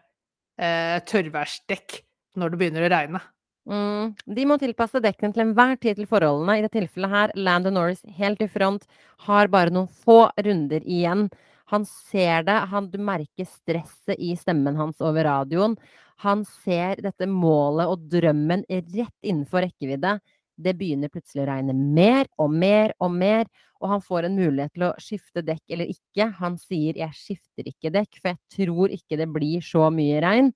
eh, 0.61 0.99
tørrværsdekk 1.09 2.01
når 2.39 2.53
det 2.53 2.61
begynner 2.61 2.85
å 2.85 2.93
regne. 2.93 3.23
Mm, 3.69 4.15
de 4.37 4.45
må 4.49 4.57
tilpasse 4.61 5.01
dekkene 5.05 5.35
til 5.37 5.45
enhver 5.45 5.77
tid 5.81 5.99
til 5.99 6.09
forholdene. 6.09 6.59
I 6.59 6.65
det 6.65 6.73
tilfellet 6.77 7.13
her, 7.13 7.35
Landon 7.37 7.77
Norris 7.77 8.05
helt 8.17 8.41
i 8.45 8.49
front, 8.53 8.85
har 9.29 9.53
bare 9.53 9.73
noen 9.75 9.91
få 10.05 10.27
runder 10.45 10.85
igjen. 10.85 11.27
Han 11.69 11.85
ser 11.89 12.47
det, 12.49 12.57
han, 12.71 12.89
du 12.89 12.97
merker 13.01 13.49
stresset 13.49 14.17
i 14.17 14.33
stemmen 14.41 14.79
hans 14.81 15.03
over 15.05 15.29
radioen. 15.29 15.77
Han 16.25 16.43
ser 16.65 17.03
dette 17.05 17.29
målet 17.31 17.91
og 17.93 18.09
drømmen 18.11 18.65
rett 18.69 19.15
innenfor 19.23 19.67
rekkevidde. 19.67 20.17
Det 20.59 20.75
begynner 20.79 21.13
plutselig 21.13 21.45
å 21.45 21.49
regne 21.53 21.75
mer 21.77 22.27
og 22.43 22.51
mer 22.51 22.95
og 22.99 23.13
mer, 23.15 23.47
og 23.79 23.93
han 23.93 24.03
får 24.03 24.27
en 24.27 24.39
mulighet 24.39 24.75
til 24.75 24.89
å 24.89 24.95
skifte 25.03 25.45
dekk 25.47 25.75
eller 25.77 25.93
ikke. 25.93 26.27
Han 26.41 26.59
sier 26.59 26.99
'jeg 26.99 27.15
skifter 27.15 27.69
ikke 27.71 27.93
dekk, 27.95 28.19
for 28.21 28.29
jeg 28.35 28.39
tror 28.57 28.89
ikke 28.91 29.17
det 29.17 29.29
blir 29.31 29.61
så 29.63 29.91
mye 29.91 30.21
regn'. 30.21 30.53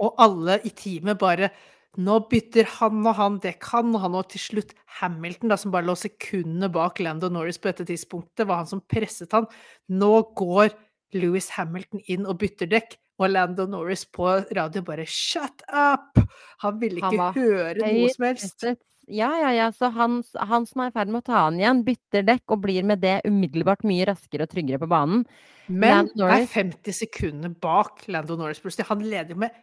Og 0.00 0.14
alle 0.18 0.60
i 0.64 0.70
teamet 0.70 1.18
bare 1.18 1.50
Nå 1.94 2.16
bytter 2.26 2.66
han 2.80 3.06
og 3.06 3.14
han 3.14 3.36
dekk, 3.38 3.62
han 3.70 3.94
og 3.94 4.00
han, 4.02 4.14
og 4.18 4.28
til 4.28 4.40
slutt 4.42 4.72
Hamilton, 4.98 5.52
da, 5.52 5.56
som 5.56 5.70
bare 5.70 5.86
lå 5.86 5.94
sekundene 5.94 6.66
bak 6.74 6.98
Lando 6.98 7.28
Norris 7.30 7.60
på 7.62 7.70
dette 7.70 7.86
tidspunktet, 7.86 8.48
var 8.48 8.64
han 8.64 8.66
som 8.66 8.80
presset 8.80 9.30
han. 9.30 9.46
Nå 9.88 10.34
går 10.34 10.74
Louis 11.14 11.48
Hamilton 11.54 12.02
inn 12.10 12.26
og 12.26 12.40
bytter 12.42 12.66
dekk, 12.66 12.96
og 13.22 13.30
Lando 13.30 13.68
Norris 13.70 14.02
på 14.10 14.26
radio 14.58 14.82
bare 14.82 15.06
'shut 15.06 15.62
up'! 15.70 16.18
Han 16.66 16.80
ville 16.80 16.98
ikke 16.98 17.14
han 17.14 17.34
høre 17.34 17.78
noe 17.78 18.10
som 18.10 18.26
helst. 18.26 18.66
Ja, 19.06 19.30
ja, 19.38 19.50
ja. 19.52 19.68
Så 19.72 19.90
han, 19.94 20.22
han 20.36 20.66
som 20.68 20.84
er 20.84 20.92
i 20.92 20.94
ferd 20.94 21.12
med 21.12 21.22
å 21.22 21.26
ta 21.26 21.44
han 21.46 21.58
igjen, 21.60 21.82
bytter 21.86 22.24
dekk 22.26 22.54
og 22.56 22.62
blir 22.64 22.86
med 22.86 23.02
det 23.04 23.18
umiddelbart 23.28 23.84
mye 23.88 24.06
raskere 24.08 24.46
og 24.46 24.52
tryggere 24.52 24.80
på 24.82 24.90
banen. 24.90 25.24
Men 25.68 26.10
det 26.12 26.28
er 26.28 26.48
50 26.50 26.96
sekunder 26.96 27.52
bak 27.62 28.04
Lando 28.12 28.36
Norris 28.40 28.60
plutselig. 28.62 28.88
Han 28.90 29.04
leder 29.04 29.34
jo 29.34 29.42
med 29.44 29.54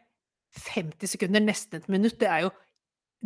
50 0.57 1.13
sekunder, 1.13 1.43
nesten 1.45 1.81
et 1.81 1.91
minutt. 1.91 2.17
Det 2.19 2.29
er 2.29 2.47
jo 2.47 2.53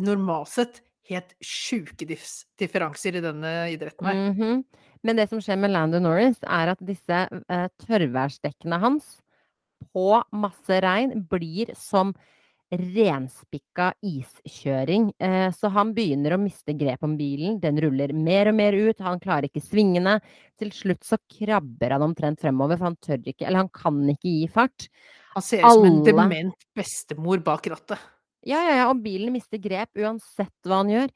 normalt 0.06 0.52
sett 0.52 0.82
helt 1.10 1.36
sjuke 1.44 2.08
differanser 2.08 3.20
i 3.20 3.24
denne 3.24 3.54
idretten 3.74 4.10
her. 4.10 4.22
Mhm. 4.32 4.64
Men 5.06 5.20
det 5.20 5.30
som 5.30 5.42
skjer 5.44 5.60
med 5.62 5.72
Lando 5.72 6.00
Norris, 6.02 6.40
er 6.42 6.72
at 6.74 6.82
disse 6.82 7.28
eh, 7.30 7.68
tørrværsdekkene 7.86 8.80
hans 8.82 9.20
på 9.94 10.24
masse 10.34 10.80
regn 10.82 11.28
blir 11.30 11.76
som 11.78 12.16
renspikka 12.72 13.92
iskjøring. 14.06 15.12
Eh, 15.22 15.50
så 15.54 15.70
han 15.74 15.92
begynner 15.96 16.36
å 16.36 16.40
miste 16.42 16.74
grep 16.78 17.04
om 17.06 17.16
bilen. 17.20 17.60
Den 17.62 17.78
ruller 17.82 18.14
mer 18.18 18.50
og 18.52 18.58
mer 18.58 18.74
ut. 18.74 19.04
Han 19.06 19.22
klarer 19.22 19.50
ikke 19.50 19.64
svingene. 19.64 20.18
Til 20.60 20.74
slutt 20.74 21.06
så 21.06 21.20
krabber 21.38 21.96
han 21.96 22.06
omtrent 22.06 22.42
fremover, 22.42 22.80
for 22.80 22.90
han 22.90 22.98
tør 23.04 23.22
ikke, 23.22 23.46
eller 23.46 23.66
han 23.66 23.72
kan 23.76 24.02
ikke 24.16 24.34
gi 24.34 24.50
fart. 24.52 24.90
Han 25.36 25.46
ser 25.46 25.64
ut 25.66 25.78
som 25.78 25.88
en 25.90 26.02
dement 26.08 26.68
bestemor 26.76 27.44
bak 27.46 27.70
rattet. 27.74 28.12
Ja, 28.46 28.60
ja, 28.62 28.76
ja, 28.82 28.90
og 28.92 29.02
bilen 29.02 29.34
mister 29.34 29.62
grep 29.62 29.98
uansett 29.98 30.54
hva 30.66 30.84
han 30.84 30.94
gjør. 30.94 31.16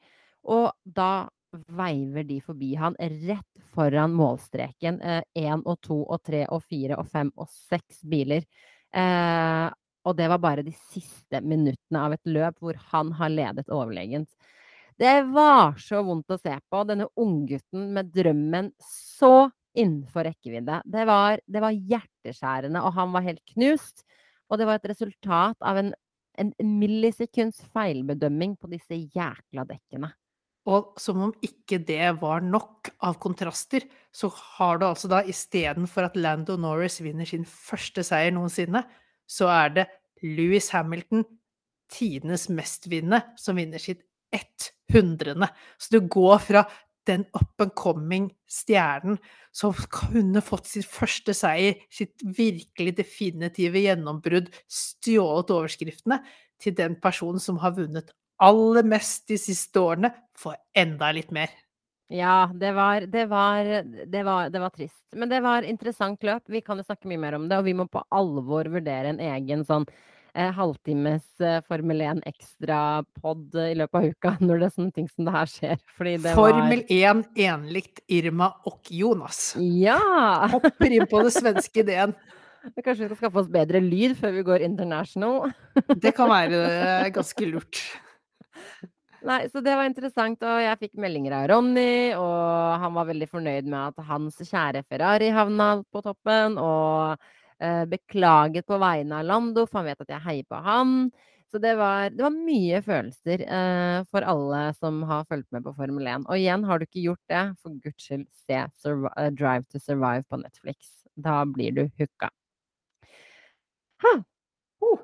Og 0.50 0.66
da 0.84 1.28
veiver 1.50 2.24
de 2.26 2.38
forbi 2.42 2.74
han 2.78 2.94
rett 2.98 3.62
foran 3.74 4.14
målstreken. 4.14 5.00
Én 5.38 5.62
og 5.64 5.80
to 5.82 6.02
og 6.04 6.22
tre 6.26 6.44
og 6.50 6.62
fire 6.66 6.98
og 7.00 7.08
fem 7.10 7.30
og 7.36 7.50
seks 7.50 8.04
biler. 8.06 8.46
Eh, 8.90 9.66
og 10.06 10.16
det 10.16 10.28
var 10.32 10.40
bare 10.42 10.64
de 10.66 10.72
siste 10.90 11.42
minuttene 11.44 12.02
av 12.06 12.16
et 12.16 12.30
løp 12.30 12.58
hvor 12.62 12.78
han 12.92 13.12
har 13.18 13.32
ledet 13.32 13.68
overlegent. 13.68 14.30
Det 15.00 15.16
var 15.32 15.78
så 15.80 16.02
vondt 16.04 16.32
å 16.32 16.38
se 16.40 16.52
på. 16.68 16.82
Denne 16.88 17.08
unggutten 17.20 17.88
med 17.96 18.12
drømmen 18.12 18.72
så 18.84 19.48
innenfor 19.76 20.26
rekkevidde. 20.28 20.82
Det 20.84 21.06
var, 21.08 21.40
det 21.46 21.62
var 21.62 21.76
hjerteskjærende, 21.76 22.82
og 22.84 22.96
han 22.96 23.12
var 23.14 23.24
helt 23.24 23.42
knust. 23.54 24.04
Og 24.50 24.60
det 24.60 24.66
var 24.68 24.80
et 24.80 24.90
resultat 24.90 25.56
av 25.64 25.78
en 25.80 25.92
en 26.40 26.52
millisekunds 26.58 27.60
feilbedømming 27.74 28.56
på 28.60 28.70
disse 28.72 28.96
jækla 28.96 29.66
dekkene. 29.68 30.12
Og 30.70 30.92
som 31.00 31.22
om 31.24 31.32
ikke 31.44 31.80
det 31.88 32.12
var 32.20 32.44
nok 32.44 32.90
av 33.08 33.16
kontraster, 33.22 33.86
så 34.12 34.28
har 34.58 34.78
du 34.78 34.86
altså 34.86 35.08
da 35.10 35.22
istedenfor 35.26 36.10
at 36.10 36.18
Lando 36.20 36.58
Norris 36.60 37.00
vinner 37.00 37.28
sin 37.28 37.46
første 37.48 38.04
seier 38.06 38.34
noensinne, 38.36 38.84
så 39.30 39.48
er 39.54 39.74
det 39.78 39.86
Louis 40.26 40.66
Hamilton, 40.74 41.24
tidenes 41.90 42.48
mestvinnende, 42.52 43.22
som 43.38 43.58
vinner 43.58 43.82
sitt 43.82 44.04
100. 44.90 45.48
Så 45.78 45.90
du 45.94 46.06
går 46.06 46.38
fra 46.42 46.64
den 47.08 47.24
up 47.34 47.62
and 47.62 47.72
coming 47.74 48.28
stjernen 48.50 49.18
som 49.56 49.74
kunne 49.90 50.42
fått 50.44 50.68
sin 50.70 50.86
første 50.86 51.34
seier, 51.34 51.78
sitt 51.90 52.22
virkelig 52.22 52.94
definitive 53.00 53.82
gjennombrudd, 53.82 54.50
stjålet 54.70 55.50
overskriftene, 55.56 56.20
til 56.60 56.76
den 56.76 56.98
personen 57.00 57.40
som 57.42 57.58
har 57.62 57.72
vunnet 57.78 58.12
aller 58.40 58.86
mest 58.86 59.26
de 59.30 59.38
siste 59.40 59.80
årene, 59.80 60.12
får 60.38 60.58
enda 60.76 61.10
litt 61.16 61.32
mer. 61.34 61.50
Ja, 62.10 62.50
det 62.54 62.72
var, 62.74 63.04
det 63.06 63.24
var, 63.30 63.64
det 64.06 64.22
var, 64.26 64.50
det 64.50 64.58
var 64.58 64.70
trist. 64.74 65.04
Men 65.14 65.28
det 65.30 65.40
var 65.40 65.62
interessant 65.62 66.24
løp. 66.26 66.42
Vi 66.50 66.60
kan 66.60 66.80
jo 66.80 66.86
snakke 66.86 67.06
mye 67.06 67.20
mer 67.22 67.36
om 67.38 67.44
det, 67.48 67.58
og 67.60 67.68
vi 67.68 67.74
må 67.78 67.86
på 67.86 68.02
alvor 68.10 68.66
vurdere 68.72 69.12
en 69.12 69.20
egen 69.22 69.62
sånn 69.68 69.86
eh, 70.34 70.50
halvtimes 70.56 71.28
eh, 71.38 71.60
Formel 71.68 72.02
1 72.02 72.24
ekstra-pod 72.26 73.54
i 73.62 73.76
løpet 73.78 74.00
av 74.00 74.08
uka 74.10 74.34
når 74.48 74.58
det 74.58 74.68
er 74.68 74.74
sånne 74.74 74.96
ting 74.98 75.06
som 75.12 75.28
det 75.28 75.36
her 75.36 75.54
skjer. 75.54 75.86
Formel 76.34 76.82
1 76.88 77.24
enlikt 77.46 78.02
Irma 78.10 78.52
og 78.66 78.90
Jonas. 78.90 79.54
Ja! 79.62 80.00
Hopper 80.50 80.90
inn 80.90 81.06
på 81.10 81.22
det 81.26 81.34
svenske 81.38 81.84
ideen. 81.84 82.18
Kanskje 82.82 83.06
vi 83.06 83.12
skal 83.12 83.22
skaffe 83.22 83.44
oss 83.44 83.54
bedre 83.54 83.80
lyd 83.80 84.18
før 84.18 84.34
vi 84.34 84.48
går 84.50 84.66
international? 84.66 85.52
Det 85.94 86.10
kan 86.18 86.28
være 86.28 86.58
eh, 86.66 87.12
ganske 87.14 87.54
lurt. 87.54 87.86
Nei, 89.20 89.40
så 89.52 89.60
det 89.60 89.74
var 89.76 89.84
interessant, 89.84 90.40
og 90.48 90.62
jeg 90.64 90.78
fikk 90.80 91.00
meldinger 91.02 91.34
av 91.36 91.48
Ronny, 91.50 92.12
og 92.16 92.80
han 92.80 92.94
var 92.96 93.08
veldig 93.10 93.26
fornøyd 93.28 93.66
med 93.68 93.90
at 93.90 94.06
hans 94.08 94.38
kjære 94.40 94.80
Ferrari 94.88 95.28
havna 95.34 95.82
på 95.92 96.00
toppen, 96.06 96.56
og 96.56 97.20
eh, 97.60 97.84
beklaget 97.90 98.64
på 98.68 98.78
vegne 98.80 99.18
av 99.18 99.28
Lando, 99.28 99.66
for 99.68 99.82
han 99.82 99.90
vet 99.90 100.06
at 100.06 100.14
jeg 100.14 100.24
heier 100.24 100.48
på 100.48 100.62
han. 100.64 100.94
Så 101.50 101.58
det 101.58 101.74
var, 101.74 102.12
det 102.14 102.22
var 102.22 102.30
mye 102.30 102.78
følelser 102.86 103.42
eh, 103.42 104.00
for 104.08 104.24
alle 104.32 104.62
som 104.78 105.02
har 105.10 105.26
fulgt 105.26 105.50
med 105.50 105.64
på 105.66 105.74
Formel 105.74 106.06
1. 106.06 106.28
Og 106.30 106.38
igjen, 106.38 106.64
har 106.64 106.78
du 106.78 106.86
ikke 106.86 107.04
gjort 107.08 107.32
det, 107.32 107.42
for 107.60 107.74
guds 107.82 108.06
skyld, 108.06 108.24
se 108.46 108.62
Survive, 108.78 109.12
eh, 109.18 109.32
Drive 109.34 109.66
to 109.66 109.82
Survive 109.82 110.22
på 110.30 110.38
Netflix. 110.38 110.94
Da 111.18 111.42
blir 111.44 111.74
du 111.74 111.82
hooka. 111.98 112.30
Ha! 114.06 114.14
Oh. 114.86 115.02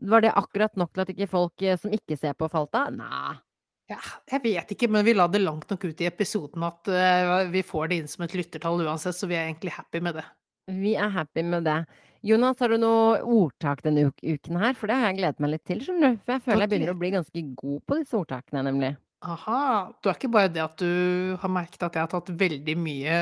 Var 0.00 0.24
det 0.24 0.32
akkurat 0.34 0.80
nok 0.80 0.94
til 0.94 1.04
at 1.04 1.12
ikke 1.12 1.30
folk 1.30 1.62
eh, 1.62 1.78
som 1.78 1.92
ikke 1.92 2.16
ser 2.16 2.34
på, 2.40 2.48
falt 2.50 2.74
av? 2.74 2.88
Nei. 2.96 3.36
Ja, 3.92 3.98
jeg 4.30 4.42
vet 4.44 4.72
ikke, 4.74 4.88
men 4.92 5.04
vi 5.04 5.14
la 5.16 5.26
det 5.28 5.42
langt 5.42 5.68
nok 5.72 5.84
ut 5.84 6.00
i 6.00 6.08
episoden 6.08 6.64
at 6.64 6.88
uh, 6.88 7.42
vi 7.52 7.64
får 7.66 7.90
det 7.90 7.98
inn 8.00 8.08
som 8.10 8.24
et 8.26 8.36
lyttertall 8.38 8.80
uansett, 8.86 9.18
så 9.18 9.28
vi 9.28 9.36
er 9.36 9.50
egentlig 9.50 9.74
happy 9.76 10.00
med 10.04 10.16
det. 10.20 10.24
Vi 10.72 10.94
er 10.96 11.12
happy 11.12 11.44
med 11.44 11.66
det. 11.68 11.82
Jonas, 12.22 12.60
har 12.62 12.70
du 12.70 12.78
noe 12.78 13.18
ordtak 13.26 13.82
denne 13.82 14.06
uken 14.22 14.60
her? 14.62 14.76
For 14.78 14.88
det 14.88 14.98
har 14.98 15.10
jeg 15.10 15.18
gledet 15.18 15.42
meg 15.42 15.56
litt 15.56 15.64
til, 15.66 15.80
skjønner 15.82 16.14
du. 16.14 16.20
For 16.22 16.36
jeg 16.36 16.44
føler 16.44 16.64
jeg 16.64 16.72
begynner 16.72 16.94
å 16.94 17.00
bli 17.00 17.10
ganske 17.16 17.42
god 17.58 17.80
på 17.82 17.98
disse 17.98 18.18
ordtakene, 18.20 18.62
nemlig. 18.68 18.92
Aha. 19.22 19.58
Du 20.02 20.08
er 20.10 20.16
ikke 20.16 20.30
bare 20.34 20.50
det 20.50 20.62
at 20.64 20.80
du 20.82 21.34
har 21.38 21.50
merket 21.52 21.82
at 21.86 21.94
jeg 21.94 22.02
har 22.02 22.10
tatt 22.10 22.30
veldig 22.38 22.74
mye 22.78 23.18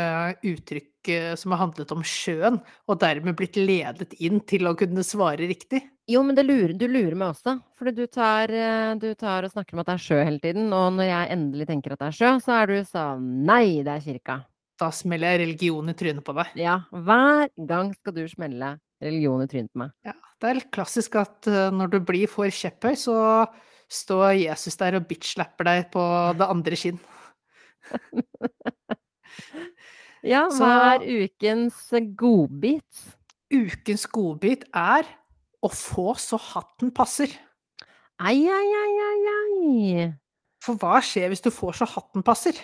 uttrykk 0.49 1.11
eh, 1.13 1.33
som 1.37 1.53
har 1.53 1.61
handlet 1.65 1.93
om 1.93 2.05
sjøen, 2.05 2.61
og 2.89 3.01
dermed 3.03 3.37
blitt 3.37 3.59
ledet 3.61 4.17
inn 4.21 4.41
til 4.49 4.69
å 4.69 4.77
kunne 4.81 5.05
svare 5.05 5.49
riktig? 5.49 5.83
Jo, 6.11 6.23
men 6.27 6.35
det 6.35 6.43
lurer, 6.43 6.73
du 6.75 6.87
lurer 6.91 7.15
meg 7.15 7.31
også. 7.31 7.55
For 7.79 7.93
du 7.95 8.03
tar, 8.11 8.51
eh, 8.51 8.95
du 8.99 9.13
tar 9.15 9.47
og 9.47 9.53
snakker 9.53 9.77
om 9.77 9.83
at 9.83 9.91
det 9.91 9.95
er 9.95 10.05
sjø 10.07 10.19
hele 10.27 10.41
tiden. 10.43 10.73
Og 10.75 10.89
når 10.97 11.07
jeg 11.07 11.33
endelig 11.37 11.67
tenker 11.69 11.95
at 11.95 12.01
det 12.01 12.09
er 12.09 12.17
sjø, 12.19 12.31
så 12.43 12.57
er 12.57 12.71
du 12.71 12.79
sånn 12.89 13.29
Nei, 13.47 13.83
det 13.87 13.95
er 13.95 14.03
kirka. 14.09 14.37
Da 14.81 14.89
smeller 14.97 15.37
jeg 15.37 15.43
religion 15.45 15.93
i 15.93 15.95
trynet 15.95 16.25
på 16.27 16.35
deg. 16.35 16.55
Ja, 16.59 16.81
hver 16.91 17.53
gang 17.69 17.93
skal 17.95 18.17
du 18.17 18.25
smelle 18.33 18.73
religion 19.05 19.45
i 19.45 19.49
trynet 19.51 19.71
på 19.71 19.85
meg. 19.85 19.93
Ja, 20.09 20.17
det 20.41 20.49
er 20.49 20.59
litt 20.59 20.73
klassisk 20.75 21.21
at 21.21 21.47
eh, 21.51 21.71
når 21.75 21.95
du 21.95 22.01
blir 22.11 22.33
for 22.33 22.51
kjepphøy, 22.51 22.97
så 22.99 23.19
står 23.91 24.41
Jesus 24.41 24.79
der 24.81 24.99
og 24.99 25.07
bitch-slapper 25.11 25.69
deg 25.69 25.91
på 25.95 26.03
det 26.41 26.51
andre 26.57 26.81
kinn. 26.81 27.01
Ja, 30.21 30.43
hva 30.53 30.99
er 30.99 31.05
ukens 31.25 31.79
godbit? 32.19 33.07
Ukens 33.49 34.03
godbit 34.13 34.67
er 34.77 35.07
å 35.61 35.71
få 35.73 36.15
så 36.21 36.39
hatten 36.41 36.93
passer. 36.95 37.33
Ai, 38.21 38.41
ai, 38.49 38.69
ai, 38.83 38.95
ai, 39.07 39.21
ai. 39.35 40.11
For 40.61 40.77
hva 40.81 41.01
skjer 41.05 41.31
hvis 41.33 41.45
du 41.45 41.51
får 41.53 41.81
så 41.81 41.89
hatten 41.89 42.25
passer? 42.25 42.59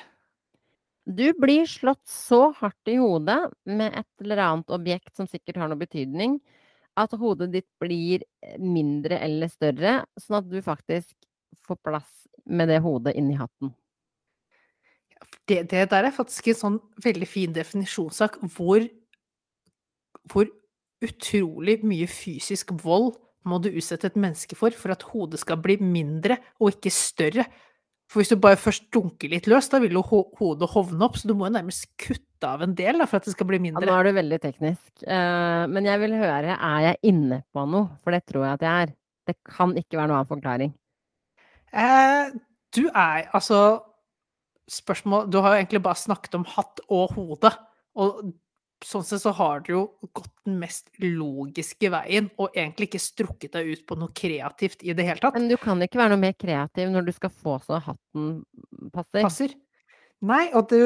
Du 1.06 1.30
blir 1.38 1.68
slått 1.70 2.02
så 2.10 2.50
hardt 2.58 2.90
i 2.90 2.96
hodet 2.98 3.38
med 3.64 3.94
et 3.94 4.24
eller 4.24 4.42
annet 4.42 4.72
objekt 4.74 5.14
som 5.16 5.28
sikkert 5.30 5.60
har 5.62 5.70
noe 5.70 5.80
betydning, 5.80 6.40
at 6.98 7.14
hodet 7.20 7.52
ditt 7.52 7.68
blir 7.80 8.24
eh, 8.42 8.56
mindre 8.58 9.20
eller 9.22 9.52
større, 9.52 10.00
sånn 10.18 10.40
at 10.40 10.48
du 10.50 10.58
faktisk 10.64 11.12
får 11.66 11.78
plass 11.84 12.10
med 12.46 12.70
det 12.72 12.80
hodet 12.82 13.14
inni 13.18 13.36
hatten. 13.38 13.72
Det, 15.46 15.62
det 15.70 15.86
der 15.92 16.08
er 16.08 16.14
faktisk 16.14 16.50
en 16.50 16.58
sånn 16.58 16.78
veldig 17.04 17.28
fin 17.28 17.54
definisjonssak 17.54 18.40
hvor, 18.56 18.82
hvor 20.32 20.50
utrolig 21.04 21.80
mye 21.86 22.06
fysisk 22.08 22.72
vold 22.82 23.12
må 23.46 23.60
du 23.62 23.68
utsette 23.70 24.08
et 24.10 24.18
menneske 24.18 24.56
for 24.58 24.74
for 24.74 24.94
at 24.94 25.04
hodet 25.12 25.38
skal 25.42 25.60
bli 25.62 25.76
mindre 25.78 26.38
og 26.58 26.72
ikke 26.74 26.90
større. 26.94 27.44
For 28.10 28.20
hvis 28.22 28.30
du 28.30 28.38
bare 28.38 28.58
først 28.58 28.86
dunker 28.94 29.30
litt 29.32 29.48
løs, 29.50 29.68
da 29.70 29.80
vil 29.82 29.96
jo 29.98 30.02
ho 30.06 30.20
hodet 30.38 30.68
hovne 30.70 31.06
opp, 31.06 31.16
så 31.18 31.26
du 31.26 31.34
må 31.34 31.48
jo 31.48 31.56
nærmest 31.56 31.88
kutte 31.98 32.46
av 32.46 32.62
en 32.62 32.74
del 32.78 33.00
da, 33.02 33.06
for 33.10 33.18
at 33.18 33.26
det 33.26 33.34
skal 33.34 33.48
bli 33.48 33.58
Ja, 33.58 33.64
mindre. 33.64 33.86
nå 33.86 33.94
er 33.96 34.06
du 34.06 34.12
veldig 34.18 34.38
teknisk. 34.42 34.90
Uh, 35.02 35.66
men 35.72 35.88
jeg 35.88 36.02
vil 36.04 36.14
høre, 36.14 36.54
er 36.54 36.80
jeg 36.86 37.00
inne 37.10 37.40
på 37.54 37.64
noe? 37.66 37.88
For 38.04 38.14
det 38.14 38.22
tror 38.30 38.46
jeg 38.46 38.58
at 38.58 38.66
jeg 38.66 38.86
er. 38.86 38.94
Det 39.26 39.36
kan 39.42 39.74
ikke 39.74 39.98
være 39.98 40.06
noen 40.12 40.20
annen 40.20 40.30
forklaring. 40.30 40.74
Uh, 41.74 42.30
du 42.76 42.86
er 42.94 43.26
altså 43.34 43.82
Spørsmål 44.66 45.28
Du 45.30 45.36
har 45.38 45.52
jo 45.54 45.58
egentlig 45.60 45.78
bare 45.84 45.94
snakket 45.94 46.32
om 46.34 46.44
hatt 46.56 46.80
og 46.90 47.12
hode. 47.14 47.52
Og 48.02 48.32
sånn 48.84 49.04
sett 49.06 49.22
så 49.22 49.32
har 49.36 49.62
du 49.64 49.70
jo 49.72 49.82
gått 50.16 50.32
den 50.46 50.58
mest 50.60 50.90
logiske 51.00 51.90
veien, 51.92 52.28
og 52.36 52.56
egentlig 52.56 52.90
ikke 52.90 53.02
strukket 53.02 53.56
deg 53.56 53.70
ut 53.72 53.84
på 53.88 53.98
noe 53.98 54.12
kreativt 54.16 54.84
i 54.84 54.94
det 54.96 55.06
hele 55.08 55.22
tatt. 55.22 55.36
Men 55.38 55.48
du 55.50 55.56
kan 55.60 55.80
ikke 55.84 56.00
være 56.00 56.14
noe 56.14 56.24
mer 56.26 56.36
kreativ 56.36 56.90
når 56.92 57.08
du 57.08 57.14
skal 57.16 57.32
få 57.32 57.56
så 57.64 57.80
hatten 57.82 58.28
passer. 58.92 59.22
Passer. 59.22 59.56
Nei, 60.26 60.46
og 60.56 60.68
du 60.72 60.80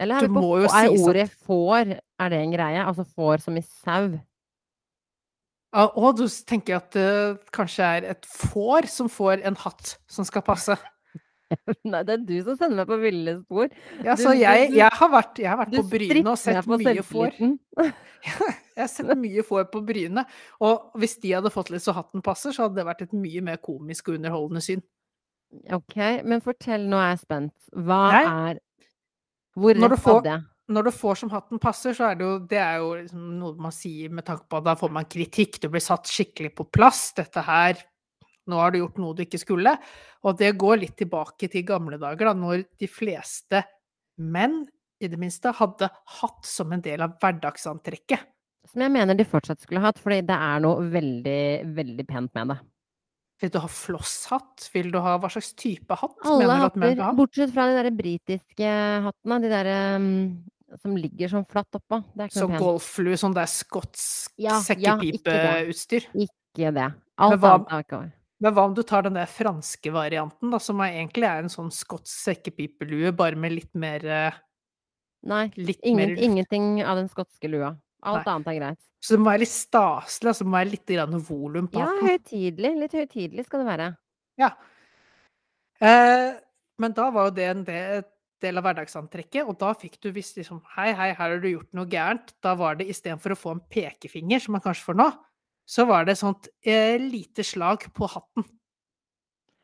Eller 0.00 0.16
er, 0.16 0.26
Du 0.26 0.32
på, 0.32 0.40
må 0.40 0.62
jo 0.62 0.68
er 0.70 0.88
si 0.88 1.02
ordet 1.04 1.26
får, 1.44 1.94
er 2.00 2.32
det 2.32 2.38
en 2.40 2.52
greie? 2.54 2.84
Altså 2.84 3.04
får 3.04 3.42
som 3.44 3.56
i 3.60 3.64
sau? 3.64 4.14
Ja, 5.70 5.84
Og 5.94 6.16
du 6.18 6.24
tenker 6.26 6.80
at 6.80 6.88
det 6.96 7.50
kanskje 7.54 7.84
er 7.98 8.06
et 8.14 8.26
får 8.26 8.88
som 8.90 9.10
får 9.12 9.44
en 9.46 9.58
hatt 9.60 9.98
som 10.10 10.26
skal 10.26 10.42
passe. 10.42 10.76
Nei, 11.90 12.02
det 12.06 12.14
er 12.14 12.22
du 12.26 12.36
som 12.46 12.56
sender 12.58 12.82
meg 12.82 12.90
på 12.90 12.98
ville 13.02 13.34
spor. 13.40 13.72
Ja, 14.04 14.14
så 14.18 14.34
jeg, 14.38 14.70
jeg 14.76 14.98
har 15.00 15.10
vært, 15.12 15.40
jeg 15.42 15.50
har 15.50 15.58
vært 15.60 15.74
på 15.74 15.84
Bryne 15.90 16.32
og 16.32 16.38
sett 16.40 16.70
mye 16.70 17.04
får. 17.06 17.36
Jeg 18.20 18.84
har 18.84 18.88
sett 18.92 19.10
mye 19.16 19.42
får 19.44 19.66
på 19.72 19.80
Bryne, 19.84 20.22
og 20.64 20.96
hvis 21.00 21.14
de 21.22 21.30
hadde 21.32 21.50
fått 21.52 21.70
litt 21.72 21.84
så 21.84 21.94
hatten 21.96 22.20
passer, 22.24 22.52
så 22.52 22.66
hadde 22.66 22.76
det 22.76 22.84
vært 22.84 23.02
et 23.06 23.14
mye 23.16 23.40
mer 23.44 23.58
komisk 23.64 24.10
og 24.10 24.18
underholdende 24.18 24.60
syn. 24.64 24.82
Ok, 25.72 25.96
men 26.28 26.42
fortell, 26.44 26.84
nå 26.88 27.00
er 27.00 27.14
jeg 27.14 27.22
spent. 27.24 27.54
Hva 27.74 28.00
Nei. 28.12 28.22
er 28.28 28.60
Hvor 29.56 29.76
rett 29.76 30.04
var 30.04 30.24
det? 30.26 30.38
Når 30.70 30.86
du 30.86 30.90
får 30.94 31.18
som 31.18 31.32
hatten 31.32 31.58
passer, 31.58 31.96
så 31.96 32.10
er 32.10 32.18
det 32.20 32.26
jo, 32.26 32.34
det 32.52 32.60
er 32.62 32.76
jo 32.78 32.90
liksom 33.00 33.24
noe 33.40 33.56
man 33.58 33.74
sier 33.74 34.12
med 34.14 34.28
tanke 34.28 34.46
på 34.46 34.60
at 34.60 34.68
da 34.68 34.76
får 34.78 34.92
man 34.94 35.08
kritikk, 35.10 35.58
du 35.58 35.66
blir 35.72 35.82
satt 35.82 36.06
skikkelig 36.06 36.52
på 36.60 36.68
plass. 36.70 37.08
Dette 37.16 37.42
her 37.42 37.80
Nå 38.50 38.58
har 38.60 38.74
du 38.74 38.80
gjort 38.82 38.98
noe 39.00 39.14
du 39.16 39.22
ikke 39.24 39.40
skulle. 39.40 39.76
Og 40.26 40.36
det 40.40 40.52
går 40.60 40.82
litt 40.82 40.96
tilbake 41.00 41.48
til 41.52 41.64
gamle 41.68 41.98
dager, 42.02 42.30
da, 42.32 42.34
når 42.36 42.64
de 42.80 42.88
fleste 42.90 43.62
menn, 44.20 44.64
i 45.00 45.08
det 45.08 45.16
minste, 45.16 45.48
hadde 45.56 45.88
hatt 46.18 46.44
som 46.44 46.74
en 46.76 46.82
del 46.84 47.00
av 47.00 47.14
hverdagsantrekket. 47.22 48.26
Som 48.68 48.82
jeg 48.84 48.92
mener 48.92 49.16
de 49.16 49.24
fortsatt 49.24 49.62
skulle 49.64 49.80
hatt, 49.80 49.98
fordi 49.98 50.20
det 50.28 50.36
er 50.36 50.60
noe 50.60 50.84
veldig, 50.92 51.40
veldig 51.78 52.04
pent 52.10 52.34
med 52.36 52.52
det. 52.52 52.58
Vil 53.40 53.52
du 53.54 53.58
ha 53.62 53.70
flosshatt? 53.72 54.66
Vil 54.74 54.90
du 54.92 54.98
ha 55.00 55.14
hva 55.16 55.30
slags 55.32 55.54
type 55.56 55.96
hatt? 55.96 56.18
Alle 56.28 56.58
hatter, 56.60 56.98
ha? 57.00 57.14
bortsett 57.16 57.54
fra 57.54 57.70
de 57.70 57.78
der 57.78 57.88
britiske 57.96 58.72
hattene, 59.06 59.38
de 59.40 59.48
der 59.54 59.70
um, 59.96 60.10
som 60.82 60.92
ligger 61.00 61.32
sånn 61.32 61.48
flatt 61.48 61.80
oppå. 61.80 62.02
Det 62.12 62.26
er 62.26 62.28
ikke 62.28 62.36
Så 62.36 62.44
noe 62.44 62.52
pent. 62.52 62.64
golfflue, 62.66 63.16
sånn 63.24 63.36
der 63.40 63.48
skotsk 63.50 64.36
Ja, 64.36 64.60
ja, 64.76 64.98
ikke 65.00 65.24
det. 65.24 66.28
Ikke 66.28 66.74
det. 66.76 66.90
Alt 67.16 67.40
hva- 67.40 67.54
annet 67.56 67.72
er 67.72 67.86
ikke 67.88 68.02
Men 68.40 68.54
hva 68.56 68.64
om 68.70 68.74
du 68.76 68.80
tar 68.86 69.04
den 69.04 69.18
der 69.18 69.28
franske 69.28 69.92
varianten, 69.92 70.52
da, 70.52 70.60
som 70.62 70.80
er, 70.80 70.94
egentlig 70.96 71.28
er 71.28 71.42
en 71.44 71.52
sånn 71.52 71.68
skotsk 71.74 72.08
sekkepipelue, 72.08 73.12
bare 73.16 73.36
med 73.36 73.52
litt 73.58 73.72
mer 73.76 74.06
eh, 74.06 74.38
Nei, 75.28 75.50
Litt 75.60 75.82
ingen, 75.84 76.14
mer 76.14 76.22
ingenting 76.24 76.68
av 76.80 76.96
den 76.96 77.10
skotske 77.12 77.50
lua. 77.52 77.74
Alt 78.08 78.24
Nei. 78.24 78.32
annet 78.32 78.46
er 78.48 78.56
greit. 78.56 78.78
Så 79.04 79.12
det 79.12 79.20
må 79.20 79.28
være 79.28 79.42
litt 79.42 79.52
staselig, 79.52 80.30
altså 80.30 80.46
det 80.46 80.48
må 80.52 80.56
være 80.56 80.72
litt 80.72 80.92
volum 81.28 81.68
på 81.68 81.82
Ja, 81.82 81.90
hatten. 81.90 82.08
høytidelig. 82.08 82.70
Litt 82.80 82.96
høytidelig 82.96 83.44
skal 83.44 83.60
det 83.60 83.68
være. 83.68 83.90
Ja. 84.40 84.50
Eh, 85.84 86.30
men 86.80 86.96
da 86.96 87.10
var 87.12 87.28
jo 87.28 87.36
det 87.36 87.48
en 87.50 87.64
del, 87.68 88.02
del 88.40 88.60
av 88.60 88.64
hverdagsantrekket, 88.64 89.44
og 89.44 89.58
da 89.60 89.74
fikk 89.76 90.00
du 90.00 90.08
visst 90.16 90.40
liksom 90.40 90.62
Hei, 90.76 90.94
hei, 90.96 91.10
her 91.12 91.34
har 91.36 91.40
du 91.44 91.48
gjort 91.50 91.68
noe 91.76 91.88
gærent. 91.92 92.32
Da 92.40 92.54
var 92.56 92.80
det 92.80 92.88
istedenfor 92.88 93.36
å 93.36 93.40
få 93.40 93.54
en 93.58 93.64
pekefinger, 93.72 94.40
som 94.40 94.56
man 94.56 94.64
kanskje 94.64 94.88
får 94.88 95.00
nå, 95.00 95.10
så 95.70 95.86
var 95.86 96.06
det 96.06 96.16
et 96.16 96.22
sånt 96.22 96.48
eh, 96.66 96.96
lite 96.98 97.44
slag 97.46 97.86
på 97.94 98.08
hatten. 98.10 98.46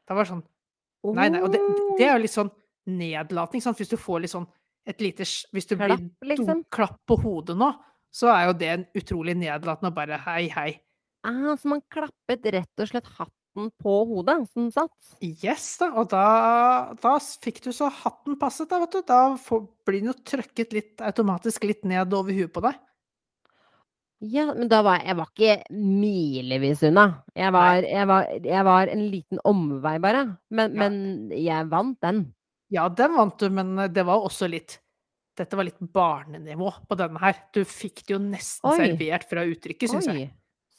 Det 0.07 0.15
var 0.15 0.29
sånn 0.29 0.45
Nei, 1.07 1.29
nei. 1.31 1.39
Og 1.45 1.53
det, 1.53 1.61
det 2.01 2.07
er 2.07 2.17
jo 2.17 2.23
litt 2.25 2.35
sånn 2.35 2.49
nedlatning, 2.91 3.63
sant. 3.63 3.79
Hvis 3.79 3.93
du 3.93 3.99
får 4.01 4.25
litt 4.25 4.33
sånn 4.33 4.47
et 4.87 5.03
lite 5.03 5.27
Hvis 5.55 5.69
du 5.71 5.77
Klapp, 5.79 6.03
blir 6.23 6.33
liksom. 6.33 6.65
klapp 6.73 6.99
på 7.07 7.19
hodet 7.23 7.55
nå, 7.59 7.69
så 8.15 8.31
er 8.33 8.49
jo 8.49 8.57
det 8.59 8.71
en 8.73 8.85
utrolig 8.99 9.37
nedlatende 9.39 9.91
og 9.93 9.97
bare 9.99 10.19
hei, 10.25 10.47
hei. 10.55 10.71
Ah, 11.27 11.55
så 11.59 11.71
man 11.71 11.83
klappet 11.93 12.47
rett 12.55 12.83
og 12.83 12.91
slett 12.91 13.09
hatten 13.19 13.71
på 13.83 13.95
hodet, 14.11 14.37
som 14.55 14.69
satt? 14.75 14.95
Yes, 15.27 15.69
da. 15.83 15.91
Og 15.99 16.11
da, 16.13 16.25
da 17.03 17.17
fikk 17.19 17.63
du 17.67 17.73
så 17.75 17.91
hatten 18.03 18.39
passet, 18.41 18.71
da, 18.71 18.81
vet 18.85 18.95
du. 18.95 19.03
Da 19.07 19.21
får, 19.43 19.65
blir 19.89 20.03
den 20.05 20.13
jo 20.13 20.19
trøkket 20.27 20.77
litt 20.77 21.03
automatisk 21.07 21.67
litt 21.67 21.87
ned 21.89 22.15
over 22.15 22.35
huet 22.37 22.55
på 22.55 22.63
deg. 22.67 22.79
Ja, 24.25 24.47
men 24.55 24.69
da 24.73 24.81
var 24.81 24.97
jeg 25.01 25.11
Jeg 25.11 25.17
var 25.19 25.29
ikke 25.35 25.77
milevis 25.77 26.83
unna. 26.89 27.05
Jeg 27.37 27.53
var, 27.53 27.85
jeg 27.85 28.09
var, 28.09 28.31
jeg 28.49 28.65
var 28.65 28.89
en 28.89 29.05
liten 29.13 29.41
omvei, 29.45 29.99
bare. 30.01 30.25
Men, 30.51 30.73
Ja. 30.73 30.89
men 30.89 31.31
jeg 31.37 31.69
vant 31.69 32.01
den. 32.01 32.23
Ja, 32.73 32.89
den 32.89 33.15
vant 33.15 33.39
du, 33.39 33.51
men 33.51 33.79
eh, 33.79 33.89
det 33.89 34.05
var 34.07 34.25
også 34.25 34.49
litt 34.51 34.81
Dette 35.37 35.53
var 35.53 35.67
litt 35.69 35.79
barnenivå 35.79 36.71
på 36.89 36.97
denne 36.97 37.21
her. 37.21 37.35
Du 37.53 37.61
fikk 37.69 38.07
det 38.07 38.15
jo 38.15 38.19
nesten 38.19 38.71
Oi. 38.71 38.77
servert 38.81 39.27
fra 39.29 39.43
uttrykket, 39.45 39.91
syns 39.93 40.07
jeg. 40.09 40.31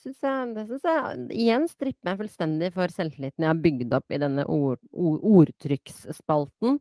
Synes 0.02 0.24
jeg, 0.24 0.48
det 0.56 0.64
syns 0.66 0.88
jeg 0.88 1.28
Igjen 1.38 1.68
stripper 1.70 2.10
jeg 2.10 2.20
fullstendig 2.24 2.72
for 2.74 2.90
selvtilliten 2.90 3.46
jeg 3.46 3.52
har 3.52 3.62
bygd 3.62 3.94
opp 3.94 4.10
i 4.10 4.18
denne 4.18 4.48
ord, 4.50 4.80
ord, 4.90 5.22
ordtrykksspalten. 5.22 6.80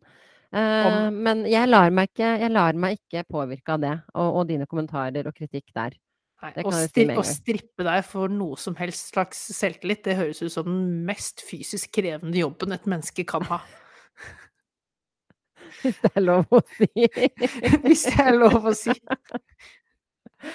Uh, 0.56 1.10
men 1.12 1.44
jeg 1.44 1.68
lar 1.68 1.92
meg 1.92 2.08
ikke, 2.08 2.32
jeg 2.40 2.54
lar 2.54 2.80
meg 2.80 2.96
ikke 2.96 3.26
påvirke 3.28 3.74
av 3.74 3.82
det, 3.82 3.94
og, 4.14 4.40
og 4.40 4.48
dine 4.48 4.64
kommentarer 4.70 5.28
og 5.28 5.36
kritikk 5.36 5.68
der. 5.76 5.98
Nei, 6.46 6.62
å, 6.62 6.72
stri 6.86 7.06
å 7.10 7.24
strippe 7.26 7.86
deg 7.86 8.04
for 8.06 8.30
noe 8.32 8.58
som 8.60 8.76
helst 8.78 9.10
slags 9.10 9.40
selvtillit, 9.56 10.04
det 10.06 10.18
høres 10.18 10.42
ut 10.44 10.52
som 10.52 10.68
den 10.68 11.02
mest 11.08 11.42
fysisk 11.46 11.90
krevende 11.96 12.38
jobben 12.38 12.76
et 12.76 12.86
menneske 12.90 13.24
kan 13.28 13.46
ha. 13.50 13.58
Hvis 15.80 15.98
det 16.04 16.12
er 16.12 16.24
lov 16.24 16.54
å 16.54 16.60
si. 16.76 16.88
Hvis 17.86 18.06
det 18.06 18.28
er 18.28 18.38
lov 18.38 18.70
å 18.70 18.74
si. 18.76 18.94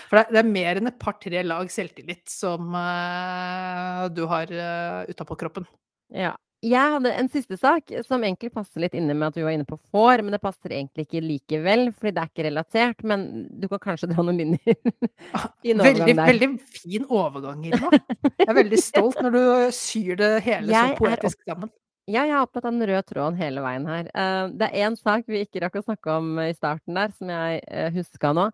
For 0.07 0.19
det, 0.19 0.25
det 0.31 0.39
er 0.41 0.47
mer 0.47 0.79
enn 0.79 0.91
et 0.91 0.99
par-tre 1.01 1.43
lag 1.43 1.71
selvtillit 1.73 2.31
som 2.31 2.71
uh, 2.77 4.07
du 4.13 4.23
har 4.31 4.53
uh, 4.53 5.03
utapå 5.11 5.37
kroppen. 5.43 5.67
Ja. 6.15 6.35
Jeg 6.61 6.93
hadde 6.93 7.09
en 7.17 7.29
siste 7.33 7.57
sak 7.57 7.89
som 8.05 8.21
egentlig 8.21 8.51
passer 8.53 8.83
litt 8.83 8.93
inne 8.93 9.15
med 9.17 9.31
at 9.31 9.37
vi 9.39 9.45
var 9.47 9.55
inne 9.55 9.65
på 9.65 9.79
får, 9.89 10.21
men 10.21 10.35
det 10.35 10.39
passer 10.43 10.75
egentlig 10.75 11.07
ikke 11.07 11.21
likevel, 11.25 11.87
fordi 11.89 12.11
det 12.13 12.21
er 12.21 12.29
ikke 12.29 12.45
relatert. 12.45 12.99
Men 13.07 13.23
du 13.49 13.65
kan 13.71 13.81
kanskje 13.81 14.11
dra 14.11 14.21
noen 14.21 14.37
linjer. 14.37 14.75
inn 15.67 15.81
Veldig, 15.81 16.03
overgang 16.05 16.19
der. 16.19 16.29
veldig 16.29 16.49
fin 16.75 17.07
overgang, 17.07 17.63
Irma. 17.65 17.89
Jeg 18.29 18.45
er 18.45 18.57
veldig 18.59 18.81
stolt 18.83 19.17
når 19.25 19.33
du 19.33 19.41
syr 19.73 20.19
det 20.19 20.29
hele 20.45 20.67
så 20.67 20.75
Jeg 20.75 20.91
så 20.93 20.99
poetisk 20.99 21.41
sammen. 21.49 21.71
Ja, 22.09 22.27
jeg 22.27 22.35
er 22.35 22.43
opptatt 22.43 22.67
av 22.67 22.75
den 22.75 22.85
røde 22.91 23.01
tråden 23.09 23.41
hele 23.41 23.63
veien 23.65 23.89
her. 23.89 24.11
Eh, 24.13 24.43
det 24.61 24.69
er 24.69 24.85
én 24.85 24.99
sak 24.99 25.25
vi 25.31 25.41
ikke 25.45 25.63
rakk 25.65 25.79
å 25.81 25.83
snakke 25.85 26.19
om 26.21 26.29
i 26.43 26.51
starten 26.53 26.97
der, 26.97 27.13
som 27.17 27.33
jeg 27.33 27.61
uh, 27.65 27.89
huska 27.97 28.33
nå. 28.37 28.45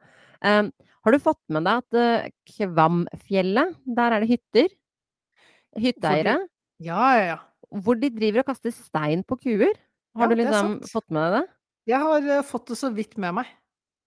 Eh, 0.48 0.62
har 1.08 1.16
du 1.16 1.20
fått 1.24 1.44
med 1.52 1.68
deg 1.68 1.84
at 1.84 2.32
Kvamfjellet, 2.54 3.76
der 4.00 4.16
er 4.16 4.24
det 4.24 4.32
hytter? 4.32 4.72
Hytteeiere. 5.76 6.40
Ja, 6.84 7.04
ja, 7.18 7.28
ja. 7.34 7.38
Hvor 7.72 8.00
de 8.00 8.10
driver 8.14 8.44
og 8.44 8.50
kaster 8.52 8.72
stein 8.76 9.24
på 9.28 9.38
kuer. 9.44 9.74
Har 10.18 10.28
Ja, 10.28 10.32
du 10.32 10.36
liksom 10.40 10.80
fått 10.92 11.10
med 11.12 11.24
deg 11.34 11.42
det? 11.42 11.48
Jeg 11.90 12.00
har 12.04 12.28
eh, 12.36 12.44
fått 12.46 12.68
det 12.72 12.78
så 12.78 12.92
vidt 12.94 13.18
med 13.18 13.34
meg. 13.40 13.50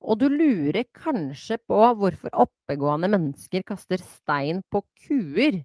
Og 0.01 0.17
du 0.21 0.27
lurer 0.33 0.87
kanskje 0.97 1.59
på 1.69 1.79
hvorfor 2.01 2.33
oppegående 2.45 3.11
mennesker 3.13 3.65
kaster 3.69 4.01
stein 4.01 4.63
på 4.73 4.81
kuer. 5.05 5.61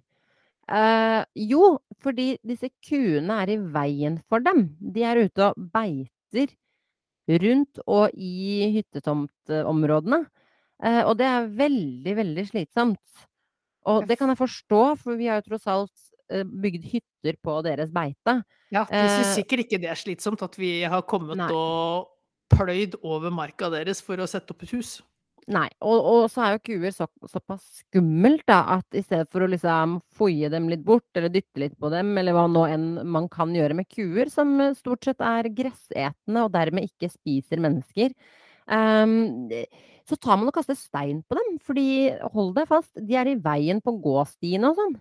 Eh, 0.68 1.22
jo, 1.48 1.78
fordi 2.02 2.34
disse 2.46 2.70
kuene 2.84 3.40
er 3.44 3.54
i 3.54 3.58
veien 3.76 4.18
for 4.28 4.44
dem. 4.44 4.66
De 4.80 5.04
er 5.08 5.22
ute 5.26 5.50
og 5.50 5.68
beiter 5.74 6.52
rundt 7.42 7.80
og 7.86 8.12
i 8.14 8.68
hyttetomtområdene. 8.76 10.20
Eh, 10.84 11.02
og 11.06 11.16
det 11.20 11.26
er 11.30 11.48
veldig, 11.62 12.16
veldig 12.20 12.46
slitsomt. 12.50 13.26
Og 13.86 14.06
det 14.08 14.18
kan 14.18 14.32
jeg 14.32 14.40
forstå, 14.40 14.82
for 15.00 15.18
vi 15.18 15.28
har 15.30 15.40
jo 15.40 15.50
tross 15.52 15.66
alt 15.70 16.05
bygd 16.44 16.86
hytter 16.92 17.38
på 17.44 17.58
deres 17.66 17.92
beite. 17.94 18.40
Ja, 18.74 18.84
de 18.90 19.02
syns 19.02 19.32
Eh, 19.32 19.34
sikkert 19.40 19.66
ikke 19.66 19.80
det 19.82 19.90
er 19.92 19.98
slitsomt 19.98 20.42
at 20.42 20.56
vi 20.58 20.80
har 20.82 21.04
kommet 21.06 21.38
Nei. 21.38 21.50
og 21.54 22.08
pløyd 22.52 22.96
over 23.02 23.34
marka 23.34 23.70
deres 23.70 24.02
for 24.02 24.18
å 24.18 24.26
sette 24.30 24.54
opp 24.54 24.64
et 24.66 24.74
hus. 24.74 24.98
Nei, 25.46 25.68
og, 25.78 26.00
og 26.02 26.24
så 26.30 26.42
er 26.42 26.56
jo 26.56 26.62
kuer 26.66 26.90
så, 26.90 27.06
såpass 27.30 27.62
skummelt, 27.84 28.42
da, 28.50 28.80
at 28.80 28.96
i 28.98 29.02
stedet 29.04 29.28
for 29.30 29.44
å 29.44 29.50
liksom 29.50 30.00
foie 30.18 30.50
dem 30.50 30.66
litt 30.72 30.82
bort, 30.86 31.06
eller 31.14 31.30
dytte 31.30 31.62
litt 31.62 31.76
på 31.78 31.90
dem, 31.92 32.10
eller 32.18 32.34
hva 32.34 32.48
nå 32.50 32.64
enn 32.66 32.88
man 33.06 33.28
kan 33.30 33.54
gjøre 33.54 33.76
med 33.78 33.86
kuer, 33.86 34.26
som 34.32 34.56
eh, 34.64 34.74
stort 34.74 35.06
sett 35.06 35.22
er 35.22 35.46
gressetende 35.54 36.42
og 36.48 36.50
dermed 36.56 36.90
ikke 36.90 37.12
spiser 37.14 37.62
mennesker, 37.62 38.10
Um, 38.66 39.50
så 40.06 40.16
tar 40.18 40.38
man 40.38 40.50
og 40.50 40.54
kaster 40.56 40.76
stein 40.78 41.22
på 41.26 41.38
dem. 41.38 41.58
Fordi, 41.66 41.86
hold 42.34 42.54
deg 42.58 42.68
fast, 42.70 42.92
de 42.98 43.18
er 43.18 43.30
i 43.30 43.38
veien 43.42 43.82
på 43.82 43.96
gåstiene 44.02 44.70
og 44.70 44.78
sånn. 44.78 44.96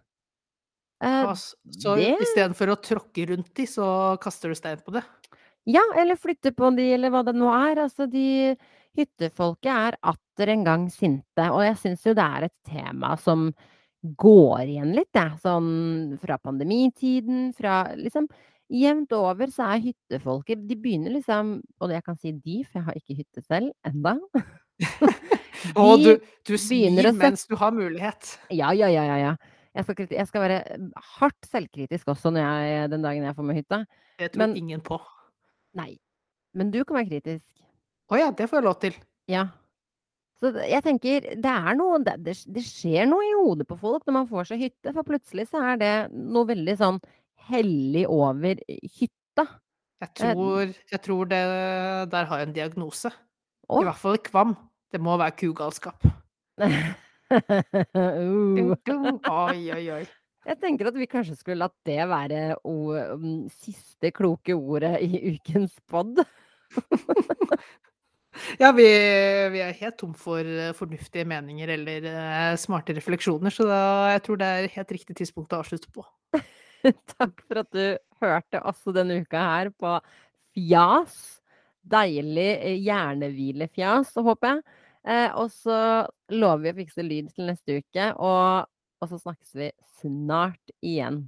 Eh, 1.03 1.33
så 1.35 1.95
det 1.99 2.13
istedenfor 2.23 2.71
å 2.71 2.79
tråkke 2.79 3.27
rundt 3.31 3.51
de, 3.57 3.67
så 3.69 3.87
kaster 4.21 4.51
du 4.51 4.57
stein 4.57 4.81
på 4.85 4.95
det. 4.95 5.03
Ja, 5.65 5.81
eller 5.97 6.19
flytte 6.19 6.53
på 6.53 6.69
de, 6.77 6.91
eller 6.93 7.11
hva 7.13 7.23
det 7.25 7.35
nå 7.35 7.49
er. 7.51 7.81
Altså, 7.87 8.07
de 8.09 8.55
hyttefolket 8.95 9.71
er 9.71 9.97
atter 10.13 10.51
en 10.53 10.65
gang 10.65 10.89
sinte, 10.93 11.49
og 11.49 11.63
jeg 11.65 11.79
syns 11.81 12.05
jo 12.05 12.13
det 12.15 12.25
er 12.25 12.47
et 12.47 12.57
tema 12.69 13.15
som 13.19 13.49
går 14.05 14.69
igjen 14.69 14.93
litt, 14.95 15.11
jeg. 15.15 15.39
Sånn 15.41 16.17
fra 16.21 16.37
pandemitiden, 16.41 17.49
fra 17.57 17.85
liksom 17.97 18.29
Jevnt 18.65 19.11
over 19.13 19.51
så 19.53 19.67
er 19.75 19.83
hyttefolket 19.83 20.63
De 20.65 20.73
begynner 20.73 21.13
liksom 21.13 21.51
Og 21.83 21.91
jeg 21.93 22.01
kan 22.01 22.15
si 22.17 22.31
de, 22.33 22.63
for 22.65 22.79
jeg 22.79 22.85
har 22.87 22.95
ikke 22.97 23.17
hytte 23.19 23.43
selv 23.45 23.69
enda. 23.85 24.15
Og 25.81 26.01
du, 26.01 26.09
du 26.45 26.55
sette 26.57 27.11
mens 27.13 27.45
du 27.45 27.53
har 27.61 27.73
mulighet. 27.73 28.35
Ja, 28.49 28.73
ja, 28.73 28.89
ja, 28.89 29.05
ja, 29.05 29.19
ja. 29.21 29.35
Jeg 29.75 29.83
skal, 29.83 30.07
jeg 30.15 30.27
skal 30.29 30.43
være 30.45 30.59
hardt 31.17 31.49
selvkritisk 31.51 32.07
også 32.13 32.31
jeg, 32.39 32.89
den 32.93 33.03
dagen 33.03 33.27
jeg 33.27 33.35
får 33.35 33.47
meg 33.47 33.59
hytte. 33.59 33.81
Det 34.19 34.31
tror 34.31 34.45
Men- 34.45 34.55
ingen 34.55 34.81
på. 34.81 34.99
Nei. 35.75 35.97
Men 36.55 36.71
du 36.71 36.83
kan 36.85 36.95
være 37.01 37.09
kritisk. 37.09 37.61
Å 38.11 38.19
ja, 38.19 38.31
det 38.31 38.47
får 38.47 38.61
jeg 38.61 38.63
lov 38.63 38.79
til. 38.79 38.95
Ja. 39.27 39.49
Så 40.39 40.51
jeg 40.55 40.83
tenker, 40.83 41.27
det 41.41 41.51
er 41.51 41.75
noe 41.75 41.99
det, 42.03 42.15
det, 42.23 42.35
det 42.55 42.63
skjer 42.63 43.07
noe 43.07 43.23
i 43.23 43.35
hodet 43.35 43.67
på 43.67 43.77
folk 43.79 44.03
når 44.05 44.13
man 44.13 44.27
får 44.27 44.49
seg 44.51 44.63
hytte, 44.65 44.93
for 44.93 45.07
plutselig 45.07 45.47
så 45.51 45.61
er 45.73 45.79
det 45.81 45.93
noe 46.11 46.47
veldig 46.47 46.75
sånn 46.79 46.99
hellig 47.49 48.05
over 48.11 48.59
hytta. 48.67 49.47
Jeg 50.03 50.11
tror, 50.19 50.73
jeg 50.91 51.01
tror 51.01 51.31
det 51.31 51.41
der 52.11 52.27
har 52.29 52.41
jeg 52.41 52.49
en 52.49 52.55
diagnose. 52.55 53.11
Oh. 53.67 53.81
I 53.81 53.87
hvert 53.87 53.99
fall 53.99 54.19
i 54.19 54.23
kvam. 54.23 54.55
Det 54.91 55.01
må 55.01 55.15
være 55.19 55.35
kugalskap. 55.39 56.03
Uh. 57.31 58.75
Oi, 59.49 59.61
oi, 59.73 59.85
oi. 59.97 60.03
Jeg 60.45 60.59
tenker 60.61 60.91
at 60.91 60.97
vi 60.99 61.07
kanskje 61.09 61.35
skulle 61.39 61.63
latt 61.63 61.75
det 61.87 62.03
være 62.05 62.41
o, 62.69 62.93
mm, 62.93 63.47
siste 63.49 64.11
kloke 64.13 64.53
ordet 64.53 64.99
i 65.01 65.33
ukens 65.33 65.73
pod. 65.89 66.21
Ja, 68.59 68.71
vi, 68.75 68.85
vi 69.53 69.61
er 69.63 69.77
helt 69.79 69.97
tom 69.99 70.11
for 70.19 70.43
eh, 70.43 70.73
fornuftige 70.75 71.23
meninger 71.27 71.71
eller 71.77 72.07
uh, 72.09 72.57
smarte 72.59 72.95
refleksjoner, 72.97 73.53
så 73.53 73.67
da, 73.69 73.79
jeg 74.11 74.23
tror 74.25 74.39
det 74.41 74.49
er 74.51 74.73
helt 74.75 74.91
riktig 74.91 75.15
tidspunkt 75.21 75.55
å 75.55 75.61
avslutte 75.61 75.91
på. 75.95 76.03
Takk 77.15 77.45
for 77.45 77.61
at 77.61 77.69
du 77.71 77.95
hørte 78.21 78.61
også 78.67 78.93
denne 78.95 79.21
uka 79.23 79.39
her 79.39 79.71
på 79.71 79.95
Fjas. 80.51 81.15
Deilig 81.85 82.49
eh, 82.57 82.79
hjernehvilefjas, 82.83 84.15
håper 84.25 84.51
jeg. 84.51 84.83
Eh, 85.05 85.29
og 85.37 85.51
så 85.53 85.77
lover 86.33 86.63
vi 86.65 86.71
å 86.73 86.77
fikse 86.79 87.05
lyd 87.05 87.29
til 87.35 87.49
neste 87.51 87.79
uke, 87.81 88.07
og, 88.17 88.65
og 89.01 89.11
så 89.11 89.19
snakkes 89.21 89.53
vi 89.59 89.69
snart 90.01 90.75
igjen. 90.81 91.27